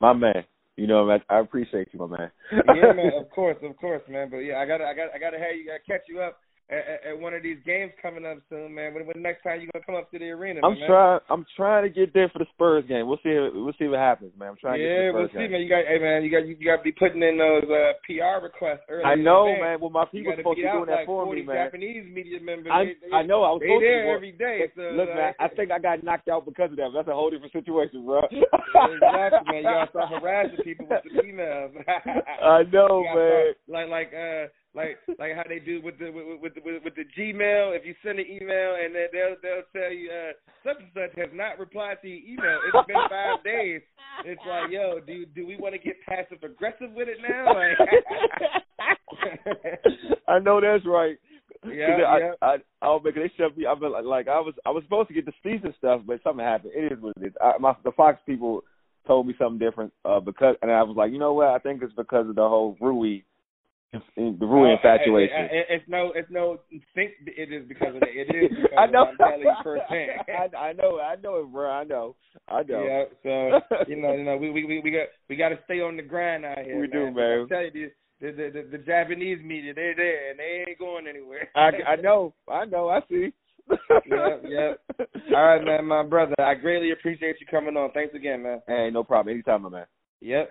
My 0.00 0.12
man, 0.12 0.44
you 0.76 0.86
know, 0.86 1.10
I, 1.10 1.18
I 1.28 1.40
appreciate 1.40 1.88
you, 1.92 2.00
my 2.00 2.18
man. 2.18 2.30
yeah, 2.52 2.92
man. 2.96 3.12
Of 3.18 3.30
course, 3.30 3.56
of 3.62 3.76
course, 3.76 4.02
man. 4.08 4.28
But 4.30 4.38
yeah, 4.38 4.56
I 4.56 4.66
gotta, 4.66 4.84
I 4.84 4.94
gotta, 4.94 5.14
I 5.14 5.18
got 5.18 5.30
to 5.30 5.38
have 5.38 5.56
you, 5.56 5.72
I 5.72 5.78
catch 5.90 6.02
you 6.08 6.20
up 6.20 6.40
at, 6.68 7.14
at, 7.14 7.18
one 7.18 7.32
of 7.32 7.42
these 7.42 7.58
games 7.64 7.92
coming 8.02 8.26
up 8.26 8.38
soon, 8.50 8.74
man. 8.74 8.92
When, 8.92 9.06
when 9.06 9.22
next 9.22 9.42
time 9.42 9.60
you 9.60 9.70
gonna 9.70 9.84
come 9.84 9.94
up 9.94 10.10
to 10.10 10.18
the 10.18 10.30
arena? 10.34 10.60
I'm 10.64 10.74
man? 10.74 10.88
trying. 10.88 11.20
I'm 11.30 11.46
trying 11.56 11.84
to 11.84 11.90
get 11.90 12.12
there 12.12 12.28
for 12.28 12.40
the 12.40 12.46
Spurs 12.54 12.84
game. 12.88 13.06
We'll 13.06 13.22
see. 13.22 13.38
We'll 13.54 13.76
see 13.78 13.86
what 13.86 14.00
happens, 14.00 14.32
man. 14.38 14.50
I'm 14.50 14.56
trying. 14.58 14.82
Yeah, 14.82 14.88
to 14.88 14.94
get 14.94 15.12
the 15.12 15.18
we'll 15.18 15.28
see, 15.30 15.46
game. 15.46 15.52
man. 15.52 15.60
You 15.62 15.70
got, 15.70 15.86
hey, 15.86 15.98
man. 16.02 16.24
You 16.26 16.30
got, 16.30 16.42
you, 16.42 16.58
got 16.58 16.82
to 16.82 16.82
be 16.82 16.90
putting 16.90 17.22
in 17.22 17.38
those 17.38 17.70
uh, 17.70 17.94
PR 18.02 18.42
requests 18.42 18.82
early. 18.90 19.06
I 19.06 19.14
know, 19.14 19.46
man. 19.54 19.78
Well, 19.78 19.94
my 19.94 20.10
people 20.10 20.32
are 20.34 20.36
supposed 20.42 20.58
to 20.58 20.66
be 20.66 20.74
doing 20.74 20.90
that 20.90 21.06
for 21.06 21.22
me, 21.30 21.42
man. 21.46 21.70
Japanese 21.70 22.04
media 22.10 22.42
members. 22.42 22.74
I, 22.74 22.82
they, 22.82 22.94
they, 22.98 23.14
I 23.14 23.22
know. 23.22 23.46
I 23.46 23.54
was 23.54 23.62
supposed 23.62 23.86
there 23.86 24.10
to 24.10 24.10
every 24.10 24.34
day. 24.34 24.66
So, 24.74 24.90
Look, 24.90 25.10
uh, 25.10 25.14
man. 25.14 25.32
I 25.38 25.46
think 25.54 25.70
I 25.70 25.78
got 25.78 26.02
knocked 26.02 26.26
out 26.26 26.50
because 26.50 26.74
of 26.74 26.78
that. 26.82 26.90
That's 26.90 27.06
a 27.06 27.14
whole 27.14 27.30
different 27.30 27.54
situation, 27.54 28.02
bro. 28.02 28.26
exactly, 28.26 29.46
man. 29.54 29.62
You 29.62 29.70
gotta 29.70 29.90
start 29.94 30.10
harassing 30.18 30.66
people 30.66 30.90
with 30.90 31.06
the 31.06 31.22
emails. 31.22 31.70
I 32.42 32.66
know, 32.74 33.06
man. 33.06 33.54
Start, 33.54 33.70
like, 33.70 33.86
like, 33.86 34.10
uh 34.10 34.50
like 34.76 34.98
like 35.18 35.34
how 35.34 35.42
they 35.48 35.58
do 35.58 35.80
with 35.82 35.98
the 35.98 36.10
with 36.10 36.40
with, 36.40 36.52
with, 36.62 36.84
with 36.84 36.94
the 36.94 37.04
Gmail. 37.16 37.74
If 37.74 37.86
you 37.86 37.94
send 38.04 38.18
an 38.18 38.26
email 38.28 38.76
and 38.76 38.94
then 38.94 39.08
they'll 39.10 39.36
they'll 39.42 39.64
tell 39.72 39.90
you 39.90 40.10
uh, 40.12 40.32
such 40.62 40.76
and 40.78 40.90
such 40.92 41.18
has 41.18 41.30
not 41.32 41.58
replied 41.58 41.96
to 42.02 42.08
your 42.08 42.20
email. 42.20 42.60
It's 42.68 42.86
been 42.86 43.08
five 43.08 43.42
days. 43.42 43.80
It's 44.24 44.40
like, 44.46 44.70
yo, 44.70 45.00
do 45.00 45.24
do 45.34 45.46
we 45.46 45.56
want 45.56 45.74
to 45.74 45.80
get 45.80 45.96
passive 46.06 46.42
aggressive 46.44 46.92
with 46.92 47.08
it 47.08 47.18
now? 47.26 47.54
Like, 47.56 47.78
I 50.28 50.38
know 50.38 50.60
that's 50.60 50.84
right. 50.84 51.16
Yeah, 51.64 51.96
I, 52.06 52.18
yeah. 52.18 52.32
I, 52.42 52.56
I, 52.82 52.98
man, 53.02 53.12
they 53.16 53.32
shut 53.36 53.56
me. 53.56 53.66
I've 53.66 53.80
been 53.80 53.92
like, 53.92 54.04
like 54.04 54.28
I 54.28 54.38
was, 54.38 54.54
I 54.64 54.70
was 54.70 54.84
supposed 54.84 55.08
to 55.08 55.14
get 55.14 55.26
the 55.26 55.32
season 55.42 55.74
stuff, 55.78 56.02
but 56.06 56.20
something 56.22 56.44
happened. 56.44 56.72
It 56.76 56.92
is 56.92 57.00
what 57.00 57.14
it 57.16 57.26
is. 57.26 57.32
I, 57.40 57.52
my 57.58 57.74
the 57.82 57.92
Fox 57.92 58.20
people 58.26 58.62
told 59.06 59.26
me 59.26 59.34
something 59.38 59.58
different 59.58 59.92
uh 60.04 60.20
because, 60.20 60.56
and 60.62 60.70
I 60.70 60.82
was 60.82 60.96
like, 60.96 61.12
you 61.12 61.18
know 61.18 61.32
what? 61.32 61.48
I 61.48 61.58
think 61.58 61.82
it's 61.82 61.94
because 61.94 62.28
of 62.28 62.34
the 62.34 62.48
whole 62.48 62.76
Rui 62.80 63.22
the 63.92 64.46
Rui 64.46 64.70
oh, 64.70 64.72
infatuation. 64.72 65.36
I, 65.36 65.42
I, 65.42 65.76
it's 65.76 65.84
no, 65.88 66.12
it's 66.14 66.30
no. 66.30 66.58
Think 66.94 67.12
it 67.26 67.52
is 67.52 67.66
because 67.68 67.94
of 67.94 68.00
that. 68.00 68.10
It 68.10 68.34
is 68.34 68.50
because 68.62 68.76
I 68.78 68.86
know. 68.86 69.02
Of, 69.02 69.08
I'm 69.08 69.16
telling 69.16 69.40
you 69.40 69.52
firsthand. 69.62 70.10
I, 70.28 70.56
I 70.56 70.72
know. 70.72 71.00
I 71.00 71.16
know 71.16 71.36
it, 71.40 71.52
bro. 71.52 71.70
I 71.70 71.84
know. 71.84 72.16
I 72.48 72.62
know. 72.62 72.84
Yeah. 72.84 73.04
So 73.22 73.84
you 73.88 73.96
know, 73.96 74.14
you 74.14 74.24
know, 74.24 74.36
we 74.36 74.50
we 74.50 74.80
we 74.82 74.90
got 74.90 75.06
we 75.28 75.36
got 75.36 75.50
to 75.50 75.58
stay 75.64 75.80
on 75.80 75.96
the 75.96 76.02
grind 76.02 76.44
out 76.44 76.58
here. 76.58 76.76
We 76.76 76.88
man. 76.88 76.90
do, 76.90 77.10
man. 77.12 77.46
I 77.46 77.54
tell 77.54 77.64
you, 77.64 77.90
the, 78.20 78.32
the 78.32 78.50
the 78.52 78.78
the 78.78 78.84
Japanese 78.84 79.38
media, 79.44 79.72
they're 79.74 79.94
there 79.94 80.30
and 80.30 80.38
they 80.38 80.64
ain't 80.68 80.78
going 80.78 81.06
anywhere. 81.06 81.48
I 81.54 81.70
I 81.92 81.96
know. 81.96 82.34
I 82.50 82.64
know. 82.64 82.88
I 82.88 83.00
see. 83.08 83.32
yep, 83.68 84.44
yep. 84.44 84.80
All 85.34 85.44
right, 85.44 85.64
man, 85.64 85.86
my 85.86 86.04
brother. 86.04 86.34
I 86.38 86.54
greatly 86.54 86.92
appreciate 86.92 87.36
you 87.40 87.46
coming 87.50 87.76
on. 87.76 87.90
Thanks 87.92 88.14
again, 88.14 88.42
man. 88.44 88.62
Hey, 88.68 88.90
no 88.92 89.02
problem. 89.02 89.34
Anytime, 89.34 89.62
my 89.62 89.68
man. 89.68 89.86
Yep. 90.20 90.50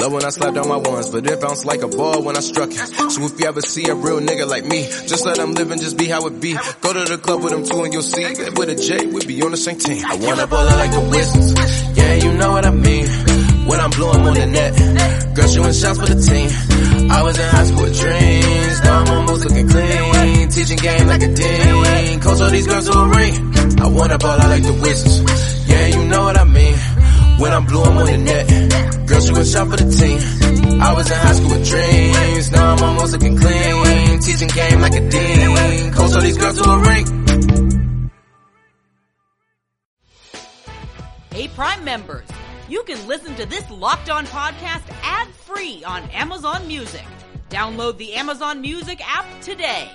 Love 0.00 0.12
when 0.12 0.24
I 0.24 0.30
slap 0.30 0.54
down 0.54 0.68
my 0.68 0.76
ones, 0.76 1.10
but 1.10 1.26
it 1.26 1.40
bounced 1.40 1.64
like 1.66 1.82
a 1.82 1.88
ball 1.88 2.22
when 2.22 2.36
I 2.36 2.40
struck 2.40 2.70
it. 2.70 2.76
So 3.10 3.24
if 3.24 3.40
you 3.40 3.46
ever 3.46 3.60
see 3.60 3.88
a 3.88 3.94
real 3.94 4.20
nigga 4.20 4.46
like 4.46 4.64
me, 4.64 4.86
just 4.86 5.24
let 5.26 5.38
him 5.38 5.54
live 5.54 5.70
and 5.72 5.80
just 5.80 5.96
be 5.98 6.06
how 6.06 6.24
it 6.26 6.40
be. 6.40 6.54
Go 6.54 6.92
to 6.92 7.04
the 7.04 7.18
club 7.18 7.42
with 7.42 7.52
them 7.52 7.64
two 7.64 7.82
and 7.82 7.92
you'll 7.92 8.02
see. 8.02 8.22
With 8.22 8.68
a 8.68 8.76
J, 8.76 9.06
we 9.06 9.26
be 9.26 9.42
on 9.42 9.50
the 9.50 9.56
same 9.56 9.78
team. 9.78 10.04
I 10.06 10.14
wanna 10.14 10.46
ball 10.46 10.64
like 10.64 10.92
the 10.92 11.00
Wizards. 11.00 11.98
Yeah, 11.98 12.14
you 12.14 12.32
know 12.34 12.52
what 12.52 12.64
I 12.64 12.70
mean. 12.70 13.06
When 13.66 13.80
I'm 13.80 13.90
blowing 13.90 14.22
on 14.22 14.34
the 14.34 14.46
net, 14.46 15.34
girl 15.34 15.48
shooting 15.48 15.72
shots 15.72 15.98
for 15.98 16.06
the 16.06 16.20
team. 16.22 17.10
I 17.10 17.22
was 17.22 17.38
in 17.38 17.48
high 17.48 17.64
school 17.64 17.90
dreams, 17.90 18.80
now 18.84 19.00
I'm 19.02 19.08
almost 19.18 19.44
looking 19.46 19.68
clean. 19.68 20.48
Teaching 20.48 20.78
game 20.78 21.06
like 21.08 21.22
a 21.22 21.34
dean, 21.34 22.20
coach 22.20 22.40
all 22.40 22.50
these 22.50 22.66
girls 22.66 22.88
to 22.88 22.96
a 22.96 23.08
ring. 23.08 23.34
I 23.82 23.88
wanna 23.88 24.18
ball 24.18 24.38
like 24.38 24.62
the 24.62 24.72
Wizards. 24.74 25.68
Yeah, 25.68 25.86
you 25.88 26.04
know 26.08 26.22
what 26.22 26.38
I 26.38 26.44
mean. 26.44 26.74
When 27.38 27.52
I'm 27.52 27.64
blue, 27.66 27.82
I'm 27.82 27.96
on 27.96 28.06
the 28.06 28.18
net. 28.18 29.06
Girl 29.08 29.20
shooting 29.20 29.44
shot 29.44 29.68
for 29.68 29.76
the 29.76 29.90
team. 29.90 30.80
I 30.80 30.92
was 30.94 31.10
in 31.10 31.16
high 31.16 31.32
school 31.32 31.50
with 31.50 31.68
dreams, 31.68 32.50
now 32.52 32.74
I'm 32.74 32.82
almost 32.82 33.12
looking 33.12 33.36
clean. 33.36 34.20
Teaching 34.20 34.48
game 34.48 34.80
like 34.80 34.94
a 34.94 35.08
dean, 35.08 35.92
coach 35.92 36.12
all 36.14 36.20
these 36.20 36.38
girls 36.38 36.60
to 36.60 36.68
a 36.68 36.78
ring. 36.80 38.10
Hey, 41.30 41.48
Prime 41.48 41.84
members 41.84 42.26
you 42.68 42.82
can 42.82 43.06
listen 43.08 43.34
to 43.36 43.46
this 43.46 43.68
Locked 43.70 44.10
On 44.10 44.26
podcast 44.26 44.82
ad 45.02 45.28
free 45.28 45.82
on 45.84 46.02
Amazon 46.10 46.68
Music. 46.68 47.04
Download 47.48 47.96
the 47.96 48.12
Amazon 48.14 48.60
Music 48.60 49.00
app 49.02 49.24
today. 49.40 49.90